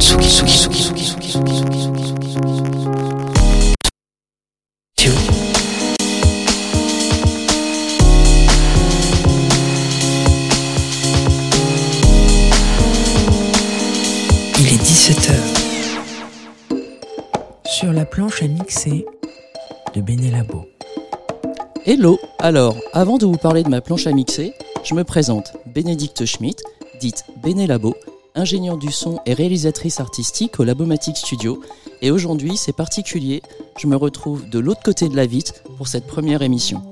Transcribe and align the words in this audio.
Il 0.00 0.06
est 14.66 14.80
17h. 14.80 15.34
Sur 17.64 17.92
la 17.92 18.04
planche 18.04 18.40
à 18.44 18.46
mixer 18.46 19.04
de 19.96 20.00
Benelabo. 20.00 20.66
Hello 21.84 22.20
Alors, 22.38 22.76
avant 22.92 23.18
de 23.18 23.26
vous 23.26 23.36
parler 23.36 23.64
de 23.64 23.68
ma 23.68 23.80
planche 23.80 24.06
à 24.06 24.12
mixer, 24.12 24.54
je 24.84 24.94
me 24.94 25.02
présente 25.02 25.54
Bénédicte 25.66 26.24
Schmitt, 26.24 26.62
dite 27.00 27.24
Bénélabo, 27.42 27.96
ingénieure 28.38 28.78
du 28.78 28.90
son 28.90 29.18
et 29.26 29.34
réalisatrice 29.34 30.00
artistique 30.00 30.60
au 30.60 30.64
Labomatic 30.64 31.16
Studio. 31.16 31.60
Et 32.00 32.10
aujourd'hui, 32.10 32.56
c'est 32.56 32.72
particulier, 32.72 33.42
je 33.76 33.86
me 33.86 33.96
retrouve 33.96 34.48
de 34.48 34.58
l'autre 34.58 34.82
côté 34.82 35.08
de 35.08 35.16
la 35.16 35.26
vitre 35.26 35.54
pour 35.76 35.88
cette 35.88 36.06
première 36.06 36.42
émission. 36.42 36.82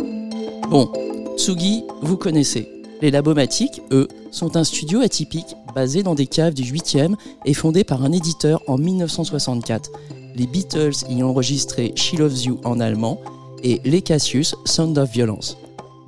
Bon, 0.69 0.91
Tsugi, 1.37 1.85
vous 2.03 2.17
connaissez. 2.17 2.69
Les 3.01 3.11
Labomatiques, 3.11 3.83
eux, 3.93 4.09
sont 4.31 4.57
un 4.57 4.65
studio 4.65 5.01
atypique 5.01 5.55
basé 5.75 6.03
dans 6.03 6.15
des 6.15 6.27
caves 6.27 6.55
du 6.55 6.63
8e 6.63 7.15
et 7.45 7.55
fondé 7.55 7.85
par 7.85 8.03
un 8.03 8.13
éditeur 8.13 8.63
en 8.67 8.79
1964. 8.79 9.91
Les 10.35 10.47
Beatles 10.47 10.95
y 11.09 11.23
ont 11.23 11.31
enregistré 11.31 11.93
She 11.95 12.15
Loves 12.15 12.45
You 12.45 12.61
en 12.65 12.81
allemand 12.81 13.21
et 13.63 13.81
Les 13.85 14.03
Cassius, 14.03 14.55
Sound 14.65 14.99
of 14.99 15.11
Violence. 15.11 15.57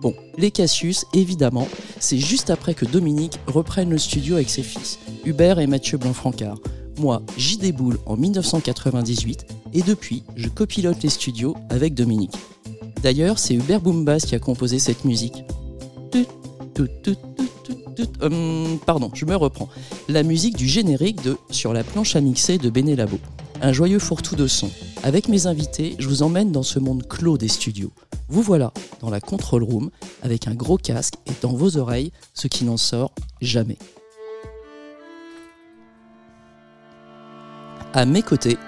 Bon, 0.01 0.15
Les 0.37 0.52
Cassius, 0.52 1.07
évidemment, 1.12 1.66
c'est 1.98 2.19
juste 2.19 2.51
après 2.51 2.75
que 2.75 2.84
Dominique 2.84 3.41
reprenne 3.47 3.91
le 3.91 3.98
studio 3.98 4.37
avec 4.37 4.48
ses 4.48 4.62
fils, 4.62 5.01
Hubert 5.25 5.59
et 5.59 5.66
Mathieu 5.66 5.98
Blanc-Francard. 5.98 6.59
Moi, 6.98 7.23
j'y 7.37 7.59
déboule 7.59 7.98
en 8.06 8.16
1998 8.16 9.47
et 9.75 9.83
depuis, 9.83 10.23
je 10.36 10.48
copilote 10.48 11.03
les 11.03 11.08
studios 11.08 11.56
avec 11.69 11.95
Dominique. 11.95 12.36
D'ailleurs, 13.03 13.39
c'est 13.41 13.55
Hubert 13.55 13.81
Boombas 13.81 14.20
qui 14.20 14.36
a 14.36 14.39
composé 14.39 14.78
cette 14.78 15.05
musique. 15.05 15.45
Hum, 18.20 18.78
pardon, 18.86 19.11
je 19.14 19.25
me 19.25 19.34
reprends. 19.34 19.69
La 20.08 20.23
musique 20.23 20.56
du 20.56 20.69
générique 20.69 21.23
de 21.23 21.36
Sur 21.51 21.73
la 21.73 21.83
planche 21.83 22.14
à 22.14 22.20
mixer 22.20 22.58
de 22.58 22.70
Benelabo. 22.70 23.19
Un 23.61 23.73
joyeux 23.73 23.98
fourre-tout 23.98 24.37
de 24.37 24.47
son. 24.47 24.70
Avec 25.03 25.28
mes 25.28 25.47
invités, 25.47 25.97
je 25.98 26.09
vous 26.09 26.23
emmène 26.23 26.53
dans 26.53 26.62
ce 26.62 26.78
monde 26.78 27.06
clos 27.09 27.39
des 27.39 27.48
studios. 27.48 27.91
Vous 28.28 28.42
voilà 28.42 28.73
dans 29.01 29.11
la 29.11 29.20
control 29.20 29.64
room 29.64 29.91
avec 30.23 30.47
un 30.47 30.55
gros 30.55 30.77
casque 30.77 31.14
et 31.27 31.33
dans 31.42 31.53
vos 31.53 31.77
oreilles 31.77 32.12
ce 32.34 32.47
qui 32.47 32.64
n'en 32.64 32.77
sort 32.77 33.12
jamais. 33.41 33.79
À 37.95 38.05
mes 38.05 38.23
côtés 38.23 38.59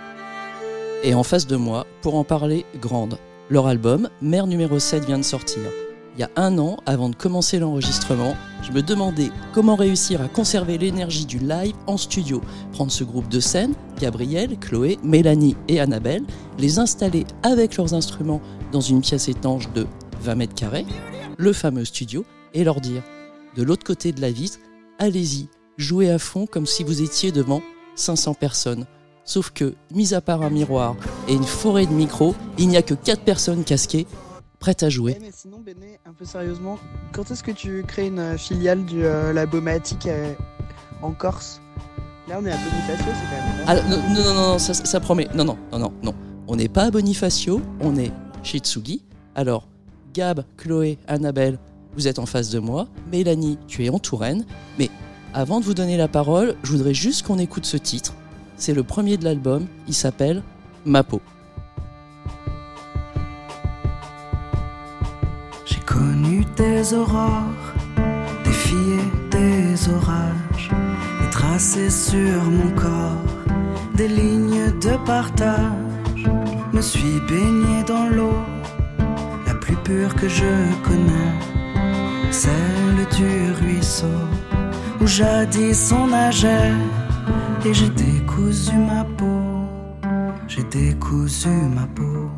et 1.04 1.14
en 1.14 1.22
face 1.22 1.46
de 1.46 1.56
moi 1.56 1.86
pour 2.02 2.16
en 2.16 2.24
parler 2.24 2.66
grande. 2.80 3.18
Leur 3.48 3.68
album, 3.68 4.08
Mère 4.20 4.46
numéro 4.46 4.78
7, 4.78 5.04
vient 5.04 5.18
de 5.18 5.24
sortir. 5.24 5.62
Il 6.20 6.24
y 6.24 6.26
a 6.26 6.30
un 6.36 6.58
an, 6.58 6.76
avant 6.84 7.08
de 7.08 7.16
commencer 7.16 7.58
l'enregistrement, 7.58 8.36
je 8.62 8.72
me 8.72 8.82
demandais 8.82 9.30
comment 9.54 9.74
réussir 9.74 10.20
à 10.20 10.28
conserver 10.28 10.76
l'énergie 10.76 11.24
du 11.24 11.38
live 11.38 11.72
en 11.86 11.96
studio. 11.96 12.42
Prendre 12.72 12.92
ce 12.92 13.04
groupe 13.04 13.30
de 13.30 13.40
scène, 13.40 13.72
Gabriel, 13.98 14.58
Chloé, 14.58 14.98
Mélanie 15.02 15.56
et 15.68 15.80
Annabelle, 15.80 16.24
les 16.58 16.78
installer 16.78 17.24
avec 17.42 17.78
leurs 17.78 17.94
instruments 17.94 18.42
dans 18.70 18.82
une 18.82 19.00
pièce 19.00 19.30
étanche 19.30 19.72
de 19.72 19.86
20 20.20 20.34
mètres 20.34 20.54
carrés, 20.54 20.84
le 21.38 21.54
fameux 21.54 21.86
studio, 21.86 22.26
et 22.52 22.64
leur 22.64 22.82
dire, 22.82 23.02
de 23.56 23.62
l'autre 23.62 23.86
côté 23.86 24.12
de 24.12 24.20
la 24.20 24.30
vitre, 24.30 24.58
allez-y, 24.98 25.48
jouez 25.78 26.10
à 26.10 26.18
fond 26.18 26.44
comme 26.44 26.66
si 26.66 26.84
vous 26.84 27.00
étiez 27.00 27.32
devant 27.32 27.62
500 27.94 28.34
personnes. 28.34 28.84
Sauf 29.24 29.52
que, 29.52 29.72
mis 29.94 30.12
à 30.12 30.20
part 30.20 30.42
un 30.42 30.50
miroir 30.50 30.96
et 31.28 31.32
une 31.32 31.44
forêt 31.44 31.86
de 31.86 31.92
micros, 31.92 32.34
il 32.58 32.68
n'y 32.68 32.76
a 32.76 32.82
que 32.82 32.92
4 32.92 33.22
personnes 33.22 33.64
casquées, 33.64 34.06
prêtes 34.60 34.82
à 34.84 34.90
jouer. 34.90 35.14
Eh, 35.16 35.20
mais 35.20 35.32
sinon, 35.32 35.58
Béné, 35.58 35.98
un 36.06 36.12
peu 36.12 36.24
sérieusement, 36.24 36.78
quand 37.12 37.30
est-ce 37.30 37.42
que 37.42 37.50
tu 37.50 37.82
crées 37.82 38.06
une 38.06 38.18
euh, 38.20 38.36
filiale 38.36 38.84
du 38.84 39.04
euh, 39.04 39.32
Labomatic 39.32 40.06
euh, 40.06 40.34
en 41.02 41.10
Corse? 41.12 41.60
Là, 42.28 42.38
on 42.40 42.46
est 42.46 42.52
à 42.52 42.56
Bonifacio, 42.56 43.04
c'est 43.06 43.36
quand 43.36 43.42
même. 43.42 43.64
Ah, 43.66 43.74
non, 43.88 43.96
non, 44.14 44.22
non, 44.22 44.34
non, 44.34 44.58
ça, 44.58 44.74
ça 44.74 45.00
promet. 45.00 45.26
Non, 45.34 45.44
non, 45.44 45.58
non, 45.72 45.78
non, 45.80 45.92
non. 46.02 46.14
On 46.46 46.56
n'est 46.56 46.68
pas 46.68 46.84
à 46.84 46.90
Bonifacio, 46.90 47.60
on 47.80 47.96
est 47.96 48.12
chez 48.44 48.58
Tsugi. 48.58 49.02
Alors, 49.34 49.66
Gab, 50.12 50.44
Chloé, 50.56 50.98
Annabelle, 51.08 51.58
vous 51.96 52.06
êtes 52.06 52.18
en 52.18 52.26
face 52.26 52.50
de 52.50 52.58
moi. 52.58 52.86
Mélanie, 53.10 53.58
tu 53.66 53.84
es 53.84 53.88
en 53.88 53.98
Touraine. 53.98 54.44
Mais 54.78 54.90
avant 55.32 55.60
de 55.60 55.64
vous 55.64 55.74
donner 55.74 55.96
la 55.96 56.08
parole, 56.08 56.54
je 56.62 56.72
voudrais 56.72 56.94
juste 56.94 57.26
qu'on 57.26 57.38
écoute 57.38 57.64
ce 57.64 57.76
titre. 57.76 58.14
C'est 58.56 58.74
le 58.74 58.82
premier 58.82 59.16
de 59.16 59.24
l'album. 59.24 59.66
Il 59.88 59.94
s'appelle 59.94 60.42
Ma 60.84 61.02
peau. 61.02 61.20
Connu 65.90 66.44
des 66.56 66.94
aurores, 66.94 67.58
défié 68.44 68.96
des 69.30 69.88
orages, 69.98 70.70
et 71.22 71.30
tracé 71.30 71.90
sur 71.90 72.38
mon 72.58 72.70
corps 72.82 73.26
des 73.98 74.08
lignes 74.08 74.70
de 74.86 74.94
partage. 75.12 76.22
Me 76.72 76.82
suis 76.90 77.18
baigné 77.28 77.76
dans 77.92 78.06
l'eau, 78.16 78.40
la 79.48 79.54
plus 79.62 79.78
pure 79.88 80.14
que 80.20 80.28
je 80.28 80.52
connais, 80.86 81.32
celle 82.42 83.00
du 83.18 83.32
ruisseau 83.60 84.20
où 85.00 85.06
jadis 85.06 85.92
on 86.00 86.06
nageait, 86.06 86.74
et 87.66 87.74
j'ai 87.78 87.92
décousu 88.06 88.76
ma 88.90 89.02
peau, 89.18 89.42
j'ai 90.46 90.66
décousu 90.78 91.54
ma 91.78 91.86
peau. 91.96 92.30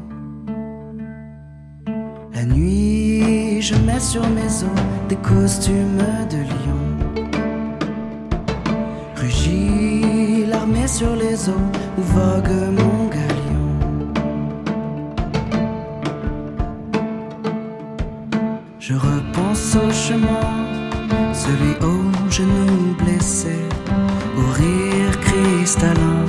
La 2.35 2.45
nuit, 2.55 2.82
je 3.63 3.77
mets 3.77 4.01
sur 4.01 4.29
mes 4.29 4.65
os 4.65 4.83
des 5.09 5.17
costumes 5.17 6.05
de 6.29 6.39
lion. 6.39 6.83
Rugit 9.15 10.47
l'armée 10.47 10.89
sur 10.89 11.15
les 11.15 11.49
eaux 11.49 11.69
où 11.97 12.03
vogue 12.03 12.57
mon 12.79 13.07
galion. 13.17 13.69
Je 18.81 18.95
repense 18.95 19.77
au 19.77 19.93
chemin, 19.93 20.49
celui 21.33 21.75
aux 21.87 22.31
genoux 22.31 22.97
blessés, 22.99 23.69
au 24.39 24.51
rire 24.61 25.21
cristallin 25.21 26.25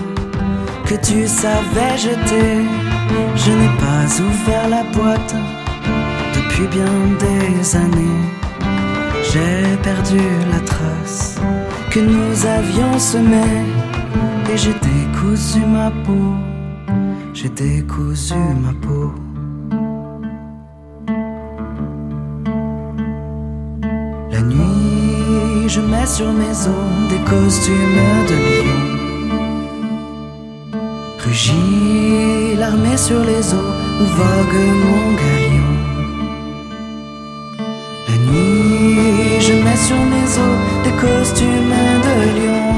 que 0.85 0.95
tu 1.07 1.27
savais 1.27 1.97
jeter. 1.97 2.61
Je 3.35 3.51
n'ai 3.51 3.73
pas 3.79 4.05
ouvert 4.21 4.69
la 4.69 4.83
boîte 4.83 5.35
depuis 6.53 6.67
bien 6.67 6.85
des 7.19 7.75
années. 7.75 8.21
J'ai 9.31 9.77
perdu 9.81 10.19
la 10.51 10.59
trace 10.59 11.39
que 11.89 11.99
nous 11.99 12.45
avions 12.45 12.99
semée 12.99 13.65
et 14.51 14.57
j'ai 14.57 14.73
décousu 14.73 15.59
ma 15.65 15.89
peau. 16.05 16.35
J'ai 17.33 17.49
décousu 17.49 18.35
ma 18.35 18.73
peau. 18.73 19.13
La 24.31 24.41
nuit, 24.41 25.67
je 25.67 25.81
mets 25.81 26.05
sur 26.05 26.31
mes 26.31 26.51
os 26.51 27.09
des 27.09 27.19
costumes 27.29 28.25
de 28.29 28.35
lion. 28.35 28.83
Rugit 31.19 32.55
l'armée 32.57 32.97
sur 32.97 33.23
les 33.23 33.53
eaux 33.53 33.73
où 34.01 34.05
vogue 34.17 34.61
mon 34.83 35.13
galion. 35.15 35.52
Costumes 41.03 41.79
de 42.05 42.15
lion. 42.37 42.73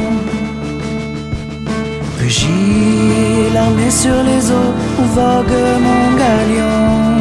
Rugit 2.19 3.53
l'armée 3.53 3.91
sur 3.91 4.17
les 4.29 4.43
eaux 4.51 4.73
où 4.99 5.03
vogue 5.17 5.61
mon 5.85 6.03
galion. 6.23 7.14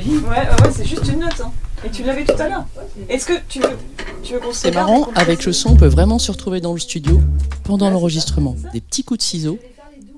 Complique 0.00 0.12
la 0.12 0.18
vie. 0.18 0.24
Ouais, 0.24 0.30
ouais, 0.30 0.66
ouais, 0.66 0.72
c'est 0.72 0.84
juste 0.84 1.06
une 1.08 1.20
note. 1.20 1.40
Hein. 1.40 1.52
Et 1.84 1.90
tu 1.90 2.02
l'avais 2.02 2.24
tout 2.24 2.40
à 2.40 2.48
l'heure. 2.48 2.66
Est-ce 3.08 3.26
que 3.26 3.34
tu 3.48 3.60
veux, 3.60 3.76
tu 4.22 4.34
veux 4.34 4.40
qu'on 4.40 4.52
se 4.52 4.60
C'est 4.60 4.70
marrant, 4.70 5.08
avec 5.14 5.44
le 5.44 5.52
son, 5.52 5.70
on 5.70 5.76
peut 5.76 5.86
vraiment 5.86 6.18
se 6.18 6.30
retrouver 6.32 6.60
dans 6.60 6.72
le 6.72 6.78
studio 6.78 7.20
pendant 7.64 7.90
l'enregistrement. 7.90 8.56
Des 8.72 8.80
petits 8.80 9.04
coups 9.04 9.18
de 9.18 9.24
ciseaux 9.24 9.58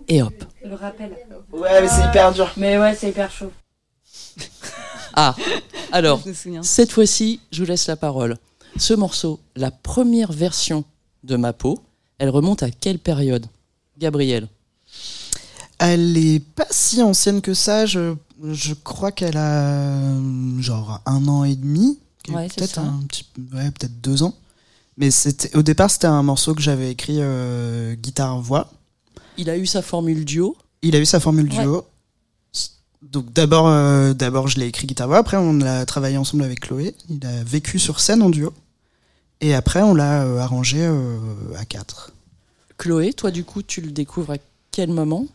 et 0.09 0.23
hop. 0.23 0.45
Le 0.65 0.75
rappel. 0.75 1.11
Ouais, 1.53 1.81
mais 1.81 1.89
c'est 1.89 2.05
hyper 2.05 2.33
dur. 2.33 2.53
Mais 2.57 2.79
ouais, 2.79 2.95
c'est 2.95 3.09
hyper 3.09 3.31
chaud. 3.31 3.51
Ah, 5.15 5.35
alors, 5.91 6.23
cette 6.63 6.93
fois-ci, 6.93 7.41
je 7.51 7.63
vous 7.63 7.69
laisse 7.69 7.87
la 7.87 7.97
parole. 7.97 8.37
Ce 8.77 8.95
morceau, 8.95 9.41
la 9.57 9.71
première 9.71 10.33
version 10.33 10.85
de 11.25 11.37
ma 11.37 11.53
peau, 11.53 11.79
elle 12.19 12.29
remonte 12.29 12.63
à 12.63 12.71
quelle 12.71 12.99
période? 12.99 13.47
Gabriel 13.99 14.47
Elle 15.81 16.17
est 16.17 16.41
pas 16.41 16.67
si 16.71 17.03
ancienne 17.03 17.41
que 17.41 17.55
ça. 17.55 17.85
Je, 17.85 18.15
je 18.45 18.75
crois 18.75 19.13
qu'elle 19.13 19.37
a 19.37 19.63
euh, 19.63 20.61
genre 20.61 21.01
un 21.07 21.27
an 21.29 21.45
et 21.45 21.57
demi. 21.57 21.99
Ouais, 22.31 22.49
peut-être 22.49 22.79
un 22.79 23.03
petit, 23.09 23.25
ouais, 23.55 23.71
peut-être 23.71 24.01
deux 24.01 24.23
ans. 24.23 24.35
Mais 24.97 25.11
c'était 25.11 25.57
au 25.57 25.63
départ, 25.63 25.91
c'était 25.91 26.07
un 26.09 26.23
morceau 26.23 26.55
que 26.55 26.61
j'avais 26.61 26.91
écrit 26.91 27.19
euh, 27.21 27.95
guitare-voix. 27.95 28.71
Il 29.37 29.49
a 29.49 29.57
eu 29.57 29.67
sa 29.67 29.81
formule 29.83 30.25
duo. 30.25 30.57
Il 30.83 30.95
a 30.97 30.99
eu 30.99 31.07
sa 31.07 31.21
formule 31.21 31.51
Ouais. 31.53 31.63
duo. 31.63 31.85
Donc 33.01 33.33
d'abord, 33.33 33.69
euh, 33.69 34.13
d'abord 34.13 34.49
je 34.49 34.59
l'ai 34.59 34.67
écrit 34.67 34.87
guitare-voix. 34.87 35.19
Après, 35.19 35.37
on 35.37 35.55
l'a 35.55 35.87
travaillé 35.87 36.17
ensemble 36.19 36.43
avec 36.43 36.61
Chloé. 36.61 36.95
Il 37.09 37.25
a 37.25 37.45
vécu 37.45 37.79
sur 37.79 38.01
scène 38.01 38.23
en 38.23 38.29
duo. 38.31 38.53
Et 39.41 39.55
après, 39.55 39.83
on 39.83 39.95
l'a 39.95 40.25
euh, 40.25 40.39
arrangé 40.39 40.85
à 41.57 41.65
quatre. 41.65 42.13
Chloé, 42.77 43.13
toi 43.13 43.31
du 43.31 43.45
coup, 43.45 43.63
tu 43.63 43.81
le 43.81 43.93
découvres 43.93 44.33
à 44.33 44.37
quel 44.73 44.91
moment? 44.91 45.27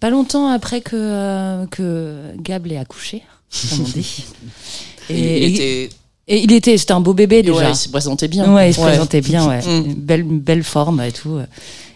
Pas 0.00 0.10
longtemps 0.10 0.48
après 0.48 0.80
que, 0.80 0.96
euh, 0.96 1.66
que 1.66 2.16
Gab 2.38 2.66
l'ait 2.66 2.76
accouché, 2.78 3.22
comme 3.70 3.80
on 3.80 3.88
dit. 3.88 4.24
Et, 5.10 5.14
Et, 5.14 5.46
il 5.46 5.54
était, 5.54 5.90
et 6.28 6.42
il 6.44 6.52
était, 6.52 6.78
c'était 6.78 6.92
un 6.92 7.00
beau 7.00 7.12
bébé 7.12 7.42
déjà. 7.42 7.56
ouais, 7.56 7.70
il 7.70 7.76
se 7.76 7.88
présentait 7.88 8.28
bien. 8.28 8.54
Ouais, 8.54 8.70
il 8.70 8.74
se 8.74 8.80
présentait 8.80 9.20
bien, 9.20 9.48
ouais. 9.48 9.60
Mm. 9.60 9.84
Une 9.86 9.94
Belle, 9.94 10.22
belle 10.22 10.62
forme 10.62 11.00
et 11.00 11.10
tout. 11.12 11.38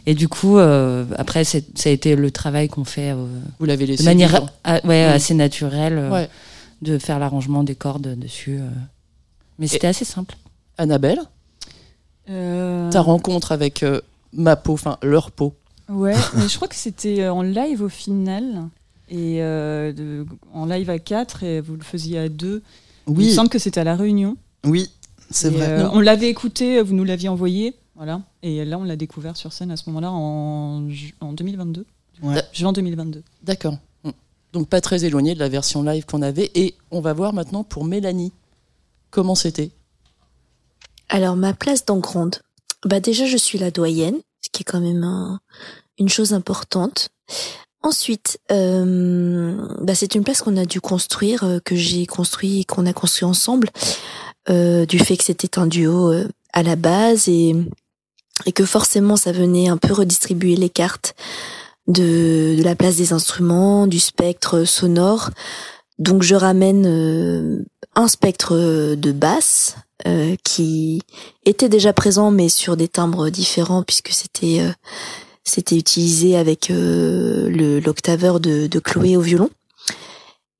Et 0.06 0.14
du 0.14 0.28
coup, 0.28 0.58
euh, 0.58 1.04
après, 1.16 1.44
c'est- 1.44 1.64
ça 1.78 1.88
a 1.88 1.92
été 1.92 2.16
le 2.16 2.30
travail 2.32 2.68
qu'on 2.68 2.84
fait 2.84 3.12
euh, 3.12 3.26
Vous 3.60 3.66
l'avez 3.66 3.86
de 3.96 4.02
manière 4.02 4.42
ouais, 4.66 4.80
Mm. 5.08 5.12
assez 5.14 5.34
naturelle, 5.34 5.98
euh, 5.98 6.10
Ouais. 6.10 6.28
de 6.82 6.98
faire 6.98 7.18
l'arrangement 7.20 7.62
des 7.64 7.74
cordes 7.76 8.18
dessus. 8.18 8.58
euh. 8.60 8.68
Mais 9.58 9.68
c'était 9.68 9.86
assez 9.86 10.04
simple. 10.04 10.36
Annabelle, 10.78 11.20
Euh, 12.28 12.90
ta 12.90 13.00
rencontre 13.02 13.52
avec 13.52 13.82
euh, 13.84 14.00
ma 14.32 14.56
peau, 14.56 14.72
enfin 14.72 14.98
leur 15.02 15.30
peau. 15.30 15.54
Ouais, 15.88 16.14
mais 16.36 16.48
je 16.48 16.56
crois 16.56 16.68
que 16.68 16.74
c'était 16.74 17.22
euh, 17.22 17.32
en 17.32 17.42
live 17.42 17.82
au 17.82 17.88
final. 17.88 18.68
Et 19.08 19.40
euh, 19.42 19.92
de- 19.92 20.26
en 20.52 20.66
live 20.66 20.90
à 20.90 20.98
4 20.98 21.42
et 21.44 21.60
vous 21.60 21.76
le 21.76 21.84
faisiez 21.84 22.18
à 22.18 22.28
2. 22.28 22.62
Il 23.06 23.12
me 23.12 23.18
Oui, 23.18 23.32
semble 23.32 23.48
que 23.48 23.58
c'était 23.60 23.80
à 23.80 23.84
La 23.84 23.94
Réunion. 23.94 24.36
oui, 24.64 24.90
c'est 25.30 25.50
vrai. 25.50 25.68
euh, 25.82 25.88
on 25.92 26.00
l'avait 26.00 26.28
écouté, 26.28 26.82
vous 26.82 26.94
nous 26.94 27.04
l'aviez 27.04 27.28
envoyé. 27.28 27.74
Voilà. 27.94 28.20
Et 28.42 28.64
là, 28.64 28.78
on 28.78 28.84
l'a 28.84 28.96
découvert 28.96 29.36
sur 29.36 29.52
scène 29.52 29.70
à 29.70 29.76
ce 29.76 29.84
moment-là 29.90 30.10
en, 30.10 30.88
en 31.20 31.32
2022. 31.32 31.86
Ouais. 32.22 32.42
Juin 32.52 32.72
2022. 32.72 33.22
D'accord. 33.44 33.78
Mm. 34.04 34.10
Donc 34.52 34.68
pas 34.68 34.80
très 34.80 35.04
éloigné 35.04 35.34
de 35.34 35.38
la 35.38 35.48
version 35.48 35.82
live 35.84 36.04
qu'on 36.04 36.20
avait. 36.22 36.50
Et 36.56 36.74
on 36.90 37.00
va 37.00 37.12
voir 37.12 37.32
maintenant 37.32 37.62
pour 37.62 37.84
Mélanie. 37.84 38.32
Comment 39.10 39.34
c'était? 39.36 39.70
Alors, 41.08 41.36
ma 41.36 41.54
place 41.54 41.84
dans 41.84 41.98
Gronde. 41.98 42.36
Bah, 42.84 43.00
déjà, 43.00 43.26
je 43.26 43.36
suis 43.36 43.58
la 43.58 43.70
doyenne, 43.70 44.16
qui 44.50 44.62
est 44.62 44.64
quand 44.64 44.80
même 44.80 45.04
un- 45.04 45.40
une 45.98 46.08
chose 46.08 46.32
importante. 46.32 47.08
Ensuite, 47.82 48.40
euh, 48.50 49.56
bah, 49.80 49.94
c'est 49.94 50.14
une 50.14 50.24
place 50.24 50.42
qu'on 50.42 50.56
a 50.56 50.64
dû 50.64 50.80
construire, 50.80 51.44
euh, 51.44 51.58
que 51.64 51.76
j'ai 51.76 52.06
construit 52.06 52.60
et 52.60 52.64
qu'on 52.64 52.86
a 52.86 52.92
construit 52.92 53.24
ensemble, 53.24 53.70
euh, 54.50 54.86
du 54.86 54.98
fait 54.98 55.16
que 55.16 55.24
c'était 55.24 55.58
un 55.58 55.66
duo 55.66 56.12
euh, 56.12 56.26
à 56.52 56.62
la 56.62 56.74
base 56.76 57.28
et, 57.28 57.54
que 58.54 58.64
forcément 58.64 59.16
ça 59.16 59.32
venait 59.32 59.68
un 59.68 59.76
peu 59.76 59.92
redistribuer 59.92 60.56
les 60.56 60.68
cartes 60.68 61.14
de, 61.86 62.56
la 62.62 62.74
place 62.74 62.96
des 62.96 63.12
instruments, 63.12 63.86
du 63.86 64.00
spectre 64.00 64.64
sonore. 64.64 65.30
Donc 65.98 66.22
je 66.22 66.34
ramène 66.34 67.64
un 67.94 68.08
spectre 68.08 68.94
de 68.94 69.12
basse 69.12 69.76
euh, 70.06 70.36
qui 70.44 71.00
était 71.44 71.68
déjà 71.68 71.92
présent 71.92 72.30
mais 72.30 72.48
sur 72.48 72.76
des 72.76 72.88
timbres 72.88 73.30
différents 73.30 73.82
puisque 73.82 74.10
c'était 74.10 74.60
euh, 74.60 74.72
c'était 75.44 75.76
utilisé 75.76 76.36
avec 76.36 76.70
euh, 76.70 77.48
le 77.48 77.80
l'octaveur 77.80 78.40
de, 78.40 78.66
de 78.66 78.78
Chloé 78.78 79.16
au 79.16 79.20
violon. 79.20 79.48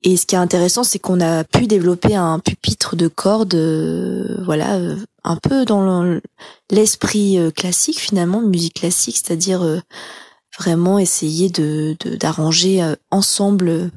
Et 0.03 0.17
ce 0.17 0.25
qui 0.27 0.37
est 0.37 0.39
intéressant, 0.39 0.85
c'est 0.85 1.01
qu'on 1.01 1.21
a 1.21 1.43
pu 1.43 1.67
développer 1.67 2.15
un 2.15 2.39
pupitre 2.39 2.95
de 2.95 3.09
cordes, 3.09 3.55
euh, 3.57 4.37
voilà, 4.45 4.77
euh, 4.77 4.97
un 5.25 5.35
peu 5.37 5.65
dans 5.65 6.03
le- 6.05 6.23
l'esprit 6.71 7.39
euh, 7.39 7.51
classique 7.51 7.99
finalement, 7.99 8.41
musique 8.41 8.75
classique, 8.75 9.17
c'est-à-dire 9.17 9.83
vraiment 10.59 10.99
essayer 11.01 11.51
de 11.51 11.97
de- 12.01 12.15
d'arranger 12.17 12.83
euh, 12.83 12.95
ensemble 13.11 13.91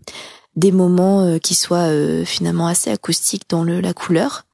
des 0.56 0.72
moments 0.72 1.38
qui 1.40 1.54
soient 1.56 1.90
finalement 2.26 2.68
assez 2.68 2.90
acoustiques 2.90 3.48
dans 3.50 3.64
le, 3.64 3.80
la 3.80 3.94
couleur. 3.94 4.46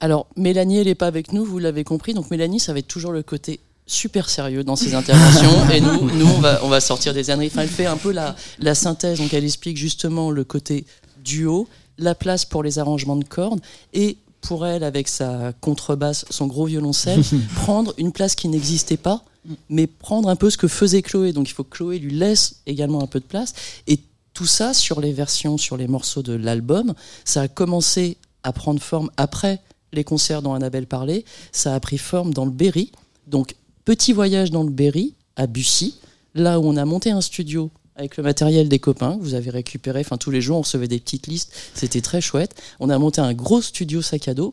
Alors, 0.00 0.26
Mélanie, 0.36 0.78
elle 0.78 0.86
n'est 0.86 0.94
pas 0.94 1.06
avec 1.06 1.32
nous, 1.32 1.44
vous 1.44 1.58
l'avez 1.58 1.84
compris. 1.84 2.14
Donc, 2.14 2.30
Mélanie, 2.30 2.58
ça 2.58 2.72
va 2.72 2.78
être 2.78 2.88
toujours 2.88 3.12
le 3.12 3.22
côté 3.22 3.60
super 3.86 4.30
sérieux 4.30 4.64
dans 4.64 4.76
ses 4.76 4.94
interventions. 4.94 5.68
et 5.72 5.80
nous, 5.80 6.10
nous 6.10 6.26
on, 6.26 6.40
va, 6.40 6.60
on 6.64 6.68
va 6.68 6.80
sortir 6.80 7.12
des 7.12 7.30
âneries. 7.30 7.48
Enfin, 7.48 7.62
elle 7.62 7.68
fait 7.68 7.86
un 7.86 7.96
peu 7.96 8.12
la, 8.12 8.34
la 8.58 8.74
synthèse. 8.74 9.18
Donc, 9.18 9.34
elle 9.34 9.44
explique 9.44 9.76
justement 9.76 10.30
le 10.30 10.44
côté 10.44 10.86
duo, 11.22 11.68
la 11.98 12.14
place 12.14 12.46
pour 12.46 12.62
les 12.62 12.78
arrangements 12.78 13.16
de 13.16 13.24
cordes 13.24 13.60
et 13.92 14.16
pour 14.40 14.66
elle, 14.66 14.84
avec 14.84 15.06
sa 15.06 15.52
contrebasse, 15.60 16.24
son 16.30 16.46
gros 16.46 16.64
violoncelle, 16.64 17.22
prendre 17.56 17.92
une 17.98 18.12
place 18.12 18.34
qui 18.34 18.48
n'existait 18.48 18.96
pas, 18.96 19.22
mais 19.68 19.86
prendre 19.86 20.30
un 20.30 20.36
peu 20.36 20.48
ce 20.48 20.56
que 20.56 20.68
faisait 20.68 21.02
Chloé. 21.02 21.34
Donc, 21.34 21.50
il 21.50 21.52
faut 21.52 21.64
que 21.64 21.76
Chloé 21.76 21.98
lui 21.98 22.14
laisse 22.14 22.62
également 22.66 23.02
un 23.02 23.06
peu 23.06 23.20
de 23.20 23.24
place. 23.26 23.52
Et 23.86 24.00
tout 24.32 24.46
ça 24.46 24.72
sur 24.72 25.02
les 25.02 25.12
versions, 25.12 25.58
sur 25.58 25.76
les 25.76 25.88
morceaux 25.88 26.22
de 26.22 26.32
l'album, 26.32 26.94
ça 27.26 27.42
a 27.42 27.48
commencé 27.48 28.16
à 28.42 28.52
prendre 28.54 28.80
forme 28.80 29.10
après 29.18 29.60
les 29.92 30.04
concerts 30.04 30.42
dont 30.42 30.54
Annabelle 30.54 30.86
parlait. 30.86 31.24
Ça 31.52 31.74
a 31.74 31.80
pris 31.80 31.98
forme 31.98 32.32
dans 32.32 32.44
le 32.44 32.50
Berry. 32.50 32.92
Donc, 33.26 33.54
petit 33.84 34.12
voyage 34.12 34.50
dans 34.50 34.62
le 34.62 34.70
Berry, 34.70 35.14
à 35.36 35.46
Bussy, 35.46 35.98
là 36.34 36.60
où 36.60 36.64
on 36.64 36.76
a 36.76 36.84
monté 36.84 37.10
un 37.10 37.20
studio 37.20 37.70
avec 37.96 38.16
le 38.16 38.22
matériel 38.22 38.68
des 38.68 38.78
copains 38.78 39.16
que 39.18 39.22
vous 39.22 39.34
avez 39.34 39.50
récupéré. 39.50 40.00
Enfin, 40.00 40.16
tous 40.16 40.30
les 40.30 40.40
jours, 40.40 40.58
on 40.58 40.62
recevait 40.62 40.88
des 40.88 40.98
petites 41.00 41.26
listes. 41.26 41.52
C'était 41.74 42.00
très 42.00 42.20
chouette. 42.20 42.54
On 42.80 42.88
a 42.88 42.98
monté 42.98 43.20
un 43.20 43.34
gros 43.34 43.60
studio 43.60 44.00
sac 44.02 44.28
à 44.28 44.34
dos 44.34 44.52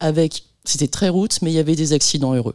avec. 0.00 0.44
C'était 0.64 0.88
très 0.88 1.08
roots, 1.10 1.42
mais 1.42 1.50
il 1.50 1.54
y 1.54 1.58
avait 1.58 1.76
des 1.76 1.92
accidents 1.92 2.34
heureux. 2.34 2.54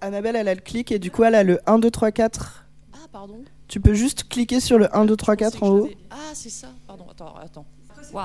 Annabelle, 0.00 0.36
elle 0.36 0.48
a 0.48 0.54
le 0.54 0.60
clic 0.60 0.90
et 0.92 0.98
du 0.98 1.10
coup, 1.10 1.22
elle 1.24 1.34
a 1.34 1.42
le 1.44 1.60
1, 1.66 1.78
2, 1.78 1.90
3, 1.90 2.10
4. 2.10 2.64
Ah, 2.92 2.96
pardon. 3.12 3.36
Tu 3.68 3.80
peux 3.80 3.94
juste 3.94 4.24
cliquer 4.28 4.60
sur 4.60 4.78
le 4.78 4.94
1, 4.96 5.04
2, 5.04 5.16
3, 5.16 5.36
4 5.36 5.62
en 5.62 5.68
haut. 5.70 5.90
Ah, 6.10 6.16
c'est 6.34 6.50
ça. 6.50 6.68
Pardon, 6.86 7.06
attends, 7.10 7.34
attends. 7.36 7.66
One, 8.12 8.24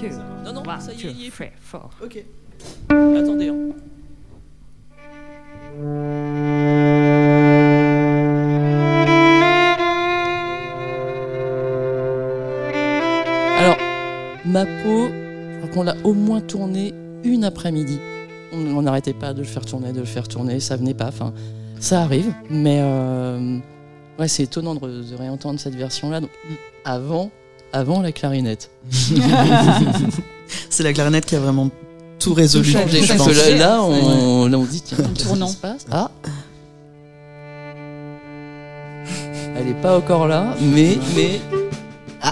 two, 0.00 0.08
Non, 0.44 0.52
non, 0.52 0.62
one, 0.68 0.80
ça 0.80 0.92
y 0.92 0.96
est, 0.96 1.02
two, 1.02 1.08
il 1.10 1.20
y 1.20 1.26
est. 1.26 1.30
three, 1.30 1.50
four. 1.60 1.90
Ok. 2.02 2.24
Attendez. 2.90 3.48
hein. 3.48 3.58
Alors, 13.58 13.76
ma 14.44 14.64
peau, 14.64 15.08
je 15.08 15.58
crois 15.60 15.70
qu'on 15.74 15.82
l'a 15.84 15.96
au 16.04 16.14
moins 16.14 16.40
tourné 16.40 16.94
une 17.24 17.44
après-midi. 17.44 17.98
On 18.52 18.82
n'arrêtait 18.82 19.14
pas 19.14 19.32
de 19.32 19.38
le 19.38 19.46
faire 19.46 19.64
tourner, 19.64 19.92
de 19.92 20.00
le 20.00 20.04
faire 20.06 20.28
tourner, 20.28 20.60
ça 20.60 20.76
venait 20.76 20.94
pas. 20.94 21.08
Enfin, 21.08 21.32
ça 21.78 22.02
arrive, 22.02 22.32
mais 22.50 22.78
euh, 22.82 23.58
ouais, 24.18 24.28
c'est 24.28 24.42
étonnant 24.42 24.74
de, 24.74 24.80
re- 24.80 25.10
de 25.10 25.14
réentendre 25.16 25.58
cette 25.58 25.74
version-là. 25.74 26.20
Donc, 26.20 26.30
avant, 26.84 27.30
avant 27.72 28.02
la 28.02 28.12
clarinette. 28.12 28.70
C'est 30.68 30.82
la 30.82 30.92
clarinette 30.92 31.24
qui 31.24 31.34
a 31.34 31.40
vraiment 31.40 31.70
tout 32.22 32.34
résolu. 32.34 32.64
Tout 32.64 32.78
changé, 32.78 33.02
je 33.02 33.06
ça 33.06 33.14
pense. 33.16 33.26
Parce 33.26 33.38
que 33.38 33.50
là, 33.50 33.56
là, 33.56 33.82
on, 33.82 34.46
là, 34.48 34.58
on 34.58 34.64
dit, 34.64 34.82
tiens, 34.82 34.98
tournant. 35.18 35.48
se 35.48 35.56
passe 35.56 35.86
Ah 35.90 36.10
Elle 39.56 39.68
est 39.68 39.80
pas 39.82 39.96
encore 39.96 40.26
là, 40.26 40.54
mais, 40.60 40.98
mais, 41.14 41.40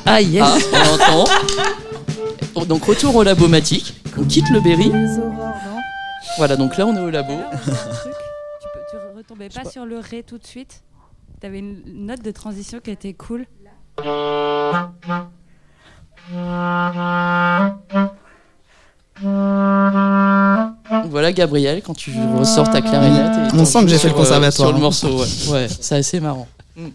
Ah 0.06 0.20
yes 0.20 0.44
ah, 0.72 0.82
on 0.84 0.94
entend. 0.94 2.66
Donc, 2.66 2.84
retour 2.84 3.14
au 3.16 3.22
labomatique. 3.22 3.94
On 4.18 4.24
quitte 4.24 4.50
le 4.50 4.60
Berry. 4.60 4.90
Voilà, 6.36 6.56
donc 6.56 6.76
là, 6.76 6.86
on 6.86 6.96
est 6.96 7.00
au 7.00 7.10
labo. 7.10 7.34
Tu, 7.64 7.70
peux, 7.70 8.80
tu 8.90 8.96
retombais 9.16 9.48
pas 9.48 9.68
sur 9.68 9.84
le 9.86 9.98
ré 9.98 10.22
tout 10.22 10.38
de 10.38 10.46
suite 10.46 10.82
T'avais 11.40 11.60
une 11.60 12.06
note 12.06 12.22
de 12.22 12.30
transition 12.32 12.80
qui 12.80 12.90
était 12.90 13.14
cool. 13.14 13.46
Voilà, 21.10 21.32
Gabriel, 21.32 21.82
quand 21.82 21.94
tu 21.94 22.12
ressors 22.38 22.70
ta 22.70 22.80
clarinette. 22.80 23.52
et 23.52 23.56
On 23.58 23.64
sent 23.64 23.82
que 23.82 23.88
j'ai 23.88 23.96
fait 23.96 24.08
sur, 24.08 24.08
le 24.08 24.14
conservatoire, 24.14 24.68
Sur 24.68 24.72
le 24.72 24.76
hein. 24.76 24.80
morceau, 24.80 25.20
ouais. 25.20 25.26
Ouais, 25.52 25.68
c'est 25.68 25.96
assez 25.96 26.20
marrant. 26.20 26.48
Une 26.76 26.92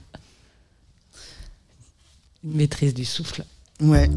maîtrise 2.43 2.93
du 2.93 3.05
souffle. 3.05 3.43
Ouais. 3.81 4.09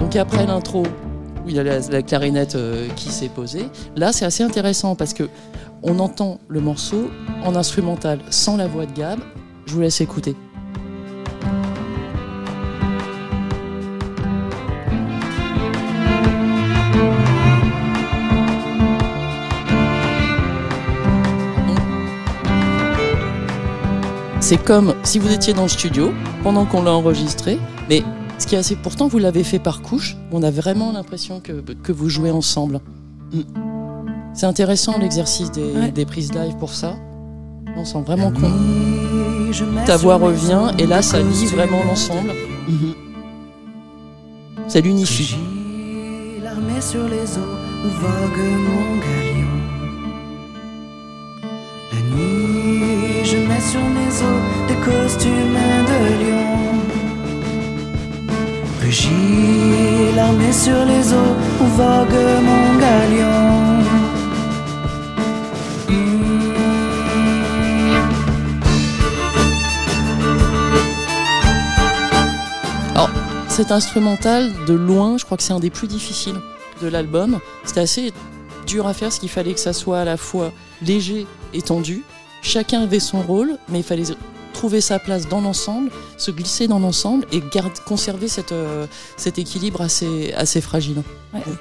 Donc 0.00 0.16
après 0.16 0.46
l'intro, 0.46 0.84
où 1.46 1.48
il 1.48 1.54
y 1.54 1.58
a 1.58 1.62
la, 1.62 1.78
la 1.78 2.02
clarinette 2.02 2.56
euh, 2.56 2.88
qui 2.96 3.10
s'est 3.10 3.28
posée, 3.28 3.66
là 3.94 4.12
c'est 4.12 4.24
assez 4.24 4.42
intéressant 4.42 4.96
parce 4.96 5.14
que 5.14 5.28
on 5.82 6.00
entend 6.00 6.40
le 6.48 6.60
morceau 6.60 7.10
en 7.44 7.54
instrumental 7.54 8.18
sans 8.30 8.56
la 8.56 8.66
voix 8.66 8.86
de 8.86 8.92
Gab. 8.92 9.20
Je 9.66 9.74
vous 9.74 9.80
laisse 9.80 10.00
écouter. 10.00 10.34
C'est 24.40 24.62
comme 24.62 24.94
si 25.02 25.18
vous 25.18 25.32
étiez 25.32 25.54
dans 25.54 25.64
le 25.64 25.68
studio 25.68 26.12
pendant 26.44 26.66
qu'on 26.66 26.84
l'a 26.84 26.92
enregistré, 26.92 27.58
mais 27.88 28.04
ce 28.38 28.46
qui 28.46 28.54
est 28.54 28.58
assez. 28.58 28.76
Pourtant, 28.76 29.08
vous 29.08 29.18
l'avez 29.18 29.44
fait 29.44 29.58
par 29.58 29.82
couche. 29.82 30.16
On 30.32 30.42
a 30.42 30.50
vraiment 30.50 30.92
l'impression 30.92 31.40
que, 31.40 31.52
que 31.82 31.92
vous 31.92 32.08
jouez 32.08 32.30
ensemble. 32.30 32.80
Mm. 33.32 33.40
C'est 34.34 34.46
intéressant 34.46 34.98
l'exercice 34.98 35.50
des, 35.50 35.72
Ouais. 35.72 35.90
des 35.90 36.04
prises 36.04 36.32
live 36.34 36.56
pour 36.58 36.72
ça. 36.74 36.94
On 37.76 37.84
sent 37.84 38.02
vraiment 38.06 38.30
que 38.30 39.86
ta 39.86 39.96
voix 39.96 40.16
revient 40.16 40.70
et 40.78 40.86
là, 40.86 41.02
ça 41.02 41.20
lie 41.20 41.46
vraiment 41.46 41.82
l'ensemble. 41.84 42.32
Mhm. 42.68 42.94
Ça 44.68 44.80
l'unifie. 44.80 45.36
L'armée 46.42 46.80
sur 46.80 47.06
les 47.08 47.38
eaux 47.38 47.56
où 47.84 47.88
vogue 47.88 48.44
mon 48.68 48.96
galion. 48.98 49.52
La 51.92 52.00
nuit, 52.16 53.24
je 53.24 53.36
mets 53.36 53.60
sur 53.60 53.80
mes 53.80 54.12
os 54.30 54.42
des 54.68 54.76
costumes 54.84 55.58
de. 55.88 55.95
Rugit 58.86 60.14
l'armée 60.14 60.52
sur 60.52 60.84
les 60.84 61.12
eaux 61.12 61.34
où 61.60 61.64
mon 61.64 62.78
galion. 62.78 63.82
Cet 73.48 73.72
instrumental, 73.72 74.52
de 74.66 74.74
loin, 74.74 75.16
je 75.18 75.24
crois 75.24 75.36
que 75.36 75.42
c'est 75.42 75.54
un 75.54 75.58
des 75.58 75.70
plus 75.70 75.88
difficiles 75.88 76.36
de 76.80 76.86
l'album. 76.86 77.40
C'était 77.64 77.80
assez 77.80 78.12
dur 78.68 78.86
à 78.86 78.94
faire, 78.94 79.08
parce 79.08 79.18
qu'il 79.18 79.30
fallait 79.30 79.54
que 79.54 79.60
ça 79.60 79.72
soit 79.72 79.98
à 79.98 80.04
la 80.04 80.16
fois 80.16 80.52
léger 80.80 81.26
et 81.54 81.62
tendu. 81.62 82.04
Chacun 82.42 82.82
avait 82.82 83.00
son 83.00 83.22
rôle, 83.22 83.58
mais 83.68 83.80
il 83.80 83.84
fallait 83.84 84.04
trouver 84.56 84.80
sa 84.80 84.98
place 84.98 85.28
dans 85.28 85.40
l'ensemble, 85.42 85.90
se 86.16 86.30
glisser 86.30 86.66
dans 86.66 86.78
l'ensemble 86.78 87.26
et 87.30 87.40
garder, 87.52 87.78
conserver 87.84 88.26
cette, 88.28 88.52
euh, 88.52 88.86
cet 89.18 89.38
équilibre 89.38 89.82
assez, 89.82 90.32
assez 90.34 90.60
fragile. 90.62 91.02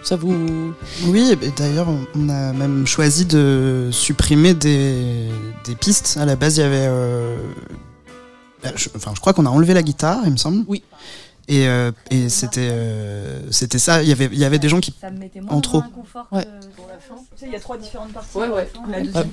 Ça 0.03 0.15
vous... 0.15 0.73
Oui, 1.07 1.35
et 1.41 1.51
d'ailleurs, 1.57 1.87
on- 1.89 2.29
a 2.29 2.53
même 2.53 2.87
choisi 2.87 3.25
de 3.25 3.89
supprimer 3.91 4.53
des, 4.53 5.27
des 5.65 5.75
pistes. 5.75 6.17
À 6.21 6.25
la 6.25 6.35
base, 6.37 6.55
il 6.57 6.61
y 6.61 6.63
avait. 6.63 6.87
euh, 6.87 7.35
bah, 8.63 8.71
je, 8.75 8.87
enfin, 8.95 9.11
je 9.13 9.19
crois 9.19 9.33
qu'on 9.33 9.45
a 9.45 9.49
enlevé 9.49 9.73
la 9.73 9.83
guitare, 9.83 10.21
il 10.25 10.31
me 10.31 10.37
semble. 10.37 10.63
Oui. 10.67 10.81
Et, 11.47 11.67
euh, 11.67 11.91
et 12.09 12.29
c'était 12.29 12.69
euh, 12.71 13.41
c'était 13.51 13.77
ça. 13.77 14.01
Il 14.01 14.09
y 14.09 14.11
avait 14.13 14.29
il 14.31 14.39
y 14.39 14.45
avait 14.45 14.57
des 14.57 14.69
gens 14.69 14.79
qui 14.79 14.91
Ça 14.99 15.11
me 15.11 15.19
mettait 15.19 15.41
en 15.47 15.61
trop. 15.61 15.83
Ouais. 16.31 16.47
Pour 16.75 16.87
la 16.87 16.97
fin. 16.97 17.15
Tu 17.35 17.39
sais, 17.41 17.45
il 17.47 17.51
y 17.51 17.55
a 17.55 17.59
trois 17.59 17.77
différentes 17.77 18.13
parties. 18.13 18.35
Ouais, 18.37 18.47
ouais. 18.47 18.67
La 18.89 19.01
deuxième. 19.01 19.29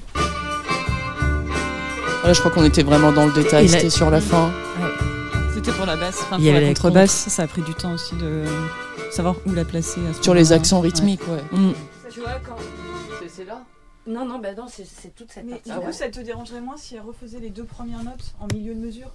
Voilà, 2.22 2.34
je 2.34 2.38
crois 2.40 2.52
qu'on 2.52 2.64
était 2.64 2.84
vraiment 2.84 3.10
dans 3.10 3.26
le 3.26 3.32
détail, 3.32 3.68
c'était 3.68 3.90
sur 3.90 4.08
la 4.08 4.20
fin. 4.20 4.52
C'était 5.52 5.72
pour 5.72 5.86
la 5.86 5.96
basse. 5.96 6.18
Enfin, 6.22 6.36
Il 6.38 6.44
y 6.44 6.48
pour 6.48 6.56
avait 6.56 6.66
la 6.66 6.72
contrebasse, 6.72 7.28
ça 7.28 7.42
a 7.42 7.46
pris 7.48 7.62
du 7.62 7.74
temps 7.74 7.92
aussi 7.92 8.14
de 8.14 8.44
savoir 9.10 9.34
où 9.44 9.52
la 9.52 9.64
placer. 9.64 10.00
à 10.08 10.14
ce 10.14 10.22
Sur 10.22 10.32
les 10.34 10.52
accents 10.52 10.80
rythmiques, 10.80 11.20
ouais. 11.28 11.42
Mm. 11.58 11.72
Tu 12.10 12.20
vois, 12.20 12.40
quand. 12.46 12.56
C'est 13.34 13.44
là? 13.44 13.62
Non, 14.06 14.24
non, 14.26 14.38
bah 14.38 14.54
non, 14.56 14.66
c'est 14.68 14.84
toute 15.16 15.32
cette 15.32 15.44
Mais 15.46 15.52
partie. 15.52 15.70
du 15.70 15.86
coup, 15.86 15.92
ça 15.92 16.08
te 16.08 16.20
dérangerait 16.20 16.60
moins 16.60 16.76
si 16.76 16.94
elle 16.96 17.00
refaisait 17.00 17.40
les 17.40 17.48
deux 17.50 17.64
premières 17.64 18.04
notes 18.04 18.34
en 18.40 18.46
milieu 18.54 18.74
de 18.74 18.78
mesure? 18.80 19.08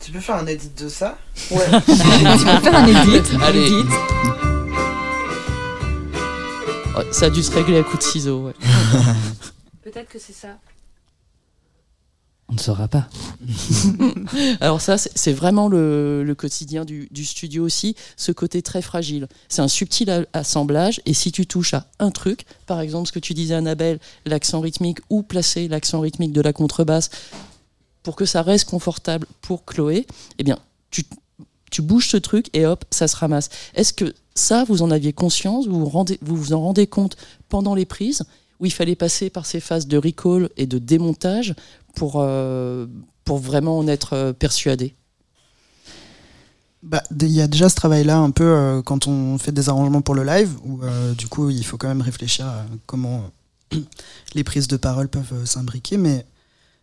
Tu 0.00 0.10
peux 0.10 0.20
faire 0.20 0.34
un 0.36 0.46
edit 0.46 0.70
de 0.76 0.88
ça? 0.88 1.16
Ouais. 1.52 1.58
Tu 1.86 1.92
peux 1.92 2.60
faire 2.60 2.74
un 2.76 2.86
edit. 2.86 3.22
Allez. 3.42 3.62
edit. 3.62 3.88
Ouais, 6.96 7.06
ça 7.12 7.26
a 7.26 7.30
dû 7.30 7.42
se 7.42 7.52
régler 7.52 7.78
à 7.78 7.82
coups 7.82 7.98
de 7.98 8.02
ciseaux, 8.10 8.46
ouais. 8.46 8.54
Peut-être 9.84 10.08
que 10.08 10.18
c'est 10.18 10.32
ça. 10.34 10.58
On 12.52 12.56
ne 12.56 12.60
saura 12.60 12.86
pas. 12.86 13.08
Alors 14.60 14.82
ça, 14.82 14.98
c'est 14.98 15.32
vraiment 15.32 15.68
le, 15.68 16.34
quotidien 16.36 16.84
du, 16.84 17.24
studio 17.24 17.64
aussi, 17.64 17.96
ce 18.18 18.30
côté 18.30 18.60
très 18.60 18.82
fragile. 18.82 19.26
C'est 19.48 19.62
un 19.62 19.68
subtil 19.68 20.26
assemblage, 20.34 21.00
et 21.06 21.14
si 21.14 21.32
tu 21.32 21.46
touches 21.46 21.72
à 21.72 21.86
un 21.98 22.10
truc, 22.10 22.44
par 22.66 22.82
exemple 22.82 23.08
ce 23.08 23.12
que 23.12 23.20
tu 23.20 23.32
disais 23.32 23.54
Annabelle, 23.54 24.00
l'accent 24.26 24.60
rythmique, 24.60 24.98
ou 25.08 25.22
placer 25.22 25.66
l'accent 25.66 26.00
rythmique 26.00 26.32
de 26.32 26.42
la 26.42 26.52
contrebasse, 26.52 27.08
pour 28.02 28.16
que 28.16 28.26
ça 28.26 28.42
reste 28.42 28.68
confortable 28.68 29.26
pour 29.40 29.64
Chloé, 29.64 30.06
eh 30.38 30.44
bien, 30.44 30.58
tu, 30.90 31.06
bouges 31.80 32.10
ce 32.10 32.18
truc 32.18 32.50
et 32.52 32.66
hop, 32.66 32.84
ça 32.90 33.08
se 33.08 33.16
ramasse. 33.16 33.48
Est-ce 33.74 33.94
que 33.94 34.12
ça, 34.34 34.64
vous 34.64 34.82
en 34.82 34.90
aviez 34.90 35.14
conscience, 35.14 35.66
vous 35.66 35.86
vous 36.20 36.52
en 36.52 36.60
rendez 36.60 36.86
compte 36.86 37.16
pendant 37.48 37.74
les 37.74 37.86
prises, 37.86 38.24
où 38.62 38.66
il 38.66 38.72
fallait 38.72 38.94
passer 38.94 39.28
par 39.28 39.44
ces 39.44 39.60
phases 39.60 39.86
de 39.88 39.98
recall 39.98 40.48
et 40.56 40.66
de 40.66 40.78
démontage 40.78 41.54
pour, 41.96 42.14
euh, 42.16 42.86
pour 43.24 43.38
vraiment 43.38 43.76
en 43.76 43.88
être 43.88 44.14
euh, 44.14 44.32
persuadé. 44.32 44.94
Bah, 46.82 47.02
il 47.20 47.28
y 47.28 47.40
a 47.40 47.48
déjà 47.48 47.68
ce 47.68 47.74
travail-là 47.74 48.18
un 48.18 48.30
peu 48.30 48.44
euh, 48.44 48.82
quand 48.82 49.06
on 49.06 49.36
fait 49.38 49.52
des 49.52 49.68
arrangements 49.68 50.00
pour 50.00 50.14
le 50.14 50.24
live, 50.24 50.50
où 50.64 50.82
euh, 50.82 51.12
du 51.14 51.28
coup 51.28 51.50
il 51.50 51.64
faut 51.64 51.76
quand 51.76 51.88
même 51.88 52.02
réfléchir 52.02 52.46
à 52.46 52.64
comment 52.86 53.30
euh, 53.74 53.80
les 54.34 54.44
prises 54.44 54.68
de 54.68 54.76
parole 54.76 55.08
peuvent 55.08 55.32
euh, 55.32 55.44
s'imbriquer, 55.44 55.96
mais 55.96 56.24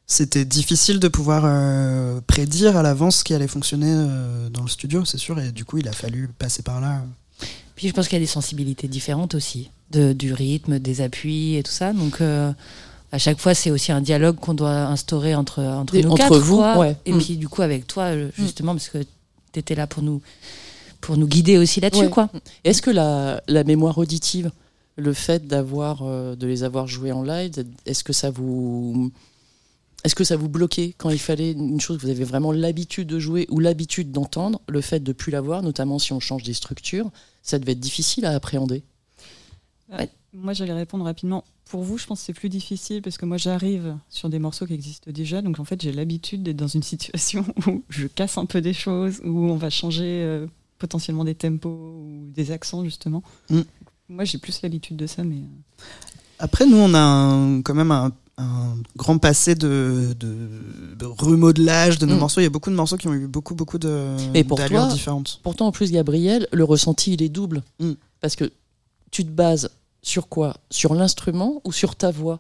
c'était 0.05 0.45
difficile 0.45 0.99
de 0.99 1.07
pouvoir 1.07 1.43
euh, 1.45 2.19
prédire 2.27 2.75
à 2.75 2.81
l'avance 2.81 3.17
ce 3.17 3.23
qui 3.23 3.33
allait 3.33 3.47
fonctionner 3.47 3.91
euh, 3.91 4.49
dans 4.49 4.63
le 4.63 4.69
studio, 4.69 5.05
c'est 5.05 5.17
sûr, 5.17 5.39
et 5.39 5.51
du 5.51 5.65
coup 5.65 5.77
il 5.77 5.87
a 5.87 5.93
fallu 5.93 6.29
passer 6.39 6.61
par 6.61 6.81
là. 6.81 7.03
Puis 7.75 7.87
je 7.87 7.93
pense 7.93 8.07
qu'il 8.07 8.17
y 8.17 8.21
a 8.21 8.23
des 8.23 8.25
sensibilités 8.25 8.87
différentes 8.87 9.35
aussi, 9.35 9.69
de, 9.91 10.13
du 10.13 10.33
rythme, 10.33 10.79
des 10.79 11.01
appuis 11.01 11.55
et 11.55 11.63
tout 11.63 11.71
ça. 11.71 11.93
Donc 11.93 12.21
euh, 12.21 12.51
à 13.11 13.17
chaque 13.17 13.39
fois, 13.39 13.53
c'est 13.55 13.71
aussi 13.71 13.91
un 13.91 14.01
dialogue 14.01 14.35
qu'on 14.37 14.53
doit 14.53 14.85
instaurer 14.85 15.33
entre, 15.35 15.61
entre 15.63 15.95
Et 15.95 16.03
nous 16.03 16.11
entre 16.11 16.17
quatre. 16.29 16.39
vous, 16.39 16.57
quoi. 16.57 16.77
ouais. 16.77 16.95
Et 17.05 17.11
Mm. 17.13 17.17
puis 17.19 17.37
du 17.37 17.47
coup 17.49 17.61
avec 17.61 17.87
toi, 17.87 18.03
euh, 18.03 18.29
justement, 18.37 18.73
parce 18.73 18.89
que 18.89 18.99
tu 19.51 19.59
étais 19.59 19.73
là 19.75 19.87
pour 19.87 20.03
nous, 20.03 20.21
pour 21.01 21.17
nous 21.17 21.27
guider 21.27 21.57
aussi 21.57 21.79
là-dessus. 21.81 22.03
Ouais. 22.03 22.09
quoi. 22.09 22.29
Est-ce 22.63 22.81
que 22.81 22.91
la, 22.91 23.41
la 23.47 23.63
mémoire 23.63 23.97
auditive, 23.97 24.51
le 24.95 25.13
fait 25.13 25.47
d'avoir 25.47 26.01
euh, 26.03 26.35
de 26.35 26.45
les 26.45 26.63
avoir 26.63 26.85
joués 26.87 27.11
en 27.11 27.23
live, 27.23 27.51
est-ce 27.85 28.03
que 28.03 28.13
ça 28.13 28.29
vous 28.29 29.11
est-ce 30.05 30.15
que 30.15 30.23
ça 30.23 30.37
vous 30.37 30.47
bloquait 30.47 30.93
quand 30.97 31.09
il 31.09 31.19
fallait 31.19 31.51
une 31.51 31.81
chose 31.81 31.97
que 31.97 32.03
vous 32.03 32.09
avez 32.09 32.23
vraiment 32.23 32.53
l'habitude 32.53 33.07
de 33.07 33.19
jouer 33.19 33.47
ou 33.49 33.59
l'habitude 33.59 34.11
d'entendre, 34.13 34.61
le 34.69 34.79
fait 34.79 35.01
de 35.01 35.11
plus 35.11 35.29
l'avoir, 35.31 35.61
notamment 35.61 35.99
si 35.99 36.13
on 36.13 36.21
change 36.21 36.43
des 36.43 36.53
structures, 36.53 37.09
ça 37.43 37.59
devait 37.59 37.73
être 37.73 37.81
difficile 37.81 38.25
à 38.25 38.31
appréhender? 38.31 38.83
Moi, 40.33 40.53
j'allais 40.53 40.73
répondre 40.73 41.05
rapidement. 41.05 41.43
Pour 41.65 41.83
vous, 41.83 41.97
je 41.97 42.05
pense 42.05 42.19
que 42.19 42.25
c'est 42.25 42.33
plus 42.33 42.49
difficile 42.49 43.01
parce 43.01 43.17
que 43.17 43.25
moi, 43.25 43.37
j'arrive 43.37 43.95
sur 44.09 44.29
des 44.29 44.37
morceaux 44.39 44.65
qui 44.65 44.73
existent 44.73 45.09
déjà. 45.11 45.41
Donc, 45.41 45.59
en 45.59 45.65
fait, 45.65 45.81
j'ai 45.81 45.91
l'habitude 45.91 46.43
d'être 46.43 46.57
dans 46.57 46.67
une 46.67 46.83
situation 46.93 47.43
où 47.67 47.83
je 47.89 48.07
casse 48.07 48.37
un 48.37 48.45
peu 48.45 48.61
des 48.61 48.73
choses, 48.73 49.19
où 49.23 49.45
on 49.49 49.55
va 49.55 49.69
changer 49.69 50.21
euh, 50.23 50.45
potentiellement 50.77 51.23
des 51.25 51.35
tempos 51.35 51.69
ou 51.69 52.29
des 52.33 52.51
accents, 52.51 52.83
justement. 52.83 53.23
Mm. 53.49 53.61
Moi, 54.09 54.23
j'ai 54.25 54.37
plus 54.37 54.61
l'habitude 54.61 54.97
de 54.97 55.07
ça, 55.07 55.23
mais. 55.23 55.35
euh, 55.37 55.83
Après, 56.39 56.65
nous, 56.65 56.77
on 56.77 56.93
a 56.93 56.99
un- 56.99 57.61
quand 57.63 57.75
même 57.75 57.91
un, 57.91 58.11
un 58.37 58.75
grand 58.95 59.17
passé 59.17 59.55
de, 59.55 60.15
de, 60.19 60.35
de 60.97 61.05
remodelage 61.05 61.97
de 61.99 62.05
nos 62.05 62.15
Mm. 62.15 62.19
morceaux. 62.19 62.39
Il 62.41 62.43
y 62.43 62.47
a 62.47 62.51
beaucoup 62.51 62.69
de 62.69 62.75
morceaux 62.75 62.97
qui 62.97 63.07
ont 63.07 63.13
eu 63.13 63.27
beaucoup, 63.27 63.55
beaucoup 63.55 63.77
de 63.79 64.15
Et 64.35 64.43
pour 64.43 64.63
toi, 64.63 64.87
différentes. 64.87 65.39
Pourtant, 65.43 65.67
en 65.67 65.71
plus, 65.71 65.91
Gabriel, 65.91 66.47
le 66.51 66.63
ressenti, 66.63 67.13
il 67.13 67.21
est 67.23 67.29
double. 67.29 67.63
Mm. 67.79 67.91
Parce 68.21 68.35
que 68.35 68.51
tu 69.11 69.23
te 69.25 69.29
bases 69.31 69.69
sur 70.01 70.27
quoi? 70.27 70.57
Sur 70.69 70.93
l'instrument 70.95 71.61
ou 71.63 71.71
sur 71.71 71.95
ta 71.95 72.11
voix? 72.11 72.39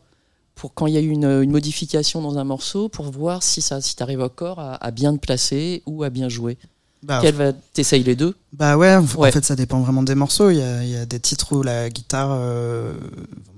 Pour 0.55 0.73
quand 0.73 0.87
il 0.87 0.93
y 0.93 0.97
a 0.97 1.01
une, 1.01 1.23
une 1.25 1.51
modification 1.51 2.21
dans 2.21 2.37
un 2.37 2.43
morceau, 2.43 2.89
pour 2.89 3.09
voir 3.11 3.43
si 3.43 3.61
ça, 3.61 3.79
si 3.81 3.95
t'arrives 3.95 4.21
encore 4.21 4.59
à, 4.59 4.75
à 4.75 4.91
bien 4.91 5.13
te 5.15 5.19
placer 5.19 5.83
ou 5.85 6.03
à 6.03 6.09
bien 6.09 6.27
jouer? 6.27 6.57
Bah, 7.01 7.19
Quelle 7.21 7.35
va 7.35 7.53
T'essayes 7.53 8.03
les 8.03 8.17
deux? 8.17 8.35
Bah 8.51 8.75
ouais, 8.75 8.93
en 8.93 9.05
Ouais. 9.15 9.31
fait 9.31 9.45
ça 9.45 9.55
dépend 9.55 9.79
vraiment 9.79 10.03
des 10.03 10.15
morceaux. 10.15 10.49
Il 10.49 10.57
y 10.57 10.61
a, 10.61 10.83
il 10.83 10.89
y 10.89 10.97
a 10.97 11.05
des 11.05 11.19
titres 11.21 11.55
où 11.55 11.63
la 11.63 11.89
guitare, 11.89 12.31
euh, 12.33 12.93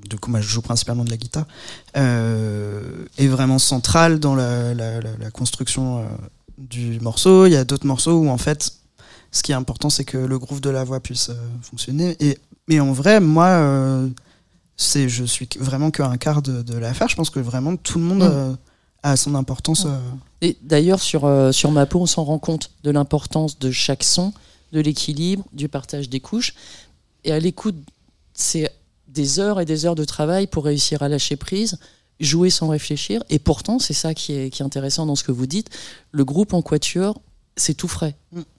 du 0.07 0.17
coup 0.19 0.29
moi 0.29 0.41
je 0.41 0.47
joue 0.47 0.61
principalement 0.61 1.03
de 1.03 1.09
la 1.09 1.17
guitare, 1.17 1.45
euh, 1.97 3.05
est 3.17 3.27
vraiment 3.27 3.57
centrale 3.59 4.19
dans 4.19 4.35
la, 4.35 4.73
la- 4.75 5.01
la- 5.01 5.17
la 5.17 5.31
construction 5.31 5.99
euh, 5.99 6.03
du 6.57 6.99
morceau. 6.99 7.45
Il 7.47 7.53
y 7.53 7.55
a 7.55 7.63
d'autres 7.63 7.87
morceaux 7.87 8.13
où 8.19 8.29
en 8.29 8.37
fait 8.37 8.73
ce 9.31 9.41
qui 9.43 9.51
est 9.53 9.55
important 9.55 9.89
c'est 9.89 10.03
que 10.05 10.17
le 10.17 10.37
groove 10.37 10.61
de 10.61 10.69
la 10.69 10.83
voix 10.83 10.99
puisse 10.99 11.31
fonctionner. 11.63 12.15
Et, 12.19 12.37
mais 12.67 12.79
en 12.79 12.91
vrai, 12.91 13.19
moi, 13.19 13.47
euh, 13.47 14.07
c'est, 14.77 15.09
je 15.09 15.23
suis 15.23 15.47
vraiment 15.59 15.91
qu'un 15.91 16.17
quart 16.17 16.41
de, 16.41 16.61
de 16.61 16.77
l'affaire. 16.77 17.07
Je 17.09 17.15
pense 17.15 17.29
que 17.29 17.39
vraiment 17.39 17.75
tout 17.75 17.99
le 17.99 18.05
monde 18.05 18.19
Mm. 18.23 18.31
euh, 18.31 18.53
a 19.03 19.15
son 19.17 19.35
importance. 19.35 19.85
euh, 19.85 19.97
Et 20.41 20.57
d'ailleurs, 20.61 20.99
sur, 21.01 21.25
euh, 21.25 21.51
sur 21.51 21.71
ma 21.71 21.85
peau, 21.85 21.99
on 22.01 22.05
s'en 22.05 22.23
rend 22.23 22.39
compte 22.39 22.71
de 22.83 22.91
l'importance 22.91 23.57
de 23.59 23.71
chaque 23.71 24.03
son, 24.03 24.33
de 24.71 24.79
l'équilibre, 24.79 25.43
du 25.53 25.67
partage 25.69 26.09
des 26.09 26.19
couches. 26.19 26.53
Et 27.23 27.31
à 27.31 27.39
l'écoute, 27.39 27.75
c'est 28.33 28.71
des 29.07 29.39
heures 29.39 29.59
et 29.59 29.65
des 29.65 29.85
heures 29.85 29.95
de 29.95 30.05
travail 30.05 30.47
pour 30.47 30.63
réussir 30.65 31.03
à 31.03 31.09
lâcher 31.09 31.35
prise, 31.35 31.77
jouer 32.19 32.49
sans 32.49 32.69
réfléchir. 32.69 33.23
Et 33.29 33.39
pourtant, 33.39 33.79
c'est 33.79 33.93
ça 33.93 34.13
qui 34.13 34.33
est, 34.33 34.49
qui 34.51 34.61
est 34.61 34.65
intéressant 34.65 35.05
dans 35.05 35.15
ce 35.15 35.23
que 35.23 35.31
vous 35.31 35.47
dites. 35.47 35.69
Le 36.11 36.23
groupe 36.23 36.53
en 36.53 36.61
quatuor, 36.61 37.19
c'est 37.57 37.73
tout 37.73 37.87
frais. 37.89 38.15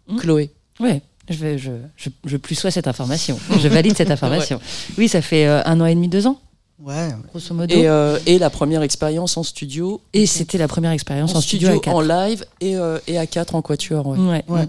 Mm. 0.08 0.16
Chloé. 0.18 0.50
Ouais, 0.80 1.02
je, 1.28 1.36
vais, 1.38 1.58
je, 1.58 1.70
je, 1.96 2.08
je 2.24 2.36
plus 2.36 2.54
sois 2.54 2.70
cette 2.70 2.88
information. 2.88 3.38
Je 3.60 3.68
valide 3.68 3.96
cette 3.96 4.10
information. 4.10 4.60
Oui, 4.98 5.08
ça 5.08 5.22
fait 5.22 5.46
euh, 5.46 5.62
un 5.64 5.80
an 5.80 5.86
et 5.86 5.94
demi, 5.94 6.08
deux 6.08 6.26
ans, 6.26 6.40
Ouais. 6.82 7.10
grosso 7.30 7.54
modo. 7.54 7.72
Et, 7.74 7.86
euh, 7.88 8.18
et 8.26 8.38
la 8.38 8.50
première 8.50 8.82
expérience 8.82 9.36
en 9.36 9.42
studio. 9.44 10.00
Et 10.12 10.26
c'était 10.26 10.58
la 10.58 10.66
première 10.68 10.90
expérience 10.90 11.34
en, 11.34 11.40
studio, 11.40 11.68
à 11.68 11.78
quatre. 11.78 11.94
en 11.94 12.00
live 12.00 12.44
et, 12.60 12.76
euh, 12.76 12.98
et 13.06 13.18
à 13.18 13.26
4 13.26 13.54
en 13.54 13.62
quatuor. 13.62 14.06
ouais. 14.08 14.18
Ouais. 14.18 14.44
Ouais. 14.48 14.68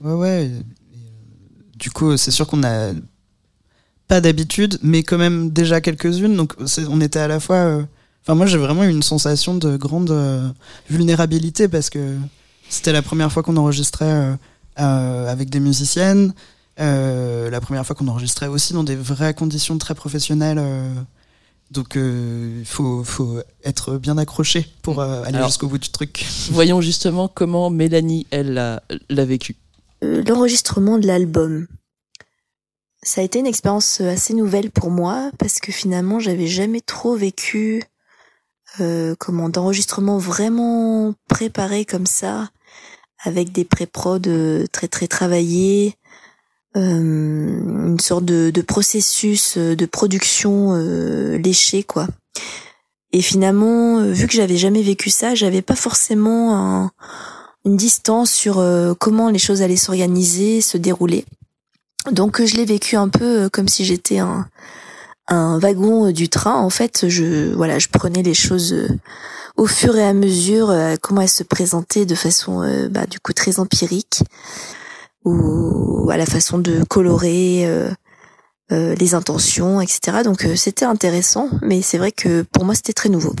Ouais, 0.00 0.12
ouais. 0.14 0.50
Du 1.76 1.90
coup, 1.90 2.16
c'est 2.16 2.30
sûr 2.30 2.46
qu'on 2.46 2.62
a 2.64 2.92
pas 4.06 4.20
d'habitude, 4.20 4.78
mais 4.82 5.02
quand 5.02 5.18
même 5.18 5.50
déjà 5.50 5.80
quelques-unes. 5.80 6.34
Donc, 6.36 6.54
c'est- 6.66 6.86
on 6.88 7.00
était 7.00 7.18
à 7.18 7.28
la 7.28 7.40
fois. 7.40 7.56
euh, 7.56 7.82
Enfin, 8.24 8.34
moi, 8.34 8.46
j'ai 8.46 8.58
vraiment 8.58 8.84
eu 8.84 8.90
une 8.90 9.02
sensation 9.02 9.54
de 9.54 9.76
grande 9.78 10.10
euh, 10.10 10.48
vulnérabilité 10.90 11.66
parce 11.66 11.88
que 11.88 12.16
c'était 12.68 12.92
la 12.92 13.00
première 13.00 13.32
fois 13.32 13.42
qu'on 13.42 13.56
enregistrait 13.56 14.36
avec 14.84 15.50
des 15.50 15.60
musiciennes. 15.60 16.32
euh, 16.80 17.50
la 17.50 17.60
première 17.60 17.84
fois 17.84 17.96
qu'on 17.96 18.08
enregistrait 18.08 18.46
aussi 18.46 18.72
dans 18.72 18.84
des 18.84 18.96
vraies 18.96 19.34
conditions 19.34 19.76
très 19.78 19.94
professionnelles. 19.94 20.58
euh, 20.60 20.92
donc, 21.70 21.96
euh, 21.96 22.56
il 22.60 22.64
faut, 22.66 23.04
faut 23.04 23.40
être 23.62 23.98
bien 23.98 24.16
accroché 24.16 24.66
pour 24.80 25.00
euh, 25.00 25.22
aller 25.24 25.42
jusqu'au 25.44 25.68
bout 25.68 25.76
du 25.76 25.90
truc. 25.90 26.24
Voyons 26.50 26.80
justement 26.80 27.28
comment 27.28 27.68
Mélanie, 27.68 28.26
elle, 28.30 28.54
l'a 28.54 29.24
vécu. 29.26 29.56
Euh, 30.02 30.22
L'enregistrement 30.26 30.96
de 30.98 31.06
l'album. 31.06 31.66
Ça 33.02 33.20
a 33.20 33.24
été 33.24 33.38
une 33.38 33.46
expérience 33.46 34.00
euh, 34.00 34.10
assez 34.12 34.32
nouvelle 34.32 34.70
pour 34.70 34.90
moi 34.90 35.30
parce 35.38 35.60
que 35.60 35.70
finalement 35.72 36.20
j'avais 36.20 36.46
jamais 36.46 36.80
trop 36.80 37.14
vécu 37.16 37.82
euh, 38.80 39.14
comment 39.18 39.48
d'enregistrement 39.50 40.18
vraiment 40.18 41.14
préparé 41.28 41.84
comme 41.84 42.06
ça 42.06 42.48
avec 43.22 43.52
des 43.52 43.64
pré-prod 43.64 44.26
euh, 44.26 44.66
très 44.72 44.88
très 44.88 45.06
travaillés, 45.06 45.94
euh, 46.76 47.90
une 47.90 48.00
sorte 48.00 48.24
de, 48.24 48.50
de 48.50 48.62
processus 48.62 49.56
euh, 49.56 49.74
de 49.74 49.86
production 49.86 50.74
léché 51.36 51.82
quoi. 51.82 52.06
Et 53.12 53.22
finalement, 53.22 54.02
vu 54.02 54.26
que 54.26 54.34
j'avais 54.34 54.58
jamais 54.58 54.82
vécu 54.82 55.08
ça, 55.08 55.34
j'avais 55.34 55.62
pas 55.62 55.74
forcément 55.74 56.54
un, 56.54 56.90
une 57.64 57.76
distance 57.76 58.30
sur 58.30 58.62
comment 58.98 59.30
les 59.30 59.38
choses 59.38 59.62
allaient 59.62 59.76
s'organiser, 59.76 60.60
se 60.60 60.76
dérouler. 60.76 61.24
Donc 62.12 62.44
je 62.44 62.54
l'ai 62.56 62.66
vécu 62.66 62.96
un 62.96 63.08
peu 63.08 63.48
comme 63.48 63.66
si 63.66 63.86
j'étais 63.86 64.18
un, 64.18 64.46
un 65.26 65.58
wagon 65.58 66.10
du 66.12 66.28
train. 66.28 66.56
En 66.56 66.68
fait, 66.68 67.08
je 67.08 67.54
voilà, 67.54 67.78
je 67.78 67.88
prenais 67.88 68.22
les 68.22 68.34
choses 68.34 68.76
au 69.58 69.66
fur 69.66 69.96
et 69.96 70.04
à 70.04 70.14
mesure, 70.14 70.70
euh, 70.70 70.94
comment 71.02 71.20
elles 71.20 71.28
se 71.28 71.42
présentaient 71.42 72.06
de 72.06 72.14
façon 72.14 72.62
euh, 72.62 72.88
bah, 72.88 73.06
du 73.06 73.18
coup 73.18 73.32
très 73.32 73.58
empirique, 73.58 74.22
ou 75.24 76.08
à 76.10 76.16
la 76.16 76.26
façon 76.26 76.58
de 76.58 76.84
colorer 76.84 77.66
euh, 77.66 77.90
les 78.70 79.14
intentions, 79.14 79.80
etc. 79.80 80.18
Donc 80.24 80.46
c'était 80.54 80.84
intéressant, 80.84 81.50
mais 81.60 81.82
c'est 81.82 81.98
vrai 81.98 82.12
que 82.12 82.42
pour 82.42 82.64
moi 82.64 82.74
c'était 82.76 82.92
très 82.92 83.08
nouveau. 83.08 83.34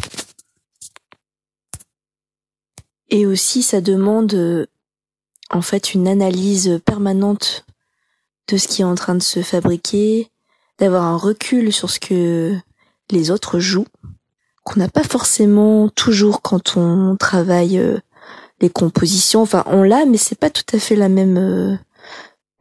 Et 3.10 3.24
aussi, 3.24 3.62
ça 3.62 3.80
demande 3.80 4.68
en 5.50 5.62
fait 5.62 5.94
une 5.94 6.08
analyse 6.08 6.80
permanente 6.84 7.64
de 8.48 8.56
ce 8.58 8.68
qui 8.68 8.82
est 8.82 8.86
en 8.86 8.96
train 8.96 9.14
de 9.14 9.22
se 9.22 9.42
fabriquer, 9.42 10.30
d'avoir 10.78 11.04
un 11.04 11.16
recul 11.16 11.72
sur 11.72 11.88
ce 11.88 12.00
que 12.00 12.54
les 13.10 13.30
autres 13.30 13.60
jouent, 13.60 13.86
qu'on 14.68 14.80
n'a 14.80 14.88
pas 14.88 15.02
forcément 15.02 15.88
toujours 15.88 16.42
quand 16.42 16.76
on 16.76 17.16
travaille 17.16 17.78
euh, 17.78 17.98
les 18.60 18.70
compositions. 18.70 19.42
Enfin, 19.42 19.64
on 19.66 19.82
l'a, 19.82 20.04
mais 20.04 20.18
c'est 20.18 20.38
pas 20.38 20.50
tout 20.50 20.64
à 20.72 20.78
fait 20.78 20.96
la 20.96 21.08
même 21.08 21.38
euh, 21.38 21.76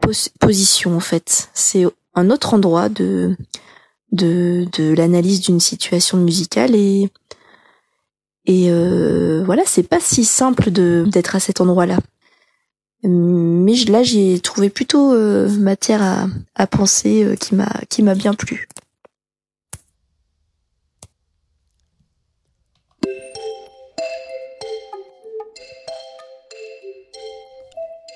pos- 0.01 0.29
position 0.39 0.95
en 0.95 0.99
fait. 1.01 1.49
C'est 1.53 1.85
un 2.15 2.29
autre 2.29 2.53
endroit 2.53 2.89
de 2.89 3.35
de, 4.13 4.93
l'analyse 4.95 5.41
d'une 5.41 5.59
situation 5.59 6.17
musicale 6.17 6.75
et 6.75 7.09
et 8.45 8.71
euh, 8.71 9.43
voilà, 9.45 9.63
c'est 9.65 9.83
pas 9.83 9.99
si 9.99 10.23
simple 10.23 10.71
d'être 10.71 11.35
à 11.35 11.41
cet 11.41 11.59
endroit-là. 11.59 11.97
Mais 13.03 13.75
là, 13.89 14.03
j'ai 14.03 14.39
trouvé 14.39 14.69
plutôt 14.69 15.13
euh, 15.13 15.49
matière 15.49 16.01
à, 16.01 16.27
à 16.55 16.65
penser 16.65 17.35
qui 17.39 17.55
m'a 17.55 17.69
qui 17.89 18.01
m'a 18.03 18.15
bien 18.15 18.33
plu. 18.33 18.69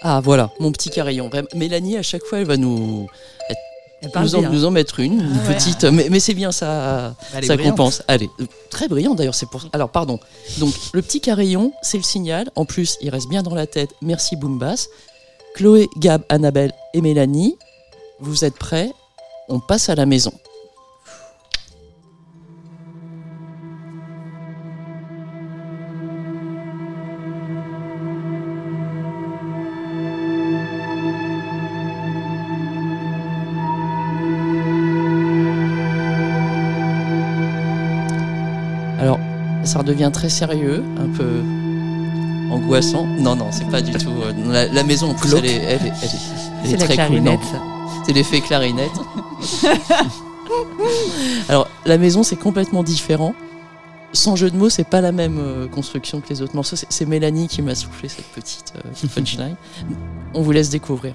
Ah 0.01 0.19
voilà, 0.23 0.49
mon 0.59 0.71
petit 0.71 0.89
carillon. 0.89 1.29
Mélanie, 1.55 1.97
à 1.97 2.01
chaque 2.01 2.23
fois, 2.25 2.39
elle 2.39 2.47
va 2.47 2.57
nous, 2.57 3.07
Elle 4.01 4.09
nous, 4.21 4.35
en, 4.35 4.39
bien. 4.39 4.49
nous 4.49 4.65
en 4.65 4.71
mettre 4.71 4.99
une, 4.99 5.13
une 5.21 5.39
Ah 5.45 5.47
ouais. 5.49 5.55
petite. 5.55 5.83
Mais, 5.83 6.07
mais 6.09 6.19
c'est 6.19 6.33
bien, 6.33 6.51
ça, 6.51 7.13
Elle 7.35 7.45
ça 7.45 7.55
compense. 7.57 8.01
Allez, 8.07 8.29
très 8.71 8.87
brillant 8.87 9.13
d'ailleurs, 9.13 9.35
c'est 9.35 9.47
pour. 9.49 9.63
Alors, 9.73 9.89
pardon. 9.89 10.19
Donc, 10.57 10.73
le 10.93 11.01
petit 11.03 11.21
carillon, 11.21 11.71
c'est 11.83 11.97
le 11.97 12.03
signal. 12.03 12.49
En 12.55 12.65
plus, 12.65 12.97
il 13.01 13.09
reste 13.09 13.29
bien 13.29 13.43
dans 13.43 13.53
la 13.53 13.67
tête. 13.67 13.91
Merci 14.01 14.35
Boombas. 14.35 14.87
Chloé, 15.53 15.87
Gab, 15.97 16.23
Annabelle 16.29 16.71
et 16.93 17.01
Mélanie, 17.01 17.57
vous 18.19 18.43
êtes 18.45 18.57
prêts? 18.57 18.91
On 19.49 19.59
passe 19.59 19.89
à 19.89 19.95
la 19.95 20.05
maison. 20.05 20.31
Ça 39.71 39.79
redevient 39.79 40.09
très 40.11 40.29
sérieux, 40.29 40.83
un 40.97 41.07
peu 41.17 41.41
angoissant. 42.51 43.05
Non, 43.05 43.35
non, 43.35 43.47
c'est 43.51 43.69
pas 43.69 43.81
du 43.81 43.91
tout. 43.93 44.09
euh, 44.23 44.33
La, 44.51 44.67
la 44.67 44.83
maison, 44.83 45.11
en 45.11 45.13
plus, 45.13 45.33
elle 45.33 45.45
est, 45.45 45.55
elle 45.55 45.85
est, 45.87 45.93
elle 46.65 46.73
est- 46.73 46.77
très 46.77 46.87
cool, 46.87 46.95
clarinette. 46.95 47.39
ça. 47.43 47.61
c'est 48.05 48.13
l'effet 48.13 48.41
clarinette. 48.41 48.91
Alors, 51.49 51.67
la 51.85 51.97
maison, 51.97 52.23
c'est 52.23 52.35
complètement 52.35 52.83
différent. 52.83 53.33
Sans 54.13 54.35
jeu 54.35 54.51
de 54.51 54.57
mots, 54.57 54.69
c'est 54.69 54.83
pas 54.87 54.99
la 54.99 55.13
même 55.13 55.37
euh, 55.39 55.67
construction 55.69 56.19
que 56.19 56.27
les 56.29 56.41
autres 56.41 56.55
morceaux. 56.55 56.75
C'est- 56.75 56.87
C'est 56.89 57.05
Mélanie 57.05 57.47
qui 57.47 57.61
m'a 57.61 57.75
soufflé 57.75 58.09
cette 58.09 58.25
petite 58.27 58.73
euh, 58.75 59.07
punchline. 59.15 59.55
On 60.33 60.41
vous 60.41 60.51
laisse 60.51 60.69
découvrir. 60.69 61.13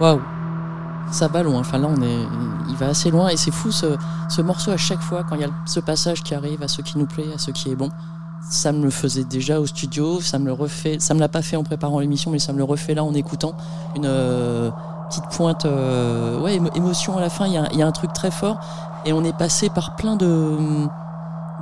Waouh 0.00 0.20
Ça 1.10 1.28
va 1.28 1.42
loin. 1.42 1.60
Enfin 1.60 1.78
là, 1.78 1.88
on 1.88 2.00
est, 2.02 2.18
il 2.68 2.76
va 2.76 2.88
assez 2.88 3.10
loin 3.10 3.28
et 3.28 3.36
c'est 3.36 3.50
fou 3.50 3.70
ce, 3.72 3.96
ce 4.28 4.42
morceau 4.42 4.70
à 4.70 4.76
chaque 4.76 5.00
fois 5.00 5.24
quand 5.24 5.34
il 5.36 5.40
y 5.42 5.44
a 5.44 5.48
ce 5.66 5.80
passage 5.80 6.22
qui 6.22 6.34
arrive 6.34 6.62
à 6.62 6.68
ce 6.68 6.82
qui 6.82 6.98
nous 6.98 7.06
plaît, 7.06 7.32
à 7.34 7.38
ce 7.38 7.50
qui 7.50 7.70
est 7.70 7.76
bon. 7.76 7.88
Ça 8.50 8.72
me 8.72 8.84
le 8.84 8.90
faisait 8.90 9.24
déjà 9.24 9.60
au 9.60 9.66
studio, 9.66 10.20
ça 10.20 10.38
me 10.38 10.46
le 10.46 10.52
refait, 10.52 10.98
ça 11.00 11.12
me 11.14 11.20
l'a 11.20 11.28
pas 11.28 11.42
fait 11.42 11.56
en 11.56 11.64
préparant 11.64 11.98
l'émission, 11.98 12.30
mais 12.30 12.38
ça 12.38 12.52
me 12.52 12.58
le 12.58 12.64
refait 12.64 12.94
là 12.94 13.02
en 13.04 13.12
écoutant 13.12 13.54
une 13.96 14.06
euh, 14.06 14.70
petite 15.08 15.24
pointe, 15.30 15.64
euh, 15.66 16.40
ouais, 16.40 16.56
émo- 16.58 16.74
émotion 16.76 17.18
à 17.18 17.20
la 17.20 17.30
fin. 17.30 17.46
Il 17.46 17.52
y, 17.54 17.58
a, 17.58 17.70
y 17.74 17.82
a 17.82 17.86
un 17.86 17.92
truc 17.92 18.12
très 18.12 18.30
fort 18.30 18.58
et 19.04 19.12
on 19.12 19.24
est 19.24 19.36
passé 19.36 19.68
par 19.70 19.96
plein 19.96 20.16
de, 20.16 20.56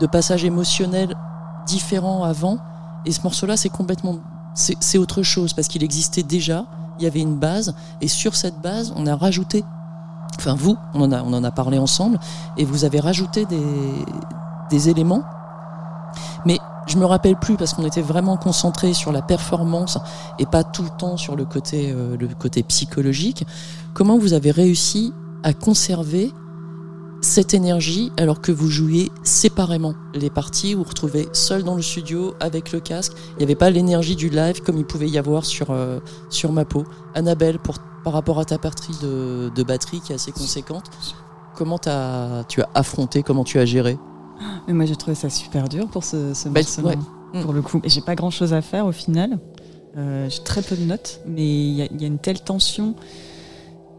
de 0.01 0.07
passages 0.07 0.44
émotionnels 0.44 1.14
différents 1.66 2.25
avant. 2.25 2.59
Et 3.05 3.12
ce 3.12 3.22
morceau-là, 3.22 3.57
c'est 3.57 3.68
complètement, 3.70 4.18
c'est 4.55 4.99
autre 4.99 5.22
chose 5.22 5.55
parce 5.55 5.68
qu'il 5.68 5.83
existait 5.83 6.22
déjà. 6.25 6.66
Il 6.99 7.05
y 7.05 7.07
avait 7.07 7.21
une 7.21 7.37
base 7.37 7.75
et 8.01 8.09
sur 8.09 8.35
cette 8.35 8.61
base, 8.61 8.93
on 8.97 9.07
a 9.07 9.17
rajouté. 9.17 9.65
Enfin, 10.39 10.55
vous, 10.55 10.77
on 10.95 11.03
en 11.03 11.13
a, 11.13 11.23
on 11.23 11.33
en 11.33 11.45
a 11.45 11.51
parlé 11.51 11.79
ensemble 11.79 12.19
et 12.57 12.65
vous 12.65 12.85
avez 12.85 13.01
rajouté 13.01 13.47
des, 13.47 13.63
des 14.71 14.89
éléments. 14.89 15.23
Mais 16.45 16.59
je 16.87 16.99
me 16.99 17.05
rappelle 17.05 17.37
plus 17.37 17.57
parce 17.57 17.75
qu'on 17.75 17.85
était 17.85 18.03
vraiment 18.03 18.37
concentré 18.37 18.95
sur 18.95 19.13
la 19.13 19.23
performance 19.23 19.99
et 20.39 20.47
pas 20.47 20.65
tout 20.65 20.83
le 20.83 20.91
temps 20.91 21.17
sur 21.17 21.37
le 21.37 21.45
côté, 21.45 21.93
euh, 21.93 22.17
le 22.17 22.29
côté 22.29 22.63
psychologique. 22.63 23.47
Comment 23.95 24.19
vous 24.19 24.33
avez 24.33 24.51
réussi 24.51 25.13
à 25.43 25.53
conserver 25.53 26.33
cette 27.21 27.55
énergie 27.55 28.13
alors 28.17 28.41
que 28.41 28.53
vous 28.53 28.69
jouiez 28.69 29.11
séparément 29.23 29.95
les 30.15 30.31
parties, 30.31 30.75
vous 30.75 30.83
vous 30.83 30.89
retrouvez 30.89 31.29
seul 31.33 31.65
dans 31.65 31.75
le 31.75 31.83
studio 31.83 32.35
avec 32.41 32.73
le 32.73 32.81
casque. 32.81 33.13
Il 33.33 33.39
n'y 33.39 33.45
avait 33.45 33.55
pas 33.55 33.71
l'énergie 33.71 34.17
du 34.17 34.29
live 34.29 34.63
comme 34.63 34.79
il 34.79 34.85
pouvait 34.85 35.09
y 35.09 35.19
avoir 35.19 35.45
sur, 35.45 35.71
euh, 35.71 35.99
sur 36.31 36.53
ma 36.53 36.65
peau. 36.65 36.85
Annabelle, 37.15 37.59
pour, 37.59 37.77
par 38.05 38.13
rapport 38.13 38.39
à 38.39 38.45
ta 38.45 38.59
partie 38.59 38.93
de, 39.03 39.51
de 39.55 39.63
batterie 39.63 40.01
qui 40.01 40.13
est 40.13 40.15
assez 40.17 40.31
conséquente, 40.33 40.85
comment 41.57 41.79
t'as- 41.79 42.45
tu 42.49 42.61
as 42.63 42.69
affronté, 42.75 43.23
comment 43.23 43.45
tu 43.45 43.59
as 43.59 43.65
géré? 43.65 43.99
Mais 44.69 44.75
moi, 44.75 44.85
j'ai 44.85 44.97
trouvé 44.97 45.15
ça 45.15 45.31
super 45.31 45.69
dur 45.69 45.89
pour 45.89 46.05
ce, 46.05 46.35
ce 46.35 46.49
Bah, 46.49 46.61
morceau-là, 46.61 46.89
ouais. 46.89 47.41
Mm. 47.41 47.43
pour 47.43 47.53
le 47.55 47.63
coup. 47.63 47.81
Et 47.83 47.89
j'ai 47.89 48.03
pas 48.03 48.15
grand-chose 48.15 48.53
à 48.53 48.61
faire 48.63 48.87
au 48.87 48.93
final. 48.93 49.39
Euh, 49.97 50.29
j'ai 50.29 50.43
très 50.45 50.61
peu 50.61 50.77
de 50.77 50.85
notes, 50.85 51.21
mais 51.27 51.43
il 51.43 51.73
y, 51.75 51.83
a- 51.83 51.87
il 51.91 52.01
y 52.01 52.05
a 52.05 52.07
une 52.07 52.19
telle 52.19 52.41
tension 52.43 52.95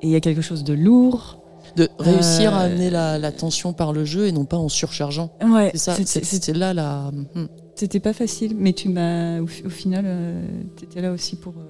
et 0.01 0.07
il 0.07 0.11
y 0.11 0.15
a 0.15 0.19
quelque 0.21 0.41
chose 0.43 0.63
de 0.63 0.73
lourd. 0.73 1.39
De 1.77 1.89
réussir 1.99 2.53
à 2.55 2.63
Euh, 2.63 2.65
amener 2.65 2.89
la, 2.89 3.17
la 3.19 3.31
tension 3.31 3.71
par 3.71 3.93
le 3.93 4.03
jeu 4.03 4.27
et 4.27 4.31
non 4.31 4.45
pas 4.45 4.57
en 4.57 4.67
surchargeant. 4.69 5.31
Ouais, 5.41 5.69
C'est 5.73 5.77
ça, 5.79 5.95
c'était- 6.23 6.53
là 6.53 6.73
la. 6.73 7.11
hmm. 7.35 7.45
C'était 7.75 7.99
pas 7.99 8.13
facile, 8.13 8.55
mais 8.57 8.73
tu 8.73 8.89
m'as, 8.89 9.39
au, 9.39 9.47
fi- 9.47 9.63
au 9.63 9.69
final, 9.69 10.05
tu 10.75 10.83
étais 10.85 10.99
là 11.01 11.11
aussi 11.11 11.35
pour, 11.35 11.53
euh, 11.57 11.63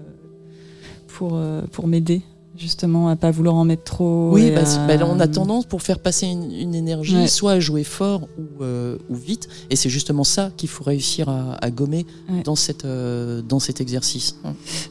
pour, 1.08 1.32
euh, 1.36 1.62
pour 1.72 1.86
m'aider, 1.88 2.22
justement, 2.56 3.10
à 3.10 3.15
pas 3.17 3.30
vouloir 3.30 3.56
en 3.56 3.65
mettre 3.65 3.84
trop. 3.84 4.32
Oui, 4.32 4.52
bah, 4.52 4.62
à- 4.62 4.88
bah, 4.88 4.96
là, 4.96 5.06
on 5.06 5.20
a 5.20 5.28
tendance 5.28 5.65
pour 5.65 5.82
faire 5.82 6.00
passer 6.00 6.28
une, 6.28 6.50
une 6.52 6.76
énergie, 6.76 7.15
Ouais. 7.17 7.28
soit 7.28 7.52
à 7.54 7.60
jouer 7.60 7.84
fort 7.84 8.28
ou, 8.38 8.63
euh, 8.63 8.98
ou 9.10 9.15
vite, 9.15 9.50
et 9.70 9.76
c'est 9.76 9.89
justement 9.89 10.24
ça 10.24 10.50
qu'il 10.56 10.70
faut 10.70 10.86
réussir 10.86 11.28
à, 11.28 11.56
à 11.56 11.70
gommer 11.72 12.06
Ouais. 12.30 12.41
dans, 12.43 12.56
cette, 12.56 12.86
euh, 12.86 13.41
dans 13.41 13.60
cet 13.60 13.82
exercice. 13.82 14.38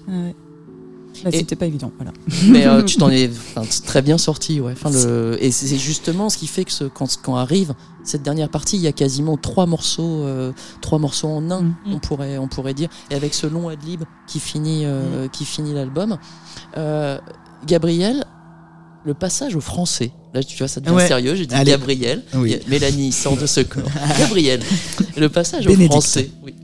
Ouais. 0.07 0.35
Bah, 1.25 1.31
c'était 1.33 1.57
pas 1.57 1.67
évident, 1.67 1.93
voilà. 1.97 2.13
Mais 2.49 2.67
euh, 2.67 2.83
tu 2.83 2.97
t'en 2.97 3.11
es 3.11 3.31
très 3.87 4.03
bien 4.03 4.19
sorti, 4.19 4.61
ouais. 4.61 4.73
Enfin, 4.73 4.91
le... 4.91 5.37
Et 5.41 5.51
c'est 5.51 5.77
justement 5.79 6.29
ce 6.31 6.37
qui 6.39 6.47
fait 6.47 6.65
que 6.65 6.73
ce- 6.73 6.85
quand, 6.85 7.09
quand 7.23 7.37
arrive 7.37 7.75
cette 8.05 8.23
dernière 8.23 8.49
partie, 8.49 8.77
il 8.77 8.83
y 8.83 8.87
a 8.87 8.93
quasiment 8.93 9.37
trois 9.37 9.67
morceaux, 9.67 10.23
euh, 10.25 10.53
trois 10.81 10.99
morceaux 10.99 11.29
en 11.29 11.51
un, 11.51 11.63
Mm. 11.63 11.75
on 11.93 11.99
pourrait, 11.99 12.39
on 12.39 12.49
pourrait 12.49 12.75
dire, 12.75 12.89
et 13.11 13.15
avec 13.15 13.35
ce 13.35 13.47
long 13.47 13.69
ad 13.69 13.83
lib 13.85 14.03
qui 14.29 14.39
finit, 14.41 14.83
euh, 14.85 15.27
qui 15.29 15.45
finit 15.45 15.73
l'album. 15.75 16.17
Gabriel, 17.67 18.25
le 19.05 19.15
passage 19.15 19.57
au 19.57 19.61
français. 19.61 20.13
Là, 20.35 20.43
tu 20.43 20.57
vois, 20.59 20.69
ça 20.69 20.81
devient 20.81 20.95
Ouais. 20.95 21.07
sérieux. 21.07 21.35
J'ai 21.35 21.47
dit 21.47 21.55
Allez. 21.55 21.71
Gabriel. 21.71 22.23
Oui. 22.35 22.59
Mélanie 22.69 23.13
sort 23.13 23.37
de 23.37 23.47
ce 23.47 23.61
corps. 23.61 23.83
Gabriel, 24.19 24.61
le 25.17 25.29
passage 25.29 25.67
au 25.67 25.75
français. 25.75 26.31
Oui. 26.43 26.55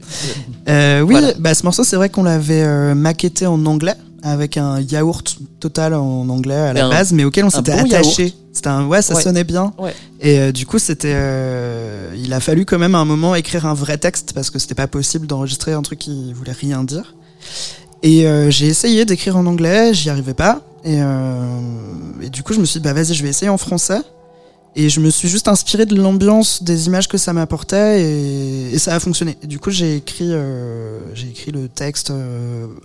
Euh, 0.69 1.01
oui, 1.01 1.13
Voilà. 1.13 1.33
bah, 1.39 1.55
ce 1.55 1.63
morceau, 1.65 1.85
c'est 1.85 1.97
vrai 1.97 2.11
qu'on 2.11 2.25
l'avait 2.25 2.63
euh, 2.63 2.95
maquetté 2.95 3.47
en 3.47 3.65
anglais 3.67 3.95
avec 4.23 4.57
un 4.57 4.81
yaourt 4.81 5.37
total 5.61 5.95
en 5.95 6.29
anglais 6.29 6.55
à 6.55 6.73
la 6.73 6.87
un- 6.87 6.91
base, 6.91 7.13
mais 7.13 7.25
auquel 7.25 7.45
on 7.45 7.51
s'était 7.51 7.77
bon 7.77 7.87
attaché. 7.87 8.35
C'était 8.53 8.69
un, 8.69 8.87
ouais, 8.87 9.03
ça 9.03 9.15
Ouais. 9.15 9.23
sonnait 9.23 9.45
bien. 9.45 9.73
Ouais. 9.79 9.95
Et 10.21 10.39
euh, 10.39 10.53
du 10.53 10.67
coup, 10.67 10.79
c'était, 10.79 11.13
euh, 11.15 12.15
il 12.17 12.33
a 12.33 12.41
fallu 12.41 12.65
quand 12.67 12.79
même 12.79 12.95
à 12.95 12.99
un 12.99 13.05
moment 13.05 13.35
écrire 13.35 13.67
un 13.67 13.75
vrai 13.75 13.99
texte 13.99 14.33
parce 14.35 14.51
que 14.51 14.59
c'était 14.59 14.75
pas 14.75 14.87
possible 14.87 15.27
d'enregistrer 15.27 15.73
un 15.73 15.83
truc 15.83 15.99
qui 16.01 16.33
voulait 16.35 16.53
rien 16.53 16.85
dire. 16.85 17.15
Et 18.03 18.27
euh, 18.27 18.51
j'ai 18.51 18.67
essayé 18.67 19.05
d'écrire 19.05 19.37
en 19.37 19.47
anglais, 19.47 19.95
j'y 19.95 20.11
arrivais 20.11 20.35
pas. 20.35 20.61
Et, 20.85 20.99
et 22.23 22.29
du 22.31 22.43
coup, 22.43 22.53
je 22.53 22.61
me 22.61 22.65
suis 22.65 22.81
dit, 22.81 22.85
bah 22.85 22.93
vas-y, 22.93 23.15
je 23.15 23.23
vais 23.23 23.29
essayer 23.29 23.49
en 23.49 23.59
français. 23.59 24.01
Et 24.75 24.89
je 24.89 25.01
me 25.01 25.11
suis 25.11 25.29
juste 25.29 25.49
inspiré 25.49 25.85
de 25.87 25.95
l'ambiance, 25.95 26.63
des 26.63 26.87
images 26.87 27.07
que 27.07 27.19
ça 27.19 27.33
m'apportait, 27.35 28.03
et, 28.03 28.73
et 28.75 28.79
ça 28.79 28.95
a 28.95 29.01
fonctionné. 29.01 29.37
Et 29.43 29.47
du 29.47 29.59
coup, 29.59 29.71
j'ai 29.71 29.97
écrit, 29.97 30.33
j'ai 31.15 31.29
écrit 31.29 31.53
le 31.53 31.69
texte 31.69 32.13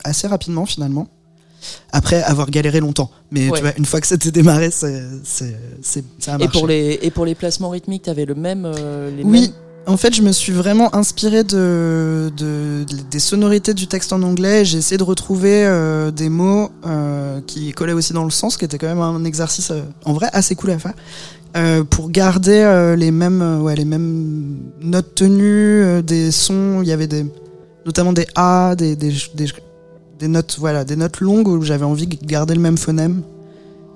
assez 0.03 0.27
rapidement 0.27 0.65
finalement, 0.65 1.07
après 1.91 2.21
avoir 2.23 2.49
galéré 2.49 2.79
longtemps. 2.79 3.09
Mais 3.31 3.49
Ouais. 3.49 3.57
tu 3.57 3.63
vois, 3.63 3.73
une 3.77 3.85
fois 3.85 4.01
que 4.01 4.07
c'était 4.07 4.31
démarré, 4.31 4.69
c'est, 4.71 5.01
ça 5.23 5.45
a 5.45 6.35
Et 6.35 6.37
marché. 6.39 6.47
pour, 6.59 6.67
les, 6.67 6.99
et 7.01 7.11
pour 7.11 7.25
les 7.25 7.35
placements 7.35 7.69
rythmiques, 7.69 8.03
tu 8.03 8.09
avais 8.09 8.25
le 8.25 8.35
même. 8.35 8.65
euh, 8.65 9.09
les 9.15 9.23
Oui, 9.23 9.41
mêmes- 9.41 9.51
en 9.89 9.95
fait, 9.95 10.13
je 10.13 10.21
me 10.21 10.33
suis 10.33 10.51
vraiment 10.51 10.93
inspiré 10.93 11.43
de, 11.45 12.29
de- 12.35 12.85
des 13.09 13.19
sonorités 13.19 13.73
du 13.73 13.87
texte 13.87 14.11
en 14.11 14.21
anglais. 14.21 14.65
J'ai 14.65 14.79
essayé 14.79 14.97
de 14.97 15.03
retrouver 15.03 15.63
euh, 15.65 16.11
des 16.11 16.27
mots 16.27 16.69
euh, 16.85 17.39
qui 17.47 17.71
collaient 17.71 17.93
aussi 17.93 18.11
dans 18.11 18.25
le 18.25 18.29
sens, 18.31 18.57
qui 18.57 18.65
était 18.65 18.77
quand 18.77 18.87
même 18.87 18.99
un 18.99 19.23
exercice 19.23 19.71
en 20.03 20.13
vrai 20.13 20.27
assez 20.33 20.55
cool 20.55 20.71
à 20.71 20.79
faire. 20.79 20.93
Euh, 21.55 21.85
pour 21.85 22.09
garder 22.11 22.59
euh, 22.59 22.97
les 22.97 23.09
mêmes 23.09 23.41
euh, 23.41 23.59
ouais 23.61 23.73
les 23.77 23.85
mêmes 23.85 24.57
notes 24.81 25.15
tenues 25.15 26.03
des 26.03 26.29
sons 26.29 26.81
il 26.83 26.89
y 26.89 26.91
avait 26.91 27.07
des 27.07 27.25
notamment 27.85 28.11
des 28.11 28.27
a 28.35 28.75
des, 28.75 28.97
des, 28.97 29.13
des, 29.33 29.45
des 30.19 30.27
notes 30.27 30.57
voilà 30.59 30.83
des 30.83 30.95
notes 30.95 31.19
longues 31.19 31.47
où 31.47 31.61
j'avais 31.61 31.85
envie 31.85 32.07
de 32.07 32.25
garder 32.25 32.55
le 32.55 32.61
même 32.61 32.77
phonème 32.77 33.23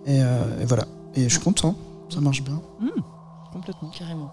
et, 0.06 0.22
euh, 0.22 0.62
et 0.62 0.66
voilà 0.66 0.86
et 1.16 1.24
je 1.24 1.30
suis 1.30 1.40
content 1.40 1.76
ça 2.10 2.20
marche 2.20 2.44
bien 2.44 2.62
Complètement. 3.52 3.90
Carrément. 3.98 4.32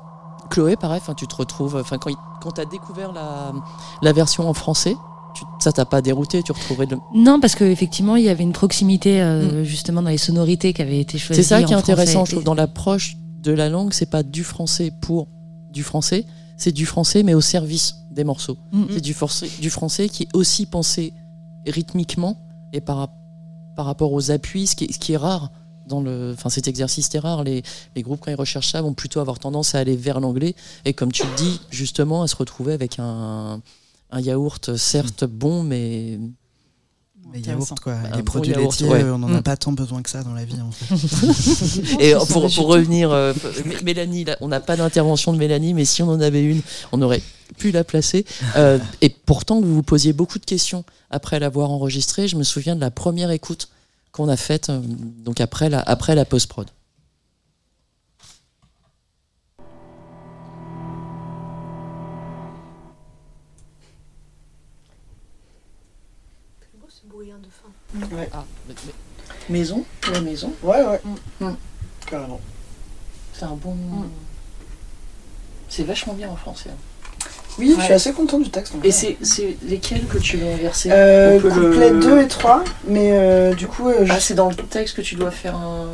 Chloé, 0.50 0.76
pareil, 0.76 1.00
enfin, 1.02 1.14
tu 1.14 1.26
te 1.26 1.34
retrouves. 1.34 1.76
Enfin, 1.76 1.98
quand, 1.98 2.52
tu 2.52 2.60
as 2.60 2.64
découvert 2.64 3.12
la, 3.12 3.52
la 4.00 4.12
version 4.12 4.48
en 4.48 4.54
français, 4.54 4.94
tu, 5.34 5.42
ça 5.58 5.72
t'a 5.72 5.84
pas 5.84 6.00
dérouté, 6.00 6.42
tu 6.42 6.52
retrouvais 6.52 6.86
le. 6.86 6.96
Non, 7.14 7.40
parce 7.40 7.54
qu'effectivement, 7.54 8.16
il 8.16 8.24
y 8.24 8.28
avait 8.28 8.44
une 8.44 8.52
proximité 8.52 9.20
euh, 9.20 9.64
justement 9.64 10.02
dans 10.02 10.10
les 10.10 10.18
sonorités 10.18 10.72
qui 10.72 10.82
avaient 10.82 11.00
été 11.00 11.18
choisies. 11.18 11.40
Mm. 11.40 11.42
C'est 11.42 11.48
ça 11.48 11.62
qui 11.62 11.72
est 11.72 11.76
intéressant, 11.76 12.20
français. 12.20 12.30
je 12.30 12.36
trouve, 12.36 12.44
dans 12.44 12.54
l'approche 12.54 13.16
de 13.42 13.52
la 13.52 13.68
langue, 13.68 13.92
c'est 13.92 14.10
pas 14.10 14.22
du 14.22 14.44
français 14.44 14.92
pour 15.00 15.28
du 15.72 15.82
français, 15.82 16.24
c'est 16.56 16.72
du 16.72 16.86
français 16.86 17.22
mais 17.22 17.34
au 17.34 17.40
service 17.40 17.96
des 18.10 18.24
morceaux. 18.24 18.56
Mm, 18.72 18.80
mm. 18.80 18.86
C'est 18.90 19.00
du, 19.00 19.14
du 19.60 19.70
français 19.70 20.08
qui 20.08 20.22
est 20.24 20.28
aussi 20.34 20.64
pensé 20.66 21.12
rythmiquement 21.66 22.38
et 22.72 22.80
par, 22.80 23.10
par 23.76 23.86
rapport 23.86 24.12
aux 24.12 24.30
appuis, 24.30 24.66
ce 24.66 24.76
qui 24.76 24.86
qui 24.86 25.12
est 25.12 25.16
rare 25.16 25.50
dans 25.88 26.00
le. 26.00 26.32
Enfin, 26.34 26.50
cet 26.50 26.68
exercice 26.68 27.12
est 27.14 27.18
rare. 27.18 27.42
Les, 27.42 27.62
les 27.96 28.02
groupes, 28.02 28.20
quand 28.20 28.30
ils 28.30 28.36
recherchent 28.36 28.70
ça, 28.72 28.82
vont 28.82 28.94
plutôt 28.94 29.20
avoir 29.20 29.38
tendance 29.38 29.74
à 29.74 29.78
aller 29.78 29.96
vers 29.96 30.20
l'anglais. 30.20 30.54
Et 30.84 30.92
comme 30.92 31.10
tu 31.10 31.24
le 31.24 31.34
dis, 31.36 31.60
justement, 31.70 32.22
à 32.22 32.28
se 32.28 32.36
retrouver 32.36 32.72
avec 32.72 32.98
un, 32.98 33.60
un 34.10 34.20
yaourt, 34.20 34.76
certes 34.76 35.24
bon, 35.24 35.62
mais. 35.62 36.20
Les 37.32 37.40
yaourts 37.40 37.74
quoi 37.82 37.92
Un 37.94 38.02
les 38.16 38.18
bon 38.18 38.24
produits 38.24 38.52
yaourt, 38.52 38.72
laitiers 38.80 38.88
ouais. 38.88 39.02
euh, 39.02 39.14
on 39.14 39.22
en 39.22 39.34
a 39.34 39.40
Mm. 39.40 39.42
pas 39.42 39.56
tant 39.56 39.72
besoin 39.72 40.02
que 40.02 40.10
ça 40.10 40.22
dans 40.22 40.32
la 40.34 40.44
vie 40.44 40.56
en 40.60 40.70
fait 40.70 40.94
Et 42.00 42.14
pour, 42.14 42.50
pour 42.52 42.66
revenir, 42.66 43.10
euh, 43.10 43.32
Mélanie, 43.84 44.24
là, 44.24 44.36
on 44.40 44.48
n'a 44.48 44.60
pas 44.60 44.76
d'intervention 44.76 45.32
de 45.32 45.38
Mélanie, 45.38 45.74
mais 45.74 45.84
si 45.84 46.02
on 46.02 46.08
en 46.08 46.20
avait 46.20 46.42
une, 46.44 46.62
on 46.92 47.02
aurait 47.02 47.22
pu 47.58 47.70
la 47.70 47.84
placer. 47.84 48.24
Euh, 48.56 48.78
et 49.00 49.08
pourtant, 49.10 49.60
vous 49.60 49.74
vous 49.74 49.82
posiez 49.82 50.12
beaucoup 50.12 50.38
de 50.38 50.44
questions 50.44 50.84
après 51.10 51.38
l'avoir 51.38 51.70
enregistrée. 51.70 52.28
Je 52.28 52.36
me 52.36 52.42
souviens 52.44 52.76
de 52.76 52.80
la 52.80 52.90
première 52.90 53.30
écoute 53.30 53.68
qu'on 54.12 54.28
a 54.28 54.36
faite, 54.36 54.70
euh, 54.70 54.80
donc 55.24 55.40
après 55.40 55.68
la, 55.68 55.80
après 55.80 56.14
la 56.14 56.24
post-prod. 56.24 56.66
Ah, 67.94 68.04
mais- 68.12 68.28
mais- 68.68 68.74
maison, 69.48 69.84
la 70.12 70.20
maison, 70.20 70.52
ouais 70.62 70.82
ouais 70.84 71.00
Mm. 71.40 71.50
carrément 72.10 72.40
c'est 73.32 73.44
un 73.44 73.54
bon. 73.54 73.74
C'est 75.68 75.84
vachement 75.84 76.12
bien 76.14 76.28
en 76.28 76.36
français. 76.36 76.70
hein. 76.70 77.26
oui 77.58 77.70
je 77.72 77.78
Ouais. 77.78 77.84
suis 77.84 77.92
assez 77.94 78.12
content 78.12 78.38
du 78.40 78.50
texte 78.50 78.74
en 78.74 78.78
Et 78.78 78.90
fait. 78.90 78.90
c'est 78.92 79.16
c'est 79.22 79.56
lesquels 79.62 80.04
que 80.06 80.18
tu 80.18 80.36
veux 80.38 80.46
inverser? 80.52 80.90
Euh, 80.92 81.38
peut 81.40 81.48
le- 81.48 81.70
couplet 81.70 81.90
2 81.92 82.20
et 82.22 82.28
3, 82.28 82.64
mais 82.86 83.10
euh, 83.12 83.54
du 83.54 83.66
coup, 83.68 83.88
euh, 83.88 84.04
je- 84.04 84.12
Ah, 84.12 84.20
c'est 84.20 84.34
dans 84.34 84.48
le 84.50 84.56
texte 84.56 84.96
que 84.96 85.02
tu 85.02 85.14
dois 85.14 85.30
faire 85.30 85.54
un. 85.56 85.86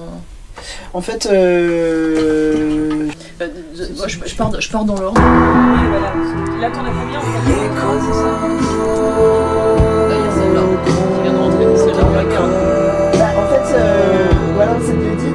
en 0.94 1.00
fait, 1.00 1.26
euh, 1.26 3.08
Euh, 3.40 3.48
moi, 3.96 4.06
je, 4.08 4.18
je 4.24 4.34
pars, 4.36 4.60
je 4.60 4.70
pars 4.70 4.84
dans 4.84 4.94
l'ordre. 4.98 5.20
Oui, 5.20 5.88
voilà. 5.90 6.12
Là, 6.60 6.70
t'en 6.70 6.84
as 6.84 6.90
combien 6.90 7.20
qui 10.84 11.30
de 11.30 11.36
rentrer, 11.36 11.64
la 12.14 12.24
garde. 12.24 12.52
bah, 13.18 13.32
en 13.36 13.46
fait, 13.48 13.74
euh, 13.76 14.28
voilà, 14.54 14.72
c'est. 14.82 14.92
Les 14.92 15.33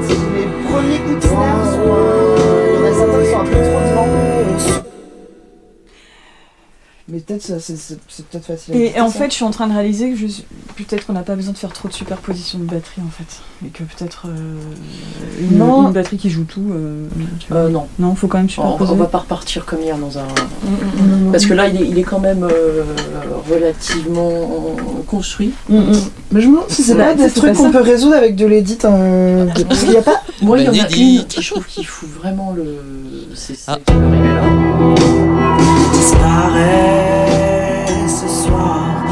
peut-être 7.34 7.62
c'est 7.62 7.98
peut-être 8.30 8.46
facile. 8.46 8.74
à 8.74 8.78
Et, 8.78 9.02
en 9.02 9.10
ça. 9.10 9.20
fait, 9.20 9.30
je 9.30 9.36
suis 9.36 9.44
en 9.46 9.52
train 9.52 9.68
de 9.68 9.74
réaliser 9.74 10.12
que 10.12 10.18
je 10.18 10.28
suis- 10.28 10.46
peut-être 10.78 11.06
qu'on 11.06 11.14
n'a 11.14 11.22
pas 11.22 11.36
besoin 11.36 11.54
de 11.54 11.58
faire 11.58 11.72
trop 11.74 11.88
de 11.88 11.94
superposition 11.94 12.60
de 12.60 12.64
batterie 12.66 13.02
en 13.06 13.10
fait. 13.12 13.42
Et 13.66 13.70
que 13.70 13.84
peut-être 13.84 14.28
euh, 14.28 15.42
une, 15.42 15.58
Non. 15.58 15.88
une 15.88 15.94
batterie 15.94 16.18
qui 16.18 16.30
joue 16.30 16.44
tout. 16.46 16.66
euh. 16.72 17.06
Euh, 17.52 17.70
non, 17.70 17.88
non, 18.00 18.16
faut 18.16 18.28
quand 18.28 18.38
même 18.38 18.48
on, 18.48 18.50
superposer. 18.50 18.92
on 18.92 18.96
va 18.96 19.06
pas 19.06 19.20
repartir 19.20 19.66
comme 19.66 19.82
hier 19.82 19.98
dans 19.98 20.18
un. 20.18 20.24
Mm, 20.24 21.28
mm, 21.28 21.32
Parce 21.32 21.46
que 21.46 21.54
là, 21.54 21.68
il 21.68 21.82
est, 21.82 21.88
il 21.88 21.98
est 21.98 22.04
quand 22.04 22.20
même 22.20 22.44
euh, 22.44 22.84
relativement 23.50 24.32
construit. 25.08 25.52
Mm, 25.70 25.78
mm. 25.78 25.92
Mais 26.32 26.42
je 26.42 26.48
me 26.48 26.52
demande 26.54 26.70
si 26.70 26.84
c'est 26.84 26.96
pas 26.96 27.14
des 27.16 27.30
trucs 27.30 27.54
qu'on 27.56 27.72
peut 27.72 27.82
résoudre 27.82 28.16
avec 28.16 28.36
de 28.36 28.46
l'édit. 28.46 28.76
de- 28.78 29.64
Parce 29.64 29.84
qu'il 29.84 29.94
y 29.94 29.98
a 29.98 30.02
pas. 30.02 30.22
Moi, 30.42 30.60
il 30.60 30.66
y 30.66 30.68
en 30.68 30.72
a 30.72 30.88
Bénédicte. 30.88 31.22
une 31.24 31.28
qui 31.28 31.42
je 31.42 31.52
trouve 31.52 31.66
qui 31.66 31.84
fout 31.84 32.10
vraiment 32.10 32.54
le. 32.56 32.78
C'est 33.36 33.56
Ah. 33.68 33.78
là. 33.88 35.89
Disparaît 36.10 37.86
ce 38.08 38.28
soir 38.28 39.06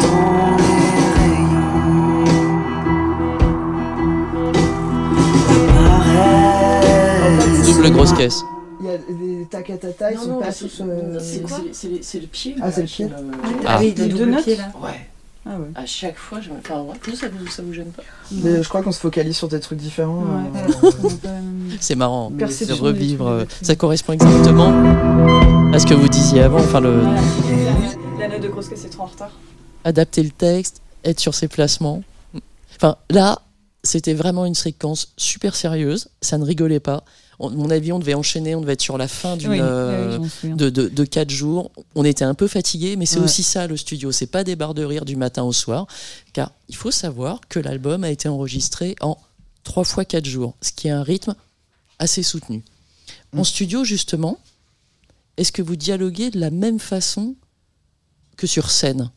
dans 0.00 0.56
les 0.56 0.90
rayons. 1.16 2.24
Apparaît 7.22 7.72
Double 7.72 7.90
grosse 7.92 8.12
caisse. 8.12 8.42
Il 8.82 8.86
y 8.86 8.90
a 8.90 8.96
des 8.98 9.44
tacatata, 9.50 10.10
ils 10.10 10.16
Non, 10.16 10.22
sont 10.22 10.28
non, 10.30 10.40
pas 10.40 10.52
c'est- 10.52 10.64
tous. 10.64 10.80
euh, 10.82 11.18
c'est- 11.20 11.42
c'est 11.72 11.88
les- 11.88 12.02
c'est 12.02 12.20
le 12.20 12.26
pied. 12.26 12.56
Ah, 12.62 12.72
c'est 12.72 12.80
le 12.82 12.86
qui 12.86 12.94
pied. 13.04 13.08
Ah. 13.66 13.76
oui, 13.80 13.94
le 13.96 14.06
deux 14.08 14.24
notes 14.26 14.46
là. 14.46 14.72
Ouais. 14.82 15.09
Ah 15.46 15.56
ouais. 15.58 15.68
À 15.74 15.86
chaque 15.86 16.18
fois, 16.18 16.40
je 16.40 16.50
me. 16.50 16.58
Enfin, 16.58 16.82
ouais, 16.82 16.94
vous, 17.02 17.16
ça 17.16 17.28
vous, 17.28 17.46
ça 17.46 17.62
vous 17.62 17.72
gêne 17.72 17.90
pas 17.92 18.02
Mais 18.30 18.62
je 18.62 18.68
crois 18.68 18.82
qu'on 18.82 18.92
se 18.92 19.00
focalise 19.00 19.36
sur 19.36 19.48
des 19.48 19.58
trucs 19.60 19.78
différents. 19.78 20.22
Ouais. 20.22 20.70
euh, 20.84 21.08
C'est 21.80 21.94
marrant. 21.94 22.30
C'est 22.48 22.70
revivre. 22.72 23.26
euh. 23.26 23.44
Ça 23.62 23.74
correspond 23.74 24.12
exactement 24.12 24.68
à 25.72 25.78
ce 25.78 25.86
que 25.86 25.94
vous 25.94 26.08
disiez 26.08 26.42
avant. 26.42 26.58
Enfin, 26.60 26.80
le. 26.80 27.02
La 28.18 28.28
note 28.28 28.42
de 28.42 28.48
grosse 28.48 28.68
caisse 28.68 28.84
est 28.84 28.90
trop 28.90 29.04
en 29.04 29.06
retard. 29.06 29.30
adapter 29.84 30.22
le 30.22 30.30
texte, 30.30 30.82
être 31.04 31.20
sur 31.20 31.34
ses 31.34 31.48
placements. 31.48 32.02
Enfin, 32.76 32.96
là, 33.08 33.40
c'était 33.82 34.14
vraiment 34.14 34.44
une 34.44 34.54
séquence 34.54 35.12
super 35.16 35.56
sérieuse. 35.56 36.08
Ça 36.20 36.36
ne 36.36 36.44
rigolait 36.44 36.80
pas. 36.80 37.02
On- 37.42 37.50
mon 37.50 37.70
avis, 37.70 37.90
on 37.92 37.98
devait 37.98 38.14
enchaîner, 38.14 38.54
on 38.54 38.60
devait 38.60 38.74
être 38.74 38.82
sur 38.82 38.98
la 38.98 39.08
fin 39.08 39.36
d'une. 39.36 39.50
Oui, 39.50 39.58
euh, 39.60 40.18
oui, 40.44 40.50
de, 40.54 40.68
de, 40.70 40.88
de 40.88 41.04
quatre 41.04 41.30
jours. 41.30 41.70
On 41.94 42.04
était 42.04 42.24
un 42.24 42.34
peu 42.34 42.46
fatigué, 42.46 42.96
mais 42.96 43.06
c'est 43.06 43.18
Ouais. 43.18 43.24
aussi 43.24 43.42
ça 43.42 43.66
le 43.66 43.76
studio. 43.76 44.12
C'est 44.12 44.26
pas 44.26 44.44
des 44.44 44.56
barres 44.56 44.74
de 44.74 44.84
rire 44.84 45.04
du 45.04 45.16
matin 45.16 45.42
au 45.42 45.52
soir, 45.52 45.86
car 46.34 46.52
il 46.68 46.76
faut 46.76 46.90
savoir 46.90 47.40
que 47.48 47.58
l'album 47.58 48.04
a 48.04 48.10
été 48.10 48.28
enregistré 48.28 48.94
en 49.00 49.16
trois 49.64 49.84
fois 49.84 50.04
quatre 50.04 50.26
jours, 50.26 50.54
ce 50.60 50.70
qui 50.72 50.88
est 50.88 50.92
un 50.92 51.02
rythme 51.02 51.34
assez 51.98 52.22
soutenu. 52.22 52.62
En 53.36 53.40
Mm. 53.40 53.44
studio, 53.44 53.84
justement, 53.84 54.38
est-ce 55.36 55.52
que 55.52 55.62
vous 55.62 55.76
dialoguez 55.76 56.30
de 56.30 56.38
la 56.40 56.50
même 56.50 56.78
façon 56.78 57.34
que 58.36 58.46
sur 58.46 58.70
scène? 58.70 59.10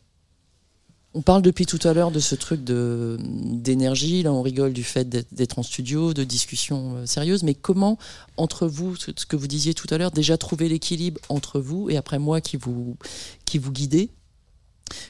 On 1.14 1.22
parle 1.22 1.42
depuis 1.42 1.64
tout 1.64 1.78
à 1.84 1.94
l'heure 1.94 2.10
de 2.10 2.18
ce 2.18 2.34
truc 2.34 2.62
d'énergie. 2.64 4.22
Là, 4.24 4.32
on 4.32 4.42
rigole 4.42 4.72
du 4.72 4.82
fait 4.82 5.08
d'être 5.08 5.58
en 5.58 5.62
studio, 5.62 6.12
de 6.12 6.24
discussions 6.24 6.96
euh, 6.96 7.06
sérieuses. 7.06 7.44
Mais 7.44 7.54
comment, 7.54 7.98
entre 8.36 8.66
vous, 8.66 8.96
ce 8.96 9.12
que 9.24 9.36
vous 9.36 9.46
disiez 9.46 9.74
tout 9.74 9.86
à 9.90 9.98
l'heure, 9.98 10.10
déjà 10.10 10.36
trouver 10.36 10.68
l'équilibre 10.68 11.20
entre 11.28 11.60
vous 11.60 11.88
et 11.88 11.96
après 11.96 12.18
moi 12.18 12.40
qui 12.40 12.56
vous 12.56 12.96
qui 13.44 13.58
vous 13.58 13.70
guidez 13.72 14.10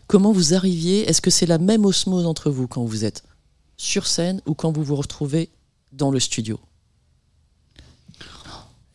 Comment 0.07 0.33
vous 0.33 0.55
arriviez 0.55 1.09
Est-ce 1.09 1.23
que 1.23 1.31
c'est 1.31 1.47
la 1.47 1.59
même 1.59 1.85
osmose 1.85 2.27
entre 2.27 2.51
vous 2.51 2.69
quand 2.69 2.85
vous 2.85 3.05
êtes 3.05 3.25
sur 3.77 4.07
scène 4.07 4.41
ou 4.47 4.55
quand 4.55 4.73
vous 4.73 4.85
vous 4.85 4.97
retrouvez 4.97 5.51
dans 5.93 6.11
le 6.11 6.21
studio? 6.21 6.61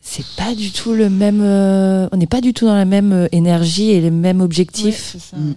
C'est 0.02 0.24
pas 0.36 0.54
du 0.54 0.70
tout 0.72 0.92
le 0.94 1.10
même. 1.10 1.40
euh, 1.42 2.08
on 2.12 2.16
n'est 2.16 2.26
pas 2.26 2.40
du 2.40 2.52
tout 2.54 2.64
dans 2.66 2.74
la 2.74 2.84
même 2.86 3.12
euh, 3.12 3.28
énergie 3.32 3.90
et 3.90 4.00
les 4.00 4.10
mêmes 4.10 4.40
objectifs. 4.40 5.14
Ouais, 5.14 5.20
c'est 5.20 5.30
ça. 5.30 5.36
Mm. 5.36 5.54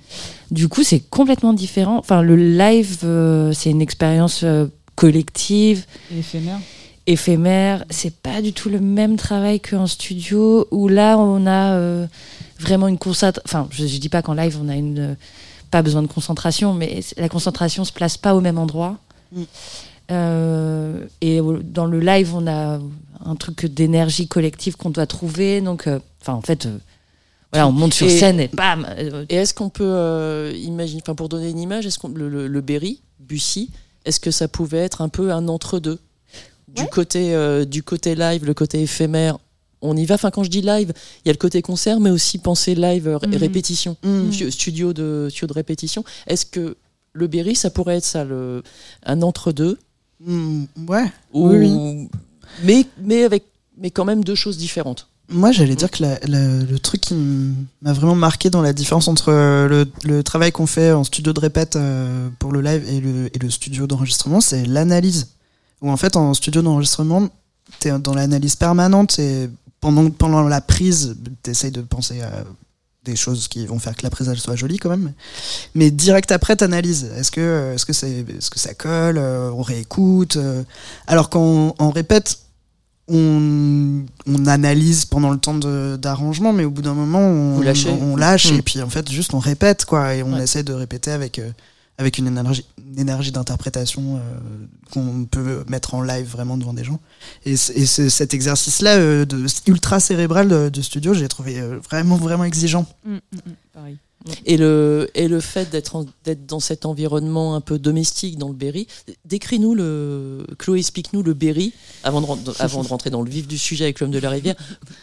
Du 0.51 0.67
coup, 0.67 0.83
c'est 0.83 0.99
complètement 0.99 1.53
différent. 1.53 1.97
Enfin, 1.97 2.21
le 2.21 2.35
live, 2.35 2.97
euh, 3.03 3.51
c'est 3.53 3.69
une 3.71 3.81
expérience 3.81 4.41
euh, 4.43 4.67
collective, 4.95 5.85
Et 6.13 6.19
éphémère. 6.19 6.59
éphémère. 7.07 7.85
C'est 7.89 8.13
pas 8.15 8.41
du 8.41 8.53
tout 8.53 8.69
le 8.69 8.79
même 8.79 9.15
travail 9.15 9.59
qu'en 9.59 9.87
studio 9.87 10.67
où 10.71 10.87
là, 10.89 11.17
on 11.17 11.47
a 11.47 11.73
euh, 11.73 12.05
vraiment 12.59 12.87
une 12.89 12.97
concentration. 12.99 13.41
Enfin, 13.45 13.67
je, 13.71 13.87
je 13.87 13.97
dis 13.97 14.09
pas 14.09 14.21
qu'en 14.21 14.33
live, 14.33 14.59
on 14.61 14.67
a 14.69 14.75
une 14.75 14.99
euh, 14.99 15.15
pas 15.71 15.81
besoin 15.81 16.01
de 16.03 16.07
concentration, 16.07 16.73
mais 16.73 16.99
la 17.17 17.29
concentration 17.29 17.85
se 17.85 17.91
place 17.93 18.17
pas 18.17 18.35
au 18.35 18.41
même 18.41 18.57
endroit. 18.59 18.97
Mm. 19.31 19.43
Euh, 20.11 21.05
et 21.21 21.39
dans 21.63 21.85
le 21.85 21.99
live, 21.99 22.33
on 22.35 22.47
a 22.47 22.79
un 23.25 23.35
truc 23.35 23.65
d'énergie 23.65 24.27
collective 24.27 24.75
qu'on 24.75 24.89
doit 24.89 25.07
trouver. 25.07 25.61
Donc, 25.61 25.87
euh, 25.87 25.99
enfin, 26.21 26.33
en 26.33 26.41
fait, 26.41 26.65
euh, 26.65 26.77
voilà, 27.51 27.67
on 27.67 27.71
monte 27.71 27.93
sur 27.93 28.07
Et- 28.07 28.17
scène 28.17 28.39
et 28.39 28.49
bam. 28.49 28.87
Et 29.29 29.35
est-ce 29.35 29.53
qu'on 29.53 29.69
peut 29.69 30.51
imaginer, 30.55 31.01
enfin 31.03 31.15
pour 31.15 31.29
donner 31.29 31.49
une 31.49 31.59
image, 31.59 31.85
est-ce 31.85 31.99
qu'on 31.99 32.09
le, 32.09 32.27
le, 32.29 32.47
le 32.47 32.61
Berry, 32.61 33.01
Bussy, 33.19 33.69
est-ce 34.05 34.19
que 34.19 34.31
ça 34.31 34.47
pouvait 34.47 34.79
être 34.79 35.01
un 35.01 35.09
peu 35.09 35.31
un 35.31 35.47
entre-deux? 35.47 35.99
Du 36.75 36.81
Ouais. 36.81 36.89
côté 36.89 37.65
du 37.67 37.83
côté 37.83 38.15
live, 38.15 38.45
le 38.45 38.53
côté 38.55 38.81
éphémère. 38.81 39.37
On 39.85 39.95
y 39.95 40.05
va? 40.05 40.15
Enfin, 40.15 40.31
quand 40.31 40.43
je 40.43 40.49
dis 40.49 40.61
live, 40.61 40.91
il 41.23 41.27
y 41.27 41.29
a 41.29 41.33
le 41.33 41.37
côté 41.37 41.61
concert, 41.61 41.99
mais 41.99 42.09
aussi 42.09 42.37
penser 42.39 42.73
live 42.73 43.07
euh, 43.07 43.19
Mhm. 43.27 43.35
répétition. 43.35 43.95
Stu- 44.31 44.49
studio 44.49 44.91
de 44.93 45.27
studio 45.29 45.47
de 45.47 45.53
répétition. 45.53 46.03
Est-ce 46.25 46.45
que 46.47 46.75
le 47.11 47.27
Berry, 47.27 47.55
ça 47.55 47.69
pourrait 47.69 47.97
être 47.97 48.05
ça, 48.05 48.23
le, 48.23 48.63
un 49.05 49.21
entre-deux? 49.21 49.77
Mm, 50.25 50.65
ouais. 50.87 51.11
ou 51.33 51.49
Oui, 51.49 52.07
mais, 52.63 52.85
mais 53.01 53.23
avec 53.23 53.43
mais 53.77 53.89
quand 53.91 54.05
même 54.05 54.23
deux 54.23 54.35
choses 54.35 54.57
différentes. 54.57 55.07
Moi, 55.29 55.51
j'allais 55.51 55.75
dire 55.75 55.89
que 55.89 56.03
la- 56.03 56.19
la- 56.27 56.63
le 56.63 56.79
truc 56.79 57.01
qui 57.01 57.15
m'a 57.81 57.93
vraiment 57.93 58.13
marqué 58.15 58.49
dans 58.49 58.61
la 58.61 58.73
différence 58.73 59.07
entre 59.07 59.29
euh, 59.29 59.67
le, 59.67 59.91
le 60.03 60.21
travail 60.21 60.51
qu'on 60.51 60.67
fait 60.67 60.91
en 60.91 61.03
studio 61.03 61.33
de 61.33 61.39
répète 61.39 61.75
euh, 61.75 62.29
pour 62.39 62.51
le 62.51 62.61
live 62.61 62.83
et 62.87 62.99
le, 62.99 63.35
et 63.35 63.39
le 63.39 63.49
studio 63.49 63.87
d'enregistrement, 63.87 64.41
c'est 64.41 64.65
l'analyse. 64.65 65.29
Où 65.81 65.89
en 65.89 65.97
fait, 65.97 66.15
en 66.17 66.33
studio 66.33 66.61
d'enregistrement, 66.61 67.29
t'es 67.79 67.97
dans 67.99 68.13
l'analyse 68.13 68.55
permanente 68.55 69.17
et 69.17 69.49
pendant, 69.81 70.09
pendant 70.11 70.43
la 70.43 70.61
prise, 70.61 71.15
t'essayes 71.41 71.71
de 71.71 71.81
penser 71.81 72.21
à 72.21 72.43
des 73.05 73.15
choses 73.15 73.47
qui 73.47 73.65
vont 73.65 73.79
faire 73.79 73.95
que 73.95 74.03
la 74.03 74.09
elle 74.31 74.39
soit 74.39 74.55
jolie 74.55 74.77
quand 74.77 74.89
même. 74.89 75.11
Mais 75.75 75.91
direct 75.91 76.31
après, 76.31 76.55
t'analyses. 76.55 77.11
Est-ce 77.17 77.31
que, 77.31 77.73
est-ce 77.73 77.85
que, 77.85 77.93
c'est, 77.93 78.25
est-ce 78.37 78.49
que 78.49 78.59
ça 78.59 78.73
colle 78.73 79.17
euh, 79.17 79.51
On 79.51 79.61
réécoute 79.61 80.37
euh? 80.37 80.63
Alors 81.07 81.29
qu'en 81.29 81.75
en 81.79 81.89
répète, 81.89 82.37
on, 83.09 84.03
on 84.27 84.45
analyse 84.45 85.03
pendant 85.05 85.31
le 85.31 85.37
temps 85.37 85.55
de- 85.55 85.97
d'arrangement, 86.01 86.53
mais 86.53 86.63
au 86.63 86.69
bout 86.71 86.81
d'un 86.81 86.93
moment, 86.93 87.19
on, 87.19 87.59
on, 87.61 88.01
on 88.01 88.15
lâche 88.15 88.51
Mm. 88.51 88.55
et 88.55 88.61
puis 88.61 88.81
en 88.81 88.89
fait, 88.89 89.11
juste 89.11 89.33
on 89.33 89.39
répète 89.39 89.83
quoi, 89.85 90.15
et 90.15 90.23
on 90.23 90.33
Ouais. 90.33 90.43
essaie 90.43 90.63
de 90.63 90.71
répéter 90.73 91.11
avec 91.11 91.39
euh, 91.39 91.51
avec 91.97 92.17
une 92.17 92.27
énergie, 92.27 92.65
une 92.85 92.99
énergie 92.99 93.31
d'interprétation 93.31 94.17
euh, 94.17 94.19
qu'on 94.91 95.25
peut 95.25 95.63
mettre 95.67 95.93
en 95.93 96.01
live 96.01 96.27
vraiment 96.27 96.57
devant 96.57 96.73
des 96.73 96.83
gens. 96.83 96.99
Et, 97.45 97.55
cet 97.55 98.33
exercice-là, 98.33 98.97
euh, 98.97 99.25
de, 99.25 99.45
ultra 99.67 99.99
cérébral 99.99 100.47
de, 100.47 100.69
de 100.69 100.81
studio, 100.81 101.13
j'ai 101.13 101.27
trouvé 101.27 101.59
euh, 101.59 101.79
vraiment 101.79 102.15
vraiment 102.15 102.45
exigeant. 102.45 102.85
Mm, 103.05 103.13
mm, 103.13 103.17
mm, 103.33 103.55
pareil. 103.73 103.97
Et 104.45 104.55
le, 104.57 105.09
et 105.15 105.27
le 105.27 105.39
fait 105.41 105.69
d'être 105.69 106.05
dans 106.47 106.61
cet 106.61 106.85
environnement 106.85 107.55
un 107.55 107.61
peu 107.61 107.77
domestique 107.77 108.37
dans 108.37 108.47
le 108.47 108.53
Berry, 108.53 108.87
décris-nous 109.25 109.75
le. 109.75 110.45
Chloé, 110.57 110.79
explique-nous 110.79 111.23
le 111.23 111.33
Berry, 111.33 111.73
avant 112.03 112.21
de, 112.21 112.53
avant 112.59 112.83
de 112.83 112.87
rentrer 112.87 113.09
dans 113.09 113.21
le 113.21 113.29
vif 113.29 113.47
du 113.47 113.57
sujet 113.57 113.83
avec 113.83 113.99
l'homme 113.99 114.11
de 114.11 114.19
la 114.19 114.29
rivière. 114.29 114.55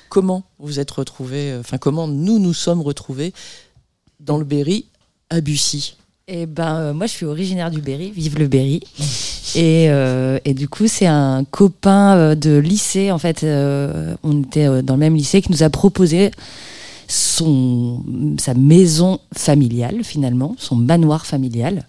Comment 0.08 0.44
vous 0.58 0.80
êtes 0.80 0.90
retrouvés, 0.90 1.52
euh, 1.52 1.60
enfin, 1.60 1.76
comment 1.76 2.08
nous 2.08 2.38
nous 2.38 2.54
sommes 2.54 2.80
retrouvés 2.80 3.34
dans 4.20 4.38
le 4.38 4.44
Berry 4.44 4.86
à 5.28 5.42
Bussy? 5.42 5.96
Et 6.32 6.46
ben, 6.46 6.76
euh, 6.76 6.94
moi, 6.94 7.06
je 7.06 7.12
suis 7.12 7.26
originaire 7.26 7.72
du 7.72 7.80
Berry, 7.80 8.12
vive 8.12 8.38
le 8.38 8.46
Berry. 8.46 8.80
Et, 9.56 9.90
euh, 9.90 10.38
du 10.46 10.68
coup, 10.68 10.86
c'est 10.86 11.06
un 11.06 11.42
copain 11.42 12.16
euh, 12.16 12.34
de 12.36 12.56
lycée, 12.56 13.10
en 13.10 13.18
fait, 13.18 13.44
on 14.22 14.42
était 14.44 14.82
dans 14.82 14.94
le 14.94 15.00
même 15.00 15.16
lycée, 15.16 15.42
qui 15.42 15.50
nous 15.50 15.64
a 15.64 15.70
proposé 15.70 16.30
sa 17.08 18.54
maison 18.54 19.18
familiale, 19.36 20.04
finalement, 20.04 20.54
son 20.58 20.76
manoir 20.76 21.26
familial. 21.26 21.84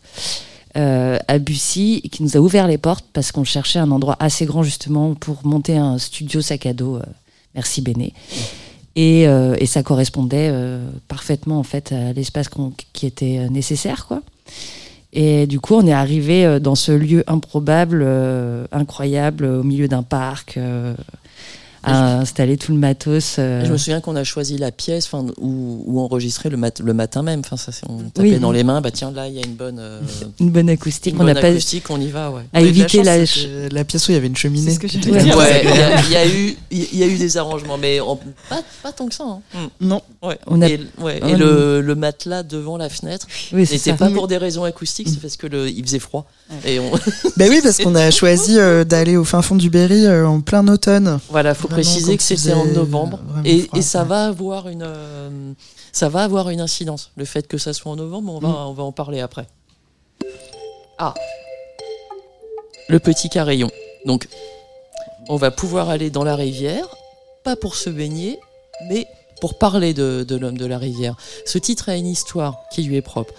à 0.74 1.38
Bussy, 1.38 2.02
qui 2.12 2.24
nous 2.24 2.36
a 2.36 2.40
ouvert 2.40 2.68
les 2.68 2.80
portes 2.80 3.06
parce 3.14 3.32
qu'on 3.32 3.44
cherchait 3.44 3.78
un 3.78 3.92
endroit 3.92 4.18
assez 4.20 4.46
grand 4.46 4.64
justement 4.64 5.14
pour 5.14 5.46
monter 5.46 5.78
un 5.78 6.00
studio 6.00 6.42
sac 6.42 6.66
à 6.66 6.74
dos. 6.74 6.98
merci 7.54 7.82
Béné. 7.82 8.14
Et, 8.96 9.28
ça 9.68 9.84
correspondait 9.84 10.52
parfaitement 11.08 11.60
en 11.60 11.64
fait 11.64 11.92
à 11.92 12.14
l'espace 12.14 12.48
qui 12.94 13.06
était 13.06 13.48
nécessaire, 13.52 14.08
quoi. 14.08 14.24
Et 15.14 15.46
du 15.46 15.60
coup, 15.60 15.76
on 15.76 15.86
est 15.86 15.94
arrivé 15.94 16.46
euh, 16.46 16.60
dans 16.60 16.76
ce 16.76 16.92
lieu 16.92 17.24
improbable, 17.28 18.02
euh, 18.04 18.66
incroyable, 18.72 19.46
au 19.46 19.64
milieu 19.64 19.88
d'un 19.88 20.04
parc, 20.04 20.58
euh, 20.58 20.94
à 21.84 22.20
installer 22.20 22.58
tout 22.58 22.72
le 22.74 22.78
matos. 22.78 23.38
euh. 23.40 23.66
Je 23.66 23.72
me 23.72 23.78
souviens 23.78 24.02
qu'on 24.02 24.16
a 24.16 24.24
choisi 24.24 24.58
la 24.58 24.72
pièce 24.72 25.10
où, 25.14 25.84
où 25.86 26.00
enregistrer 26.00 26.50
le, 26.50 26.58
mat- 26.58 26.80
le 26.80 26.94
matin 26.94 27.24
même. 27.24 27.40
Enfin, 27.42 27.58
ça, 27.58 27.72
c'est- 27.72 27.86
on 27.90 27.98
tapait 28.10 28.34
Oui. 28.34 28.40
dans 28.40 28.52
les 28.52 28.64
mains, 28.64 28.82
bah 28.82 28.92
tiens, 28.92 29.12
là, 29.12 29.28
il 29.28 29.34
y 29.36 29.40
a 29.40 29.46
une 29.46 29.56
bonne, 29.56 29.80
euh, 29.80 30.00
une 30.40 30.50
bonne 30.52 30.70
acoustique. 30.70 31.16
une 31.16 31.22
on 31.22 31.24
n'a 31.26 31.34
bonne 31.34 31.42
pas 31.42 31.48
acoustique, 31.50 31.90
on 31.90 32.00
y 32.00 32.10
va, 32.10 32.32
ouais. 32.32 32.44
à 32.54 32.60
On 32.60 32.64
la 32.64 32.68
éviter 32.68 33.04
chance, 33.04 33.46
la. 33.46 33.70
la 33.70 33.84
pièce 33.84 34.08
où 34.08 34.12
il 34.12 34.16
y 34.16 34.18
avait 34.18 34.28
une 34.28 34.36
cheminée. 34.36 34.74
Ce 34.74 34.80
j'allais 34.88 35.34
Ouais. 35.34 35.36
Ouais, 35.36 35.62
il 36.06 36.12
y, 36.12 36.16
a- 36.16 36.26
il 36.72 36.78
y 36.78 36.88
il 36.94 37.00
y 37.00 37.04
a 37.04 37.08
eu 37.08 37.18
des 37.18 37.38
arrangements, 37.38 37.78
mais 37.78 38.00
en- 38.00 38.16
pas, 38.50 38.62
pas 38.84 38.92
tant 38.92 39.08
que 39.08 39.14
ça. 39.16 39.24
hein. 39.26 39.42
Non. 39.80 40.02
Ouais. 40.22 40.38
On 40.48 40.62
a- 40.62 40.70
Et, 40.70 40.80
ouais, 41.00 41.18
et 41.18 41.24
on- 41.24 41.38
le, 41.38 41.82
le 41.82 41.96
matelas 41.96 42.44
devant 42.44 42.78
la 42.78 42.90
fenêtre, 42.90 43.28
Oui, 43.54 43.66
ça. 43.92 43.94
pas 43.98 44.10
pour 44.10 44.28
des 44.28 44.38
raisons 44.38 44.64
acoustiques, 44.64 45.10
c'est 45.10 45.20
parce 45.22 45.36
que 45.38 45.48
le, 45.48 45.68
il 45.70 45.84
faisait 45.84 46.00
froid. 46.00 46.26
Et 46.66 46.80
on, 46.80 46.92
Bah 47.38 47.46
oui, 47.50 47.60
parce 47.64 47.78
qu'on 47.78 47.96
a 47.96 48.12
choisi 48.12 48.58
euh, 48.60 48.84
d'aller 48.84 49.18
au 49.18 49.24
fin 49.24 49.42
fond 49.42 49.56
du 49.56 49.70
Berry 49.70 50.06
euh, 50.06 50.28
en 50.28 50.42
plein 50.42 50.68
automne. 50.68 51.20
voilà, 51.30 51.54
faut 51.54 51.68
préciser 51.72 52.18
que 52.18 52.24
c'était 52.24 52.54
en 52.54 52.66
novembre, 52.66 53.20
vraiment 53.26 53.44
et, 53.46 53.62
froid, 53.64 53.80
et 53.80 53.82
ça 53.82 54.02
ouais. 54.04 54.08
va 54.08 54.26
avoir 54.26 54.68
une, 54.68 54.84
euh, 54.86 55.54
ça 55.92 56.10
va 56.10 56.24
avoir 56.24 56.50
une 56.50 56.62
incidence. 56.62 57.12
Le 57.16 57.26
fait 57.26 57.48
que 57.48 57.58
ça 57.58 57.74
soit 57.74 57.92
en 57.92 57.96
novembre, 57.96 58.34
on 58.34 58.40
va, 58.40 58.48
Mm. 58.50 58.68
on 58.68 58.74
va 58.74 58.84
en 58.84 58.92
parler 58.92 59.20
après. 59.20 59.48
Ah, 60.98 61.14
le 62.90 63.00
petit 63.00 63.30
carillon. 63.30 63.70
Donc, 64.06 64.28
on 65.30 65.36
va 65.38 65.52
pouvoir 65.52 65.90
aller 65.90 66.10
dans 66.10 66.24
la 66.24 66.36
rivière, 66.36 66.88
pas 67.44 67.56
pour 67.56 67.76
se 67.76 67.90
baigner, 67.90 68.40
mais 68.90 69.08
pour 69.40 69.58
parler 69.58 69.94
de, 69.94 70.24
de 70.28 70.36
l'homme 70.36 70.58
de 70.58 70.66
la 70.66 70.78
rivière. 70.78 71.16
Ce 71.46 71.58
titre 71.58 71.90
a 71.90 71.96
une 71.96 72.08
histoire 72.08 72.58
qui 72.72 72.84
lui 72.84 72.96
est 72.98 73.02
propre. 73.02 73.34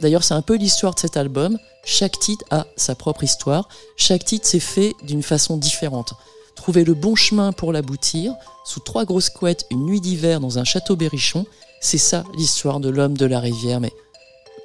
D'ailleurs, 0.00 0.24
c'est 0.24 0.34
un 0.34 0.42
peu 0.42 0.56
l'histoire 0.56 0.94
de 0.94 1.00
cet 1.00 1.16
album. 1.16 1.58
Chaque 1.84 2.18
titre 2.18 2.44
a 2.50 2.66
sa 2.76 2.94
propre 2.94 3.24
histoire. 3.24 3.68
Chaque 3.96 4.24
titre 4.24 4.46
s'est 4.46 4.60
fait 4.60 4.92
d'une 5.04 5.22
façon 5.22 5.56
différente. 5.56 6.12
Trouver 6.56 6.84
le 6.84 6.94
bon 6.94 7.14
chemin 7.14 7.52
pour 7.52 7.72
l'aboutir, 7.72 8.34
sous 8.64 8.80
trois 8.80 9.04
grosses 9.04 9.30
couettes, 9.30 9.66
une 9.70 9.86
nuit 9.86 10.00
d'hiver 10.00 10.40
dans 10.40 10.58
un 10.58 10.64
château 10.64 10.96
berrichon, 10.96 11.46
c'est 11.80 11.98
ça 11.98 12.24
l'histoire 12.36 12.80
de 12.80 12.88
l'homme 12.88 13.16
de 13.16 13.26
la 13.26 13.38
rivière. 13.38 13.80
Mais 13.80 13.92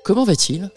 comment 0.03 0.23
va-t-il? 0.23 0.71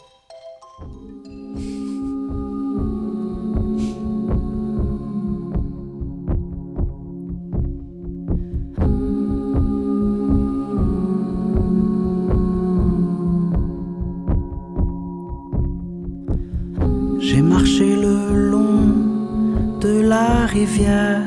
Rivière, 20.47 21.23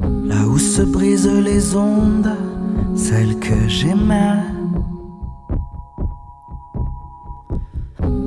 là 0.00 0.46
où 0.46 0.58
se 0.58 0.82
brisent 0.82 1.40
les 1.50 1.76
ondes, 1.76 2.34
celles 2.94 3.38
que 3.38 3.68
j'aimais. 3.68 4.42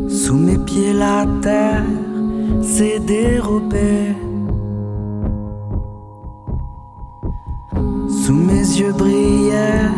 Sous 0.08 0.36
mes 0.36 0.58
pieds, 0.58 0.94
la 0.94 1.26
terre 1.42 1.86
s'est 2.62 3.00
dérobée. 3.00 4.16
Sous 8.08 8.34
mes 8.34 8.66
yeux 8.80 8.94
brillait 8.94 9.90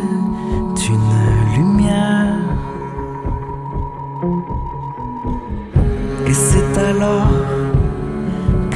une 0.89 1.55
lumière. 1.55 2.35
Et 6.27 6.33
c'est 6.33 6.77
alors 6.77 7.30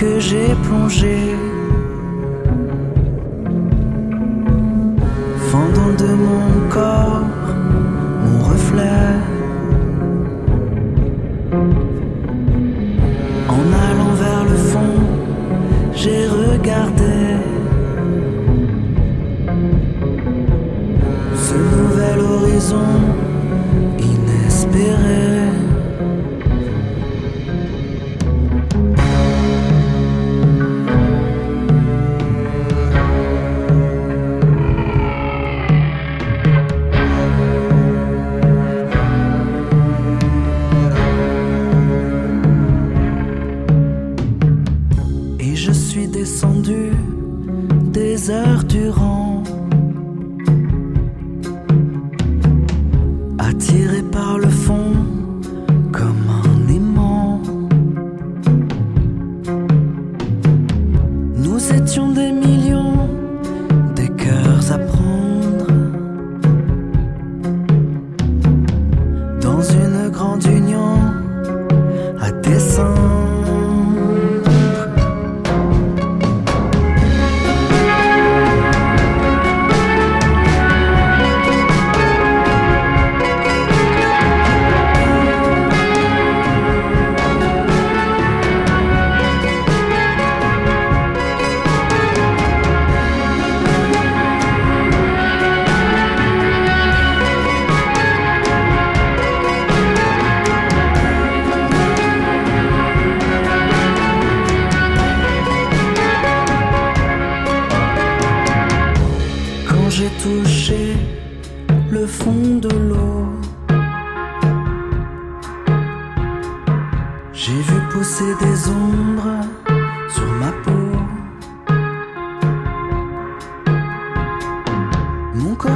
que 0.05 0.19
j'ai 0.19 0.53
plongé, 0.65 1.17
fendant 5.49 5.93
de 6.03 6.11
mon 6.25 6.47
corps 6.69 7.23
mon 8.23 8.39
reflet. 8.49 9.14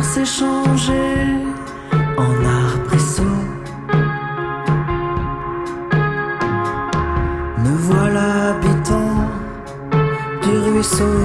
S'est 0.01 0.25
changé 0.25 1.17
en 2.17 2.33
arbrisseau. 2.61 3.23
Me 7.63 7.73
voilà 7.87 8.49
habitant 8.49 9.15
du 10.43 10.57
ruisseau. 10.69 11.19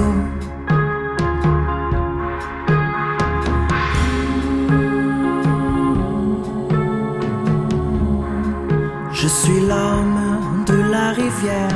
Je 9.11 9.27
suis 9.27 9.59
l'homme 9.69 10.63
de 10.67 10.77
la 10.91 11.11
rivière. 11.11 11.74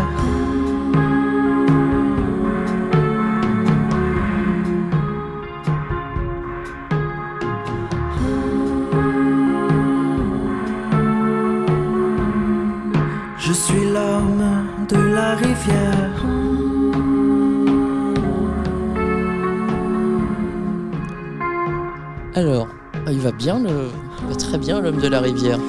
Alors, 22.40 22.70
il 23.12 23.20
va 23.20 23.34
bien, 23.34 23.60
il 23.60 24.28
va 24.30 24.36
très 24.38 24.58
bien 24.58 24.80
l'homme 24.80 25.02
de 25.02 25.10
la 25.10 25.20
rivière. 25.20 25.60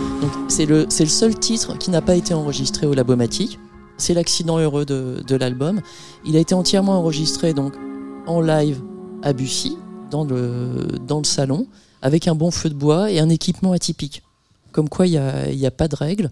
C'est 0.47 0.67
le, 0.67 0.87
seul 0.89 1.37
titre 1.37 1.77
qui 1.77 1.91
n'a 1.91 2.01
pas 2.01 2.15
été 2.15 2.33
enregistré 2.33 2.87
au 2.87 2.95
Labomatique. 2.95 3.59
C'est 3.97 4.15
l'accident 4.15 4.57
heureux 4.61 4.85
de, 4.85 5.35
l'album. 5.35 5.81
Il 6.25 6.37
a 6.37 6.39
été 6.39 6.55
entièrement 6.55 6.93
enregistré 6.93 7.55
donc 7.55 7.75
en 8.29 8.41
live 8.41 8.81
à 9.25 9.33
Bussy, 9.33 9.79
dans 10.13 10.23
le, 10.23 11.25
salon, 11.25 11.67
avec 12.03 12.29
un 12.29 12.37
bon 12.37 12.53
feu 12.53 12.69
de 12.69 12.75
bois 12.75 13.11
et 13.11 13.19
un 13.19 13.31
équipement 13.31 13.73
atypique. 13.73 14.23
Comme 14.71 14.89
quoi, 14.89 15.09
il 15.09 15.11
n'y 15.11 15.65
a, 15.67 15.67
a 15.67 15.71
pas 15.73 15.89
de 15.89 15.97
règles. 15.97 16.31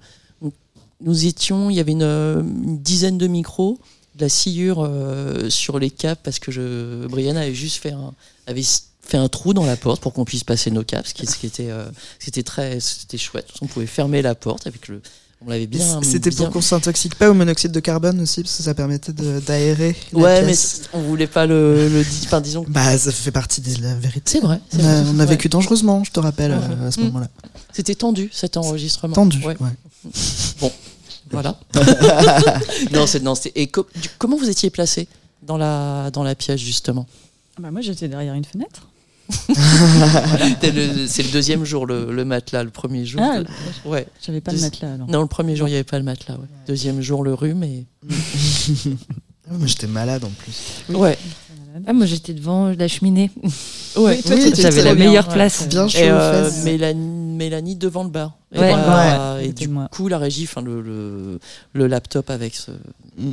Nous 1.01 1.26
étions, 1.26 1.68
il 1.68 1.74
y 1.74 1.80
avait 1.80 1.91
une, 1.91 2.78
dizaine 2.80 3.18
de 3.18 3.26
micros, 3.26 3.80
de 4.14 4.20
la 4.20 4.28
sciure 4.28 4.86
euh, 4.86 5.51
sur 5.51 5.80
les 5.80 5.91
câbles 5.91 6.20
parce 6.22 6.39
que 6.39 6.53
je, 6.53 7.09
Brianna 7.09 7.41
avait 7.41 7.55
juste 7.55 7.82
fait 7.82 7.91
un, 7.91 8.14
fait 9.09 9.16
un 9.16 9.28
trou 9.28 9.54
dans 9.54 9.64
la 9.64 9.76
porte 9.76 10.00
pour 10.02 10.12
qu'on 10.12 10.24
puisse 10.24 10.44
passer 10.44 10.70
nos 10.70 10.84
câbles, 10.84 11.06
ce 11.06 11.14
qui, 11.14 11.26
ce 11.26 11.36
qui 11.36 11.46
était, 11.46 11.70
euh, 11.70 11.84
c'était 12.18 12.42
très, 12.42 12.78
c'était 12.80 13.18
chouette. 13.18 13.48
On 13.62 13.66
pouvait 13.66 13.86
fermer 13.86 14.20
la 14.22 14.34
porte 14.34 14.66
avec 14.66 14.86
le, 14.88 15.00
on 15.44 15.48
l'avait 15.50 15.66
bien. 15.66 16.00
C'était 16.02 16.30
bien- 16.30 16.44
pour 16.44 16.50
qu'on 16.52 16.61
s'intoxique 16.61 17.14
pas 17.14 17.30
au 17.30 17.34
monoxyde 17.34 17.72
de 17.72 17.80
carbone 17.80 18.20
aussi, 18.20 18.42
parce 18.42 18.56
que 18.56 18.62
ça 18.62 18.74
permettait 18.74 19.12
d'aérer. 19.12 19.96
Ouais, 20.12 20.42
mais 20.44 20.54
on 20.92 21.00
voulait 21.00 21.26
pas 21.26 21.46
le, 21.46 21.88
le 21.88 22.04
dire. 22.04 22.22
Enfin, 22.26 22.40
disons. 22.40 22.64
Bah, 22.68 22.98
ça 22.98 23.11
fait 23.12 23.30
partie 23.30 23.61
de 23.61 23.82
la 23.82 23.94
vérité. 23.94 24.32
C'est 24.32 24.40
vrai. 24.40 24.61
On 24.74 24.78
a, 24.80 24.82
vrai. 24.82 25.11
on 25.14 25.18
a 25.20 25.22
Ouais. 25.22 25.26
vécu 25.30 25.48
dangereusement, 25.48 26.04
je 26.04 26.11
te 26.11 26.20
rappelle, 26.20 26.50
Ouais. 26.52 26.59
euh, 26.82 26.88
à 26.88 26.90
ce 26.90 27.00
Mm. 27.00 27.04
moment-là. 27.04 27.28
C'était 27.72 27.94
tendu 27.94 28.28
cet 28.32 28.56
enregistrement. 28.56 29.14
Tendu, 29.14 29.38
Ouais. 29.46 29.56
ouais. 29.61 30.11
Bon, 30.61 30.72
voilà. 31.30 31.59
non, 32.92 33.06
c'est 33.06 33.22
non, 33.22 33.34
c'est- 33.34 33.52
et 33.54 33.68
co- 33.68 33.86
du- 33.94 34.09
comment 34.18 34.36
vous 34.36 34.48
étiez 34.50 34.70
placé 34.70 35.09
dans 35.42 35.56
la 35.56 36.11
dans 36.12 36.22
la 36.24 36.34
pièce 36.34 36.61
justement? 36.61 37.06
Bah, 37.61 37.70
moi, 37.70 37.80
j'étais 37.80 38.09
derrière 38.09 38.34
une 38.34 38.44
fenêtre. 38.44 38.88
C'est 39.31 41.22
le 41.22 41.33
deuxième 41.33 41.64
jour 41.64 41.87
le, 41.87 42.12
le 42.12 42.24
matelas, 42.24 42.62
le 42.64 42.70
premier 42.70 43.05
jour. 43.05 43.20
Ah, 43.22 43.41
de- 43.43 43.47
ouais. 43.89 44.07
J'avais 44.24 44.41
pas 44.41 44.53
le 44.53 44.61
matelas 44.61 44.95
alors. 44.95 45.09
Non, 45.09 45.20
le 45.22 45.26
premier 45.26 45.57
jour 45.57 45.68
il 45.68 45.72
y 45.72 45.74
avait 45.74 45.85
pas 45.85 45.99
le 45.99 46.05
matelas. 46.05 46.35
ouais. 46.37 46.47
Deuxième 46.66 47.01
jour 47.01 47.22
le 47.24 47.35
rhume 47.35 47.62
et 47.64 47.87
Ah, 49.51 49.55
moi, 49.57 49.66
j'étais 49.66 49.87
malade 49.87 50.24
en 50.24 50.31
plus. 50.31 50.95
ouais. 50.95 51.18
Ah, 51.87 51.93
moi 51.93 52.07
j'étais 52.07 52.33
devant 52.35 52.68
la 52.76 52.89
cheminée. 52.89 53.31
Ouais. 53.97 54.20
toi, 54.20 54.35
Oui, 54.37 54.53
J'avais 54.55 54.83
la 54.83 54.95
bien, 54.95 55.07
meilleure 55.07 55.29
ouais. 55.29 55.35
place. 55.35 55.68
Bien 55.68 55.87
chaud 55.89 55.99
Et 55.99 56.09
euh. 56.11 56.51
Mélanie, 56.64 57.37
Mélanie 57.37 57.76
devant 57.76 58.05
le 58.05 58.11
bar. 58.11 58.37
Et, 58.53 58.59
Ouais. 58.59 58.74
et 59.43 59.53
du 59.53 59.68
moi. 59.68 59.89
coup, 59.93 60.09
la 60.09 60.18
régie, 60.18 60.45
enfin 60.45 60.61
le, 60.62 60.81
le, 60.83 61.39
le 61.74 61.87
laptop 61.87 62.31
avec 62.31 62.55
ce, 62.57 62.70
Mm. 63.18 63.33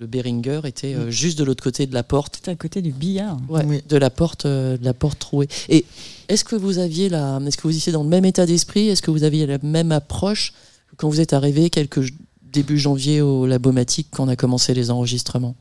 Le 0.00 0.06
Behringer 0.06 0.60
était 0.64 0.94
euh, 0.94 1.10
juste 1.10 1.38
de 1.38 1.44
l'autre 1.44 1.62
côté 1.64 1.86
de 1.86 1.94
la 1.94 2.02
porte. 2.04 2.36
C'était 2.36 2.52
à 2.52 2.54
côté 2.56 2.82
du 2.82 2.92
billard. 2.92 3.36
Ouais, 3.48 3.64
Oui. 3.66 3.82
de 3.88 3.96
la 3.96 4.10
porte, 4.10 4.46
euh, 4.46 4.76
de 4.76 4.84
la 4.84 4.94
porte 4.94 5.18
trouée. 5.18 5.48
Et 5.68 5.84
est-ce 6.28 6.44
que 6.44 6.54
vous 6.56 6.78
aviez 6.78 7.08
la, 7.08 7.40
est-ce 7.46 7.56
que 7.56 7.62
vous 7.66 7.76
étiez 7.76 7.92
dans 7.92 8.04
le 8.04 8.08
même 8.08 8.24
état 8.24 8.46
d'esprit? 8.46 8.88
Est-ce 8.88 9.02
que 9.02 9.10
vous 9.10 9.24
aviez 9.24 9.46
la 9.46 9.58
même 9.62 9.90
approche 9.90 10.52
quand 10.96 11.08
vous 11.08 11.20
êtes 11.20 11.32
arrivé 11.32 11.68
quelques 11.70 12.12
début 12.52 12.78
janvier 12.78 13.20
au 13.20 13.46
Labomatique 13.46 14.06
quand 14.12 14.24
on 14.24 14.28
a 14.28 14.36
commencé 14.36 14.72
les 14.72 14.90
enregistrements? 14.90 15.56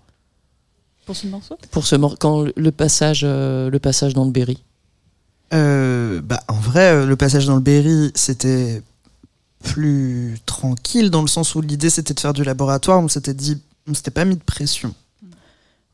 Pour 1.05 1.15
ce 1.15 1.25
morceau? 1.27 1.57
Pour 1.71 1.87
ce 1.87 1.95
mor- 1.95 2.17
quand 2.19 2.45
le 2.55 2.71
passage, 2.71 3.21
euh, 3.23 3.69
le 3.69 3.79
passage 3.79 4.13
dans 4.13 4.25
le 4.25 4.31
Berry. 4.31 4.57
Euh, 5.53 6.21
bah, 6.21 6.43
en 6.47 6.53
vrai, 6.59 7.05
le 7.05 7.15
passage 7.15 7.45
dans 7.47 7.55
le 7.55 7.61
Berry, 7.61 8.11
c'était 8.13 8.81
plus 9.63 10.37
tranquille 10.45 11.09
dans 11.09 11.21
le 11.21 11.27
sens 11.27 11.55
où 11.55 11.61
l'idée 11.61 11.89
c'était 11.89 12.13
de 12.13 12.19
faire 12.19 12.33
du 12.33 12.43
laboratoire. 12.43 13.01
On 13.01 13.07
s'était 13.07 13.33
dit, 13.33 13.57
on 13.87 13.93
s'était 13.93 14.11
pas 14.11 14.25
mis 14.25 14.35
de 14.35 14.43
pression. 14.43 14.93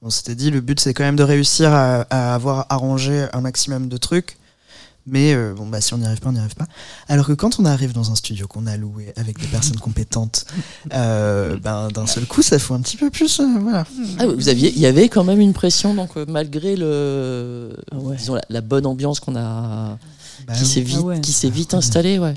On 0.02 0.10
s'était 0.10 0.36
dit, 0.36 0.52
le 0.52 0.60
but 0.62 0.80
c'est 0.80 0.94
quand 0.94 1.04
même 1.04 1.16
de 1.16 1.24
réussir 1.24 1.72
à, 1.74 2.02
à 2.10 2.34
avoir 2.36 2.66
arrangé 2.70 3.26
un 3.34 3.42
maximum 3.42 3.88
de 3.88 3.98
trucs. 3.98 4.38
Mais 5.06 5.34
euh, 5.34 5.54
bon, 5.54 5.68
bah, 5.68 5.82
si 5.82 5.94
on 5.94 5.98
n'y 5.98 6.06
arrive 6.06 6.22
pas, 6.22 6.30
on 6.30 6.32
n'y 6.32 6.40
arrive 6.40 6.56
pas. 6.56 6.68
Alors 7.10 7.28
que 7.28 7.34
quand 7.34 7.60
on 7.60 7.66
arrive 7.66 7.92
dans 7.92 8.10
un 8.12 8.16
studio 8.16 8.48
qu'on 8.48 8.66
a 8.68 8.78
loué 8.78 9.12
avec 9.18 9.38
des 9.38 9.48
personnes 9.48 9.76
compétentes, 9.82 10.46
euh, 10.94 11.58
ben, 11.58 11.90
d'un 11.90 12.08
seul 12.08 12.26
coup, 12.26 12.42
ça 12.42 12.58
fout 12.58 12.78
un 12.78 12.82
petit 12.82 12.96
peu 12.96 13.10
plus. 13.10 13.40
euh, 13.42 13.46
voilà. 13.60 13.86
Ah, 14.20 14.28
vous 14.28 14.48
aviez, 14.48 14.72
il 14.74 14.80
y 14.80 14.86
avait 14.86 15.10
quand 15.10 15.26
même 15.26 15.42
une 15.42 15.52
pression, 15.52 15.94
donc 15.94 16.16
malgré 16.28 16.78
le, 16.78 17.76
Ah 17.92 17.98
ouais. 17.98 18.16
disons 18.16 18.36
la, 18.36 18.44
la 18.50 18.62
bonne 18.62 18.86
ambiance 18.86 19.20
qu'on 19.20 19.36
a, 19.36 19.98
Bah, 20.48 20.54
qui 20.54 20.66
s'est 20.66 20.80
vite, 20.82 20.98
Ah 21.00 21.04
ouais. 21.04 21.20
qui 21.22 21.34
s'est 21.34 21.50
vite 21.50 21.74
installée, 21.74 22.18
ouais. 22.18 22.34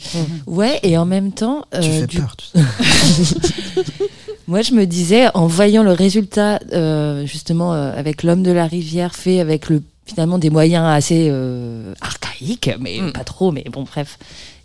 Ouais, 0.49 0.81
et 0.83 0.99
en 0.99 1.05
même 1.07 1.31
temps, 1.33 1.65
tu 1.73 1.83
fais 1.83 2.07
du- 2.09 2.19
peur. 2.19 2.35
tu 2.37 2.47
sais. 3.25 3.35
moi 4.49 4.63
je 4.63 4.73
me 4.73 4.85
disais, 4.87 5.27
en 5.35 5.47
voyant 5.47 5.83
le 5.83 5.93
résultat, 5.93 6.61
euh, 6.73 7.27
justement, 7.27 7.75
euh, 7.75 7.93
avec 7.97 8.23
l'homme 8.23 8.43
de 8.43 8.51
la 8.53 8.67
rivière 8.67 9.15
fait 9.15 9.41
avec 9.41 9.69
le 9.69 9.83
finalement 10.05 10.39
des 10.39 10.51
moyens 10.51 10.85
assez 10.87 11.29
euh, 11.31 11.93
archaïques, 12.01 12.71
mais 12.81 13.01
Mm. 13.01 13.13
pas 13.13 13.25
trop, 13.25 13.51
mais 13.51 13.65
bon, 13.73 13.83
bref. 13.83 14.19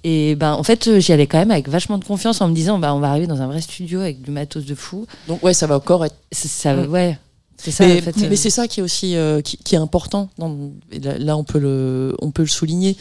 Et 0.04 0.36
ben, 0.36 0.54
en 0.54 0.64
fait, 0.64 1.00
j'y 1.00 1.12
allais 1.14 1.28
quand 1.28 1.40
même 1.40 1.52
avec 1.52 1.68
vachement 1.70 1.98
de 1.98 2.04
confiance 2.06 2.42
en 2.42 2.48
me 2.48 2.54
disant, 2.54 2.78
bah, 2.80 2.94
on 2.94 3.00
va 3.00 3.10
arriver 3.10 3.28
dans 3.28 3.42
un 3.42 3.48
vrai 3.48 3.62
studio 3.62 4.00
avec 4.02 4.22
du 4.22 4.32
matos 4.32 4.66
de 4.66 4.76
fou. 4.76 5.06
Donc 5.28 5.44
ouais, 5.44 5.54
ça 5.54 5.68
va 5.68 5.78
encore 5.78 6.06
être. 6.06 6.16
Ça, 6.32 6.76
Mm. 6.76 6.90
ouais. 6.92 7.18
C'est 7.58 7.70
ça, 7.72 7.86
mais 7.86 8.00
en 8.00 8.02
fait. 8.02 8.18
mais 8.28 8.36
c'est 8.36 8.50
ça 8.50 8.68
qui 8.68 8.80
est 8.80 8.84
aussi 8.84 9.16
euh, 9.16 9.42
qui, 9.42 9.58
qui 9.58 9.76
est 9.76 9.78
important. 9.78 10.30
là, 10.40 11.18
là, 11.20 11.38
on 11.38 11.44
peut 11.44 11.60
le, 11.60 12.16
on 12.20 12.32
peut 12.32 12.42
le 12.42 12.48
souligner. 12.48 12.98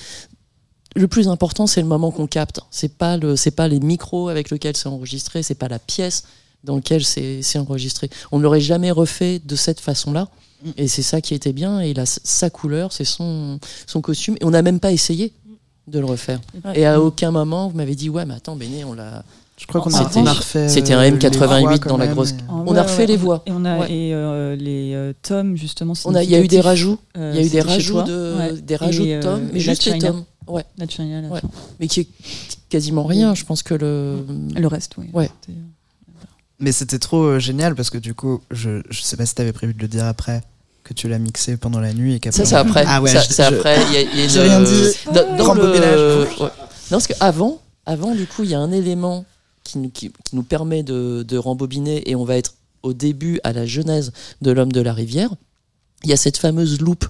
Le 0.97 1.09
plus 1.09 1.29
important, 1.29 1.67
c'est 1.67 1.81
le 1.81 1.87
moment 1.87 2.11
qu'on 2.11 2.27
capte. 2.27 2.61
C'est 2.71 2.97
pas 2.99 3.17
le, 3.17 3.37
c'est 3.37 3.53
pas 3.53 3.69
les 3.69 3.81
micros 3.81 4.29
avec 4.29 4.51
lesquels 4.51 4.77
c'est 4.77 4.89
enregistré, 4.89 5.43
c'est 5.43 5.55
pas 5.55 5.69
la 5.69 5.79
pièce 5.79 6.25
dans 6.65 6.77
laquelle 6.77 7.05
c'est 7.05 7.43
c'est 7.43 7.59
enregistré. 7.59 8.11
On 8.33 8.39
ne 8.39 8.43
l'aurait 8.43 8.61
jamais 8.61 8.91
refait 8.91 9.41
de 9.45 9.57
cette 9.57 9.81
façon-là. 9.81 10.29
Et 10.77 10.89
c'est 10.89 11.03
ça 11.03 11.23
qui 11.23 11.33
était 11.35 11.55
bien. 11.55 11.81
Et 11.81 11.91
il 11.93 12.01
a 12.01 12.05
sa 12.07 12.51
couleur, 12.51 12.93
c'est 12.93 13.07
son, 13.07 13.59
son 13.87 14.03
costume. 14.03 14.37
Et 14.41 14.45
on 14.45 14.51
n'a 14.51 14.61
même 14.61 14.79
pas 14.79 14.93
essayé 14.93 15.33
de 15.89 15.99
le 15.99 16.05
refaire. 16.05 16.39
Ouais. 16.67 16.81
Et 16.81 16.85
à 16.87 17.01
aucun 17.01 17.31
moment, 17.31 17.69
vous 17.69 17.77
m'avez 17.79 17.95
dit, 17.95 18.11
ouais, 18.11 18.27
mais 18.27 18.35
attends, 18.35 18.57
Béné, 18.57 18.85
on 18.85 18.93
l'a. 18.93 19.25
Je 19.59 19.67
crois 19.67 19.81
qu'on 19.81 19.93
a, 19.95 20.33
refait. 20.33 20.69
c'était 20.69 20.93
un 20.95 21.01
euh, 21.03 21.11
M88 21.11 21.31
les 21.31 21.37
voix 21.67 21.79
dans 21.79 21.97
la 21.99 22.07
grosse- 22.07 22.31
et- 22.33 22.35
On 22.51 22.75
a 22.77 22.83
refait 22.83 23.07
les 23.07 23.17
on- 23.17 23.21
voix. 23.21 23.43
Et 23.47 23.53
on 23.53 23.65
a 23.65 23.79
Ouais. 23.81 23.93
et 23.93 24.15
euh, 24.15 24.55
les 24.57 24.93
euh, 24.95 25.13
tomes 25.23 25.57
justement. 25.57 25.93
On 26.07 26.15
a, 26.15 26.23
il 26.23 26.31
y 26.31 26.35
a 26.35 26.41
eu 26.41 26.49
des 26.49 26.61
rajouts. 26.61 26.99
euh, 27.17 27.33
Il 27.35 27.41
y 27.41 27.43
a 27.43 27.47
eu 27.47 27.51
des 27.51 27.61
rajouts 27.63 28.03
de, 28.03 28.35
Ouais. 28.39 28.53
des 28.61 28.77
rajouts 28.77 29.05
Et, 29.05 29.17
de 29.17 29.23
tomes, 29.23 29.45
euh, 29.45 29.51
mais 29.53 29.61
juste 29.61 29.85
les 29.87 29.99
tomes. 29.99 30.25
Ouais. 30.47 30.65
La 30.79 30.87
China, 30.89 31.19
à 31.19 31.23
la 31.23 31.29
Ouais. 31.29 31.41
fin. 31.41 31.49
Mais 31.79 31.89
qui 31.89 32.01
est 32.01 32.09
quasiment 32.71 33.05
rien. 33.05 33.35
Je 33.35 33.45
pense 33.45 33.63
que 33.63 33.75
le. 33.75 34.25
Le 34.57 34.67
reste, 34.67 34.93
oui. 34.99 35.09
Ouais. 35.13 35.31
Mais 36.61 36.73
c'était 36.73 36.99
trop 36.99 37.23
euh, 37.25 37.39
génial 37.39 37.75
parce 37.75 37.91
que 37.91 37.99
du 37.99 38.15
coup, 38.15 38.41
je, 38.51 38.83
je 38.91 39.01
sais 39.03 39.17
pas 39.17 39.27
si 39.27 39.35
t'avais 39.35 39.53
prévu 39.53 39.73
de 39.75 39.81
le 39.81 39.89
dire 39.89 40.05
après, 40.05 40.43
que 40.85 40.93
tu 40.95 41.09
l'as 41.09 41.19
mixé 41.19 41.57
pendant 41.57 41.81
la 41.81 41.93
nuit 41.95 42.15
et 42.15 42.21
qu'après. 42.21 42.45
Ça, 42.45 42.47
c'est 42.47 42.55
après. 42.57 42.85
Ah 42.87 43.01
ouais, 43.01 43.11
c'est 43.19 43.43
après. 43.43 43.79
Il 43.89 43.93
y 43.95 43.97
a, 43.97 44.03
y 44.03 44.21
a 44.21 44.25
une- 44.25 44.41
rien 44.51 44.61
dit. 44.61 44.91
Dans, 45.07 45.37
dans 45.37 45.45
Rembobinage. 45.45 45.95
le... 45.97 46.27
ouais. 46.41 46.51
Non, 46.91 46.99
parce 46.99 47.07
que 47.07 47.15
avant, 47.21 47.61
du 48.15 48.27
coup, 48.27 48.45
il 48.45 48.51
y 48.51 48.55
a 48.55 48.59
un 48.61 48.73
élément 48.73 49.25
qui, 49.65 49.79
nous- 49.79 49.91
qui, 49.91 50.11
qui 50.11 50.37
nous 50.37 50.43
permet 50.43 50.83
de, 50.83 51.23
de 51.27 51.37
rembobiner 51.39 52.09
et 52.11 52.15
on 52.15 52.25
va 52.25 52.37
être 52.37 52.55
au 52.83 52.93
début, 52.93 53.41
à 53.45 53.53
la 53.53 53.67
genèse 53.67 54.13
de 54.43 54.51
l'homme 54.51 54.73
de 54.73 54.81
la 54.81 54.93
rivière. 54.93 55.31
Il 56.05 56.11
y 56.11 56.13
a 56.13 56.17
cette 56.17 56.37
fameuse 56.39 56.81
loupe. 56.81 57.07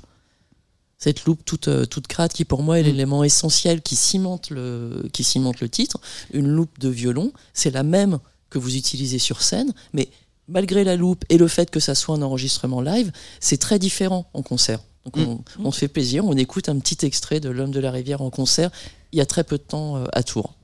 Cette 0.99 1.25
loupe 1.25 1.45
toute, 1.45 1.69
euh, 1.69 1.87
toute 1.87 2.07
crade 2.09 2.33
qui, 2.33 2.45
pour 2.45 2.63
moi, 2.63 2.79
est 2.79 2.83
l'élément 2.83 3.25
essentiel 3.25 3.81
qui 3.81 3.97
cimente, 3.97 4.51
le, 4.51 5.09
qui 5.13 5.25
cimente 5.25 5.61
le 5.61 5.69
titre. 5.69 5.99
Une 6.35 6.49
loupe 6.49 6.79
de 6.79 6.89
violon, 6.91 7.33
c'est 7.55 7.71
la 7.71 7.83
même 7.83 8.19
que 8.51 8.59
vous 8.59 8.77
utilisez 8.77 9.19
sur 9.19 9.43
scène, 9.43 9.73
mais 9.93 10.09
malgré 10.49 10.85
la 10.85 10.97
loupe 10.97 11.25
et 11.29 11.39
le 11.39 11.49
fait 11.49 11.71
que 11.71 11.81
ça 11.81 11.95
soit 11.95 12.17
un 12.17 12.23
enregistrement 12.23 12.81
live, 12.81 13.13
c'est 13.39 13.59
très 13.59 13.79
différent 13.79 14.29
en 14.35 14.43
concert. 14.43 14.81
Donc 15.05 15.17
on, 15.17 15.65
on 15.65 15.73
se 15.73 15.79
fait 15.79 15.89
plaisir, 15.89 16.27
on 16.27 16.37
écoute 16.37 16.69
un 16.69 16.79
petit 16.79 17.07
extrait 17.07 17.41
de 17.41 17.49
L'homme 17.49 17.71
de 17.71 17.81
la 17.81 17.91
rivière 17.91 18.21
en 18.21 18.29
concert 18.29 18.71
il 19.13 19.19
y 19.19 19.23
a 19.23 19.27
très 19.27 19.45
peu 19.45 19.59
de 19.59 19.63
temps 19.63 19.97
euh, 19.97 20.05
à 20.13 20.23
Tours. 20.23 20.55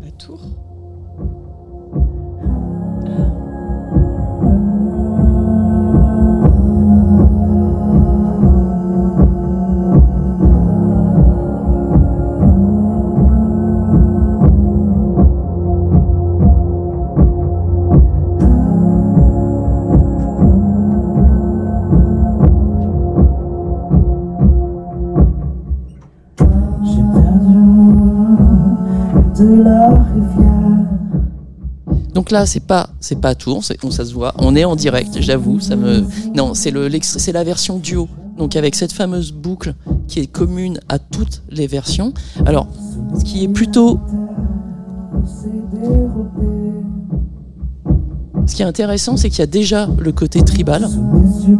La 0.00 0.10
tour. 0.12 0.73
Donc 32.14 32.30
là, 32.30 32.46
c'est 32.46 32.60
pas, 32.60 32.88
c'est 33.00 33.20
pas 33.20 33.34
on, 33.46 33.60
sait- 33.60 33.76
on- 33.82 33.90
ça 33.90 34.04
se 34.04 34.14
voit. 34.14 34.32
On 34.38 34.54
est 34.54 34.64
en 34.64 34.76
direct, 34.76 35.16
j'avoue. 35.20 35.58
Ça 35.60 35.74
me, 35.76 36.04
non, 36.34 36.54
c'est 36.54 36.70
le, 36.70 36.88
c'est 37.02 37.32
la 37.32 37.42
version 37.44 37.78
duo. 37.78 38.08
Donc 38.38 38.56
avec 38.56 38.74
cette 38.74 38.92
fameuse 38.92 39.32
boucle 39.32 39.74
qui 40.08 40.20
est 40.20 40.26
commune 40.26 40.78
à 40.88 40.98
toutes 40.98 41.42
les 41.50 41.66
versions. 41.66 42.12
Alors, 42.46 42.68
ce 43.18 43.24
qui 43.24 43.44
est 43.44 43.48
plutôt, 43.48 44.00
ce 48.46 48.54
qui 48.54 48.62
est 48.62 48.66
intéressant, 48.66 49.16
c'est 49.16 49.28
qu'il 49.30 49.38
y 49.40 49.42
a 49.42 49.46
déjà 49.46 49.88
le 49.98 50.12
côté 50.12 50.42
tribal. 50.42 50.88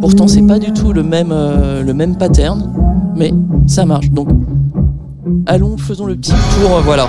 Pourtant, 0.01 0.27
c'est 0.27 0.45
pas 0.45 0.59
du 0.59 0.71
tout 0.73 0.93
le 0.93 1.03
même, 1.03 1.29
euh, 1.31 1.81
le 1.83 1.93
même 1.93 2.15
pattern, 2.17 2.71
mais 3.15 3.33
ça 3.67 3.85
marche. 3.85 4.09
Donc, 4.11 4.29
allons, 5.47 5.77
faisons 5.77 6.05
le 6.05 6.15
petit 6.15 6.31
tour. 6.59 6.81
Voilà. 6.83 7.07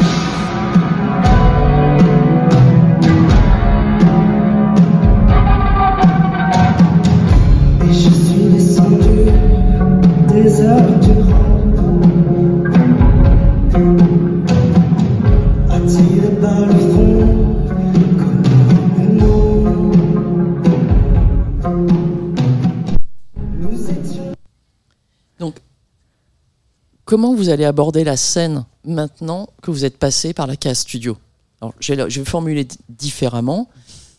Comment 27.07 27.35
vous 27.35 27.49
allez 27.49 27.65
aborder 27.65 28.05
la 28.05 28.19
scène 28.19 28.67
maintenant 28.85 29.49
que 29.63 29.71
vous 29.71 29.87
êtes 29.87 29.97
passé 29.97 30.35
par 30.35 30.47
la 30.47 30.57
case 30.57 30.81
studio 30.81 31.17
Alors, 31.63 31.73
je 31.81 31.95
vais, 31.95 32.25
formuler 32.27 32.65
di- 32.65 32.79
différemment. 32.91 33.71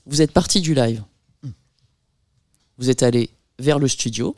Vous 0.08 0.24
êtes 0.24 0.32
parti 0.32 0.62
du 0.62 0.74
live. 0.74 1.04
Vous 2.80 2.90
êtes 2.90 3.04
allé 3.04 3.30
vers 3.60 3.78
le 3.78 3.88
studio. 3.88 4.36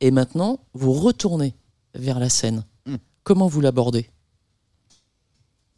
Et 0.00 0.10
maintenant, 0.10 0.58
vous 0.74 0.92
retournez 0.92 1.54
vers 1.94 2.18
la 2.18 2.28
scène. 2.28 2.64
Mm. 2.84 2.96
Comment 3.22 3.46
vous 3.46 3.60
l'abordez 3.62 4.10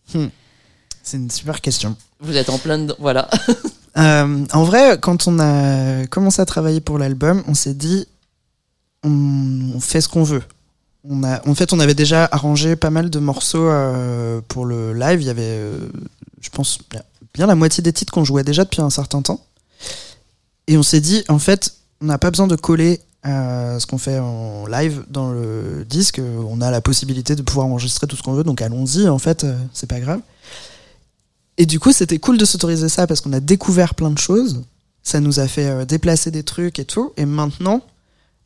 C'est 0.07 1.17
une 1.17 1.31
super 1.31 1.61
question. 1.61 1.97
Vous 2.21 2.37
êtes 2.37 2.49
en 2.49 2.59
plein 2.59 2.79
dedans. 2.79 2.97
Voilà. 2.99 3.31
Euh, 3.99 4.45
en 4.53 4.65
vrai, 4.65 4.99
quand 5.01 5.27
on 5.27 5.39
a 5.39 6.07
commencé 6.09 6.43
à 6.43 6.45
travailler 6.45 6.83
pour 6.83 6.99
l'album, 6.99 7.43
on 7.49 7.55
s'est 7.55 7.73
dit, 7.73 8.07
on, 9.03 9.71
on 9.75 9.81
fait 9.81 10.03
ce 10.03 10.09
qu'on 10.11 10.23
veut. 10.23 10.43
On 11.09 11.23
a, 11.23 11.47
en 11.49 11.55
fait, 11.55 11.73
on 11.73 11.81
avait 11.81 11.95
déjà 11.95 12.29
arrangé 12.31 12.75
pas 12.77 12.91
mal 12.91 13.11
de 13.11 13.19
morceaux 13.19 13.69
euh, 13.69 14.41
pour 14.49 14.65
le 14.65 14.93
live. 14.93 15.21
Il 15.21 15.27
y 15.27 15.31
avait, 15.31 15.43
euh, 15.43 15.79
je 16.41 16.51
pense, 16.51 16.79
bien 17.35 17.47
la 17.47 17.55
moitié 17.55 17.83
des 17.83 17.93
titres 17.93 18.13
qu'on 18.13 18.25
jouait 18.25 18.45
déjà 18.45 18.65
depuis 18.65 18.83
un 18.83 18.91
certain 18.91 19.23
temps. 19.23 19.45
Et 20.67 20.77
on 20.77 20.83
s'est 20.83 21.01
dit, 21.01 21.25
en 21.29 21.39
fait, 21.39 21.75
on 22.01 22.07
n'a 22.07 22.19
pas 22.19 22.31
besoin 22.31 22.47
de 22.47 22.57
coller 22.57 23.01
euh, 23.25 23.79
ce 23.79 23.87
qu'on 23.87 23.99
fait 23.99 24.19
en 24.19 24.67
live 24.67 25.05
dans 25.09 25.31
le 25.31 25.85
disque. 25.89 26.21
On 26.21 26.61
a 26.61 26.71
la 26.71 26.81
possibilité 26.81 27.37
de 27.37 27.43
pouvoir 27.43 27.67
enregistrer 27.67 28.07
tout 28.07 28.17
ce 28.17 28.23
qu'on 28.23 28.33
veut, 28.33 28.45
donc 28.45 28.61
allons-y, 28.61 29.09
en 29.09 29.19
fait, 29.19 29.47
c'est 29.73 29.89
pas 29.89 30.01
grave. 30.01 30.21
Et 31.59 31.67
du 31.67 31.79
coup, 31.79 31.93
c'était 31.93 32.19
cool 32.19 32.37
de 32.37 32.45
s'autoriser 32.45 32.89
ça 32.89 33.07
parce 33.07 33.21
qu'on 33.21 33.33
a 33.33 33.41
découvert 33.41 33.95
plein 33.95 34.11
de 34.11 34.19
choses. 34.19 34.63
Ça 35.03 35.21
nous 35.21 35.39
a 35.39 35.47
fait 35.47 35.87
déplacer 35.87 36.31
des 36.31 36.43
trucs 36.43 36.79
et 36.81 36.85
tout. 36.85 37.13
Et 37.17 37.27
maintenant, 37.27 37.81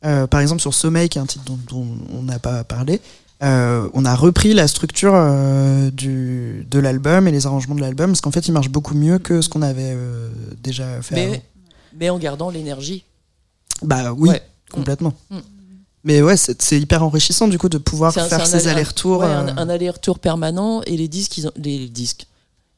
euh, 0.05 0.27
par 0.27 0.39
exemple, 0.39 0.61
sur 0.61 0.73
Sommeil, 0.73 1.09
qui 1.09 1.17
est 1.17 1.21
un 1.21 1.25
titre 1.25 1.43
dont, 1.45 1.59
dont 1.69 1.87
on 2.17 2.23
n'a 2.23 2.39
pas 2.39 2.63
parlé, 2.63 3.01
euh, 3.43 3.89
on 3.93 4.05
a 4.05 4.15
repris 4.15 4.53
la 4.53 4.67
structure 4.67 5.13
euh, 5.15 5.89
du, 5.91 6.65
de 6.69 6.79
l'album 6.79 7.27
et 7.27 7.31
les 7.31 7.47
arrangements 7.47 7.75
de 7.75 7.81
l'album 7.81 8.11
parce 8.11 8.21
qu'en 8.21 8.31
fait, 8.31 8.47
il 8.47 8.51
marche 8.51 8.69
beaucoup 8.69 8.93
mieux 8.93 9.17
que 9.19 9.41
ce 9.41 9.49
qu'on 9.49 9.61
avait 9.63 9.93
euh, 9.95 10.29
déjà 10.61 11.01
fait. 11.01 11.23
avant. 11.25 11.35
mais, 11.97 12.09
en 12.09 12.19
gardant 12.19 12.49
l'énergie. 12.51 13.03
Bah 13.81 14.13
oui, 14.15 14.29
Ouais. 14.29 14.41
complètement. 14.71 15.13
Mm. 15.31 15.37
Mais 16.03 16.21
ouais, 16.21 16.35
c'est 16.37 16.59
c'est 16.63 16.79
hyper 16.79 17.03
enrichissant 17.03 17.47
du 17.47 17.57
coup 17.59 17.69
de 17.69 17.77
pouvoir 17.77 18.15
un- 18.17 18.27
faire 18.27 18.45
ces 18.47 18.55
aller- 18.55 18.69
allers-retours. 18.69 19.19
ouais, 19.21 19.25
un, 19.27 19.55
un 19.57 19.69
aller-retour 19.69 20.17
permanent 20.19 20.81
et 20.83 20.97
les 20.97 21.07
disques, 21.07 21.37
ils 21.37 21.47
ont- 21.47 21.51
les 21.57 21.87
disques, 21.89 22.25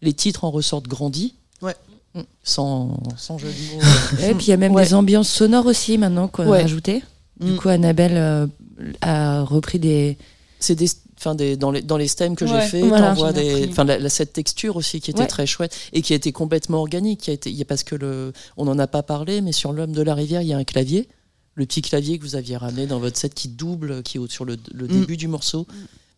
les 0.02 0.14
titres 0.14 0.44
en 0.44 0.52
ressortent 0.52 0.88
grandis. 0.88 1.34
Ouais. 1.62 1.76
Mm. 2.16 2.22
Sans, 2.44 3.02
sans 3.18 3.38
jeu 3.38 3.48
de 3.50 3.76
mots. 3.76 3.82
Et 4.30 4.34
puis 4.36 4.46
il 4.48 4.50
y 4.50 4.54
a 4.54 4.58
même 4.58 4.74
Ouais. 4.74 4.84
des 4.86 4.94
ambiances 4.94 5.30
sonores 5.30 5.66
aussi 5.66 5.98
maintenant 5.98 6.28
qu'on 6.28 6.48
Ouais. 6.48 6.60
a 6.60 6.62
rajoutées. 6.64 7.02
Du 7.40 7.52
Mm. 7.54 7.56
coup, 7.58 7.70
Annabelle 7.70 8.16
euh, 8.18 8.48
a 9.02 9.44
repris 9.44 9.80
des. 9.80 10.18
c'est 10.60 10.76
des, 10.76 10.88
enfin 11.18 11.36
des, 11.36 11.58
dans 11.58 11.72
les 11.72 11.82
dans 11.82 11.98
les 11.98 12.08
stems 12.08 12.36
que 12.36 12.46
j'ai 12.46 12.60
fait, 12.62 12.82
voilà. 12.82 13.10
t'envoies 13.10 13.34
des, 13.34 13.68
enfin 13.70 13.84
la- 13.86 13.98
la- 14.00 14.10
cette 14.10 14.34
texture 14.34 14.76
aussi 14.76 15.02
qui 15.02 15.12
était 15.12 15.22
Ouais. 15.22 15.28
très 15.28 15.46
chouette 15.46 15.76
et 15.94 16.02
qui 16.02 16.14
a 16.14 16.16
été 16.16 16.32
complètement 16.32 16.80
organique, 16.80 17.22
qui 17.22 17.30
a 17.32 17.34
été, 17.34 17.50
il 17.50 17.56
y 17.56 17.62
a 17.62 17.66
parce 17.66 17.84
que 17.84 17.96
le, 17.96 18.34
on 18.58 18.66
n'en 18.66 18.78
a 18.80 18.88
pas 18.88 19.04
parlé, 19.04 19.42
mais 19.42 19.52
sur 19.52 19.74
l'homme 19.74 19.94
de 19.94 20.02
la 20.02 20.16
rivière, 20.16 20.42
il 20.42 20.48
y 20.48 20.54
a 20.54 20.58
un 20.58 20.64
clavier, 20.64 21.08
le 21.56 21.66
petit 21.66 21.82
clavier 21.82 22.18
que 22.20 22.24
vous 22.24 22.36
aviez 22.36 22.56
ramené 22.58 22.88
dans 22.88 23.00
votre 23.00 23.18
set 23.18 23.34
qui 23.34 23.48
double, 23.48 24.04
qui 24.04 24.18
est 24.18 24.32
sur 24.32 24.46
le, 24.46 24.58
le 24.74 24.86
Mm. 24.86 25.00
début 25.00 25.18
du 25.18 25.28
morceau, 25.28 25.66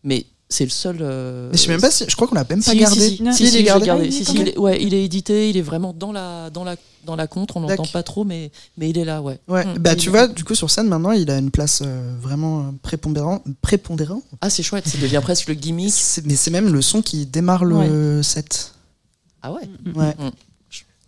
mais 0.04 0.26
c'est 0.48 0.64
le 0.64 0.70
seul. 0.70 0.98
euh, 1.00 1.48
Mais 1.50 1.58
je 1.58 1.62
sais 1.64 1.68
même 1.70 1.80
pas 1.80 1.90
si, 1.90 2.04
je 2.06 2.14
crois 2.14 2.28
qu'on 2.28 2.34
l'a 2.36 2.46
même 2.48 2.62
pas 2.62 2.70
si, 2.72 2.78
gardé. 2.78 3.00
Si, 3.00 3.16
si, 3.16 3.22
il 3.44 3.48
si, 3.50 3.56
est 3.58 3.62
gardé. 3.64 3.88
Ah, 3.90 3.96
Si, 3.98 4.06
il 4.06 4.06
est 4.06 4.10
si, 4.24 4.24
gardé. 4.34 4.40
il 4.42 4.48
est, 4.54 4.58
ouais, 4.58 4.82
il 4.82 4.94
est 4.94 5.04
édité, 5.04 5.50
il 5.50 5.56
est 5.56 5.62
vraiment 5.62 5.92
dans 5.92 6.12
la, 6.12 6.50
dans 6.50 6.62
la, 6.62 6.76
dans 7.06 7.16
la 7.16 7.26
contre, 7.26 7.56
on 7.56 7.60
n'entend 7.60 7.72
D'accord. 7.74 7.90
pas 7.92 8.02
trop, 8.02 8.24
mais, 8.24 8.50
mais 8.76 8.90
il 8.90 8.98
est 8.98 9.04
là, 9.06 9.22
ouais. 9.22 9.38
Ouais, 9.48 9.64
Mm. 9.64 9.78
bah 9.78 9.92
Il 9.94 9.98
tu 9.98 10.10
vois, 10.10 10.28
du 10.28 10.44
coup 10.44 10.54
sur 10.54 10.70
scène 10.70 10.88
maintenant, 10.88 11.12
il 11.12 11.30
a 11.30 11.38
une 11.38 11.50
place 11.50 11.80
euh, 11.84 12.14
vraiment 12.20 12.60
euh, 12.60 12.62
prépondérant, 12.82 13.42
prépondérant. 13.62 14.20
Ah, 14.42 14.50
c'est 14.50 14.62
chouette, 14.62 14.86
ça 14.86 14.98
devient 14.98 15.20
presque 15.22 15.48
le 15.48 15.54
gimmick. 15.54 15.94
Mais 16.24 16.36
c'est 16.36 16.50
même 16.50 16.70
le 16.70 16.82
son 16.82 17.00
qui 17.00 17.24
démarre 17.24 17.64
le 17.64 18.22
set. 18.22 18.72
Ah 19.42 19.52
ouais. 19.52 19.62
Ouais. 19.94 20.14
Mm. 20.18 20.30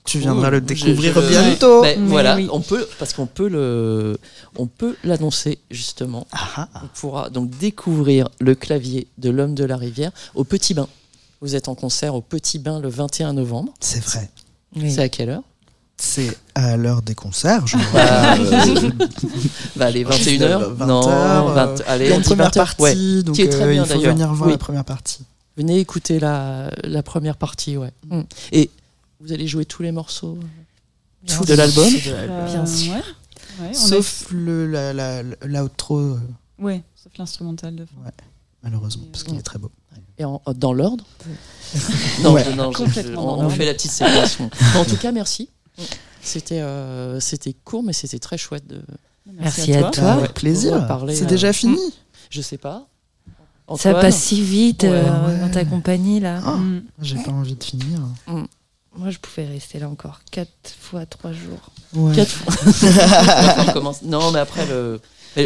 Tu 0.05 0.21
viendras 0.21 0.49
le 0.49 0.63
découvrir 0.63 1.13
Je- 1.15 1.21
je- 1.21 1.29
bientôt. 1.29 1.83
Ben, 1.83 2.01
Mais 2.01 2.09
voilà, 2.09 2.35
oui. 2.37 2.49
on 2.51 2.63
peut 2.63 2.89
parce 2.99 3.13
qu'on 3.13 3.27
peut 3.27 3.49
le, 3.49 4.17
on 4.57 4.67
peut 4.67 4.97
l'annoncer 5.05 5.59
justement. 5.71 6.27
Ah, 6.33 6.69
ah. 6.73 6.81
On 6.85 6.89
pourra 6.99 7.29
donc 7.29 7.51
découvrir 7.51 8.31
le 8.41 8.55
clavier 8.55 9.07
de 9.19 9.29
l'homme 9.29 9.55
de 9.55 9.65
la 9.65 9.77
rivière 9.77 10.11
au 10.35 10.45
Petit 10.45 10.73
Bain. 10.73 10.89
Vous 11.43 11.55
êtes 11.57 11.69
en 11.69 11.75
concert 11.75 12.15
au 12.15 12.23
Petit 12.23 12.59
Bain 12.59 12.81
le 12.81 12.89
21 12.89 13.35
novembre. 13.35 13.75
C'est 13.81 14.03
vrai. 14.03 14.31
Oui. 14.77 14.91
C'est 14.91 15.03
à 15.03 15.09
quelle 15.11 15.29
heure? 15.29 15.43
C'est 16.01 16.37
à 16.55 16.77
l'heure 16.77 17.03
des 17.03 17.15
concerts. 17.17 17.67
Je 17.67 17.77
bah, 17.93 18.35
euh, 18.37 18.91
bah, 19.77 19.87
allez, 19.87 20.05
21h 20.05 20.73
20 20.75 20.87
Non, 20.87 21.09
heures, 21.09 21.53
20 21.55 21.67
euh, 21.67 21.77
allez, 21.89 22.05
Il 22.07 22.09
y 22.09 22.13
a 22.13 22.15
on 22.15 22.17
une 22.19 22.23
dit 22.23 22.29
première 22.29 22.45
20 22.51 22.57
heures. 22.57 22.67
partie, 22.77 22.83
Ouais. 22.83 23.23
donc 23.25 23.35
qui 23.35 23.43
est 23.43 23.49
très 23.49 23.63
euh, 23.65 23.73
bien, 23.73 23.83
il 23.83 23.89
faut 23.89 23.95
d'ailleurs. 23.95 24.13
venir 24.15 24.33
voir 24.33 24.47
Oui. 24.47 24.53
la 24.53 24.59
première 24.59 24.85
partie. 24.85 25.25
Venez 25.57 25.79
écouter 25.81 26.21
la, 26.21 26.71
la 26.85 27.03
première 27.03 27.37
partie, 27.37 27.77
ouais. 27.77 27.91
Mm. 28.09 28.21
Et 28.53 28.71
vous 29.21 29.33
allez 29.33 29.49
jouer 29.49 29.65
tous 29.65 29.83
les 29.83 29.91
morceaux 29.91 30.39
de 31.25 31.55
l'album 31.55 31.93
Euh, 32.07 32.47
Bien 32.47 32.65
sûr. 32.67 32.93
Ouais, 32.93 33.01
Ouais, 33.61 33.71
on 33.71 33.75
Sauf 33.75 34.27
le 34.31 34.69
la, 34.71 34.93
la, 34.93 35.23
l'outro, 35.43 35.99
a- 35.99 36.63
ouais, 36.63 36.81
sauf 36.95 37.11
l'instrumental 37.19 37.75
de 37.75 37.85
fin. 37.87 38.11
malheureusement, 38.63 39.03
parce 39.11 39.25
qu'il 39.25 39.37
est 39.37 39.43
très 39.43 39.59
beau. 39.59 39.73
et 40.17 40.25
en- 40.25 40.41
dans 40.55 40.73
l'ordre 40.73 41.05
Non, 42.23 42.35
Ouais. 42.35 42.45
je- 42.45 42.51
non, 42.53 42.71
je- 42.71 42.79
je- 42.79 42.85
Complètement 42.85 43.37
dans 43.37 43.43
on, 43.43 43.47
on 43.47 43.51
fait 43.51 43.67
la 43.67 43.75
petite 43.75 43.91
séparation. 43.91 44.49
En 44.77 44.85
tout 44.85 44.97
cas, 44.97 45.11
merci. 45.11 45.49
C'était 46.22 46.61
euh, 46.61 47.20
c'était 47.20 47.55
court, 47.64 47.83
mais 47.83 47.93
c'était 47.93 48.18
très 48.18 48.37
chouette. 48.39 48.66
De... 48.66 48.83
Merci 49.33 49.72
à 49.74 49.91
toi. 49.91 50.12
Avec 50.12 50.35
plaisir. 50.35 50.87
C'est 51.09 51.22
euh, 51.24 51.26
déjà 51.26 51.53
fini. 51.53 51.79
Je 52.31 52.41
sais 52.43 52.59
pas. 52.59 52.87
Ça 53.68 53.74
Antoine 53.74 54.01
passe 54.01 54.16
si 54.18 54.43
vite 54.43 54.83
Ouais. 54.85 54.91
euh, 54.91 55.26
Ouais. 55.26 55.39
dans 55.41 55.51
ta 55.51 55.64
compagnie 55.64 56.20
là. 56.20 56.41
Ah, 56.45 56.57
Mm. 56.57 56.83
J'ai 57.03 57.16
pas 57.16 57.31
envie 57.31 57.55
de 57.55 57.62
finir. 57.64 58.01
Moi, 58.97 59.11
je 59.11 59.18
pouvais 59.18 59.47
rester 59.47 59.79
là 59.79 59.89
encore 59.89 60.20
4 60.33 60.51
fois 60.81 61.07
3 61.07 61.33
jours. 61.33 61.70
Ouais. 61.95 62.14
Quatre 62.16 62.31
fois. 62.31 62.55
Non, 64.03 64.33
mais 64.33 64.41
après 64.41 64.66
le 64.66 65.01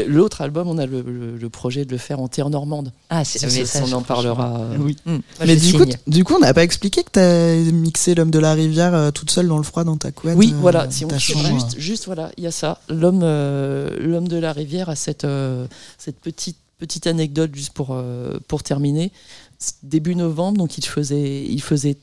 l'autre 0.06 0.40
album, 0.40 0.68
on 0.68 0.78
a 0.78 0.86
le, 0.86 1.02
le- 1.02 1.36
le 1.36 1.48
projet 1.50 1.84
de 1.84 1.90
le 1.92 1.98
faire 1.98 2.20
en 2.20 2.28
terre 2.28 2.50
normande. 2.50 2.92
Ah, 3.10 3.24
Ça, 3.24 3.48
ça, 3.48 3.80
on 3.84 3.92
en 3.92 4.02
parlera. 4.02 4.60
euh, 4.60 4.76
Oui. 4.78 4.96
mm. 5.06 5.18
Mais 5.46 5.56
du 5.56 5.72
coup, 5.74 5.84
du 6.06 6.24
coup, 6.24 6.34
on 6.34 6.40
n'a 6.40 6.54
pas 6.54 6.62
expliqué 6.64 7.02
que 7.02 7.10
t'as 7.10 7.54
mixé 7.72 8.14
l'homme 8.14 8.30
de 8.30 8.38
la 8.38 8.54
rivière 8.54 8.94
euh, 8.94 9.10
toute 9.10 9.30
seule 9.30 9.48
dans 9.48 9.56
le 9.58 9.62
froid 9.64 9.84
dans 9.84 9.96
ta 9.96 10.10
couette. 10.12 10.36
Oui, 10.36 10.52
euh, 10.52 10.58
voilà. 10.60 10.90
Si 10.90 11.04
on 11.04 11.18
juste, 11.18 11.78
juste 11.78 12.06
voilà, 12.06 12.30
il 12.36 12.44
y 12.44 12.46
a 12.46 12.50
ça. 12.52 12.80
L'homme, 12.88 13.20
euh, 13.22 13.90
l'homme 14.00 14.28
de 14.28 14.36
la 14.38 14.52
rivière 14.52 14.88
a 14.88 14.96
cette 14.96 15.24
euh, 15.24 15.66
cette 15.98 16.18
petite 16.20 16.56
petite 16.78 17.06
anecdote 17.06 17.54
juste 17.54 17.72
pour 17.72 17.88
euh, 17.92 18.38
pour 18.48 18.62
terminer. 18.62 19.12
C'est 19.58 19.74
Début 19.84 20.14
novembre, 20.16 20.58
donc 20.58 20.76
il 20.78 20.84
faisait 20.84 21.44
il 21.44 21.62
faisait 21.62 21.96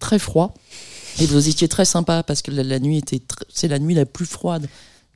très 0.00 0.18
froid 0.18 0.52
et 1.20 1.26
vous 1.26 1.48
étiez 1.48 1.68
très 1.68 1.84
sympa 1.84 2.22
parce 2.24 2.42
que 2.42 2.50
la, 2.50 2.64
la 2.64 2.80
nuit 2.80 2.96
était 2.98 3.18
tr- 3.18 3.44
c'est 3.52 3.68
la 3.68 3.78
nuit 3.78 3.94
la 3.94 4.04
plus 4.06 4.26
froide 4.26 4.66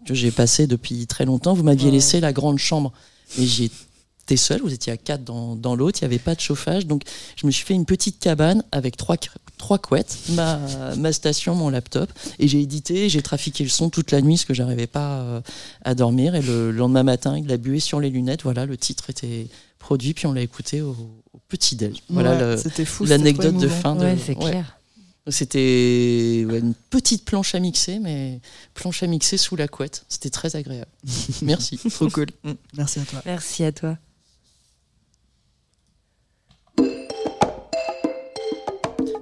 que 0.05 0.14
j'ai 0.14 0.30
passée 0.30 0.66
depuis 0.66 1.07
très 1.07 1.24
longtemps. 1.24 1.55
Vous 1.55 1.62
m'aviez 1.62 1.86
Ouais. 1.86 1.92
laissé 1.92 2.20
la 2.20 2.32
grande 2.32 2.59
chambre, 2.59 2.92
mais 3.38 3.47
j'y 3.47 3.70
étais 4.22 4.36
seul. 4.36 4.61
Vous 4.61 4.72
étiez 4.72 4.92
à 4.92 4.97
quatre 4.97 5.24
dans, 5.24 5.57
dans 5.57 5.74
l'autre. 5.74 5.99
Il 6.01 6.05
n'y 6.05 6.14
avait 6.14 6.18
pas 6.22 6.34
de 6.34 6.40
chauffage, 6.40 6.86
donc 6.86 7.03
je 7.36 7.47
me 7.47 7.51
suis 7.51 7.64
fait 7.64 7.74
une 7.74 7.86
petite 7.86 8.18
cabane 8.20 8.62
avec 8.72 8.97
trois 8.97 9.16
trois 9.59 9.78
couettes, 9.78 10.18
ma, 10.32 10.61
ma 10.99 11.12
station, 11.14 11.55
mon 11.55 11.70
laptop, 11.70 12.12
et 12.38 12.47
j'ai 12.47 12.61
édité, 12.61 13.09
j'ai 13.09 13.22
trafiqué 13.22 13.64
le 13.64 13.70
son 13.70 13.88
toute 13.88 14.11
la 14.11 14.20
nuit, 14.20 14.34
parce 14.34 14.44
que 14.44 14.53
j'arrivais 14.53 14.86
pas 14.86 15.20
euh, 15.20 15.40
à 15.82 15.94
dormir. 15.94 16.34
Et 16.34 16.42
le 16.42 16.70
lendemain 16.72 17.03
matin, 17.05 17.38
il 17.38 17.51
a 17.51 17.57
bué 17.57 17.80
sur 17.80 17.99
les 17.99 18.11
lunettes. 18.11 18.42
Voilà, 18.42 18.66
le 18.66 18.76
titre 18.76 19.09
était 19.09 19.47
produit, 19.78 20.12
puis 20.12 20.26
on 20.26 20.32
l'a 20.32 20.42
écouté 20.42 20.82
au, 20.82 20.90
au 21.32 21.38
petit 21.49 21.74
déj. 21.74 22.03
Voilà 22.11 22.32
Ouais, 22.34 22.40
le- 22.40 22.57
c'était 22.59 22.84
fou. 22.84 23.07
c'était 23.07 23.16
l'anecdote 23.16 23.57
de 23.57 23.66
fin 23.68 23.94
de. 23.97 24.01
Ouais, 24.03 24.18
c'est 24.24 24.34
clair. 24.34 24.76
C'était 25.29 26.45
ouais, 26.49 26.61
une 26.61 26.74
petite 26.91 27.24
planche 27.24 27.57
à 27.57 27.59
mixer, 27.59 27.99
mais 27.99 28.41
planche 28.74 29.03
à 29.03 29.09
mixer 29.09 29.37
sous 29.37 29.57
la 29.57 29.66
couette. 29.66 30.05
C'était 30.09 30.31
très 30.31 30.55
agréable. 30.55 30.91
Merci. 31.43 31.79
Trop 31.79 32.09
cool. 32.09 32.27
Mm. 32.45 32.53
Merci 32.74 33.01
à 33.01 33.05
toi. 33.05 33.22
Merci 33.27 33.64
à 33.64 33.72
toi. 33.72 33.99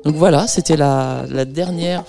Donc 0.04 0.16
voilà, 0.16 0.46
c'était 0.46 0.76
la, 0.76 1.24
la 1.30 1.46
dernière, 1.46 2.04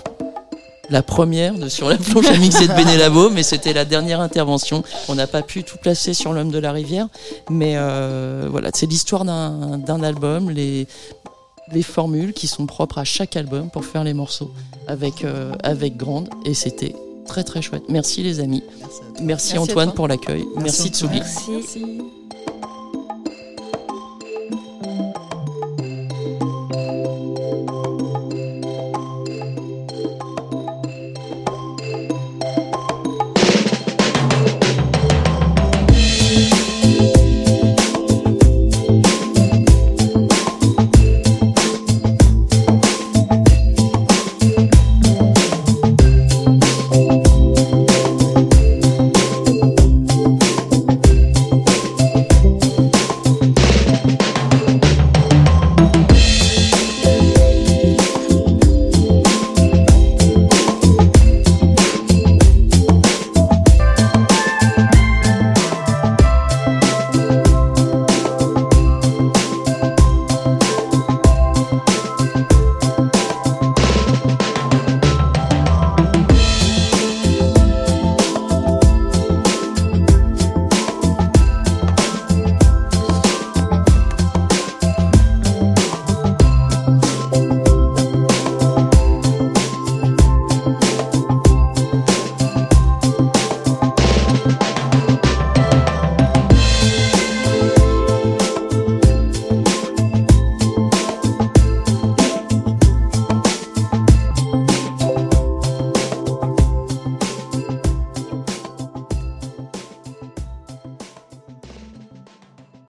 la 0.89 1.01
première 1.01 1.53
de, 1.53 1.69
sur 1.69 1.87
la 1.87 1.95
planche 1.95 2.27
à 2.27 2.37
mixer 2.37 2.67
de 2.67 2.73
Bénélabo, 2.75 3.29
mais 3.29 3.43
c'était 3.43 3.71
la 3.71 3.85
dernière 3.85 4.19
intervention. 4.19 4.83
On 5.07 5.15
n'a 5.15 5.27
pas 5.27 5.41
pu 5.41 5.63
tout 5.63 5.77
placer 5.77 6.13
sur 6.13 6.33
l'homme 6.33 6.51
de 6.51 6.59
la 6.59 6.73
rivière, 6.73 7.07
mais 7.49 7.75
euh, 7.77 8.49
voilà, 8.51 8.71
c'est 8.73 8.87
l'histoire 8.87 9.23
d'un 9.23 9.77
d'un 9.77 10.03
album, 10.03 10.49
les, 10.49 10.87
les 11.71 11.83
formules 11.83 12.33
qui 12.33 12.47
sont 12.47 12.65
propres 12.65 12.99
à 12.99 13.03
chaque 13.03 13.35
album 13.35 13.69
pour 13.69 13.85
faire 13.85 14.03
les 14.03 14.13
morceaux 14.13 14.51
avec, 14.87 15.23
euh, 15.23 15.53
avec 15.63 15.97
Grande, 15.97 16.29
et 16.45 16.53
c'était 16.53 16.95
très 17.25 17.43
très 17.43 17.61
chouette. 17.61 17.83
Merci 17.89 18.23
les 18.23 18.39
amis. 18.39 18.63
Merci 19.21 19.57
Antoine 19.57 19.87
toi. 19.89 19.95
pour 19.95 20.07
l'accueil. 20.07 20.45
Merci, 20.57 20.83
Merci, 20.83 20.89
Tsugi. 20.89 21.19
Merci. 21.19 21.51
Merci. 21.51 22.01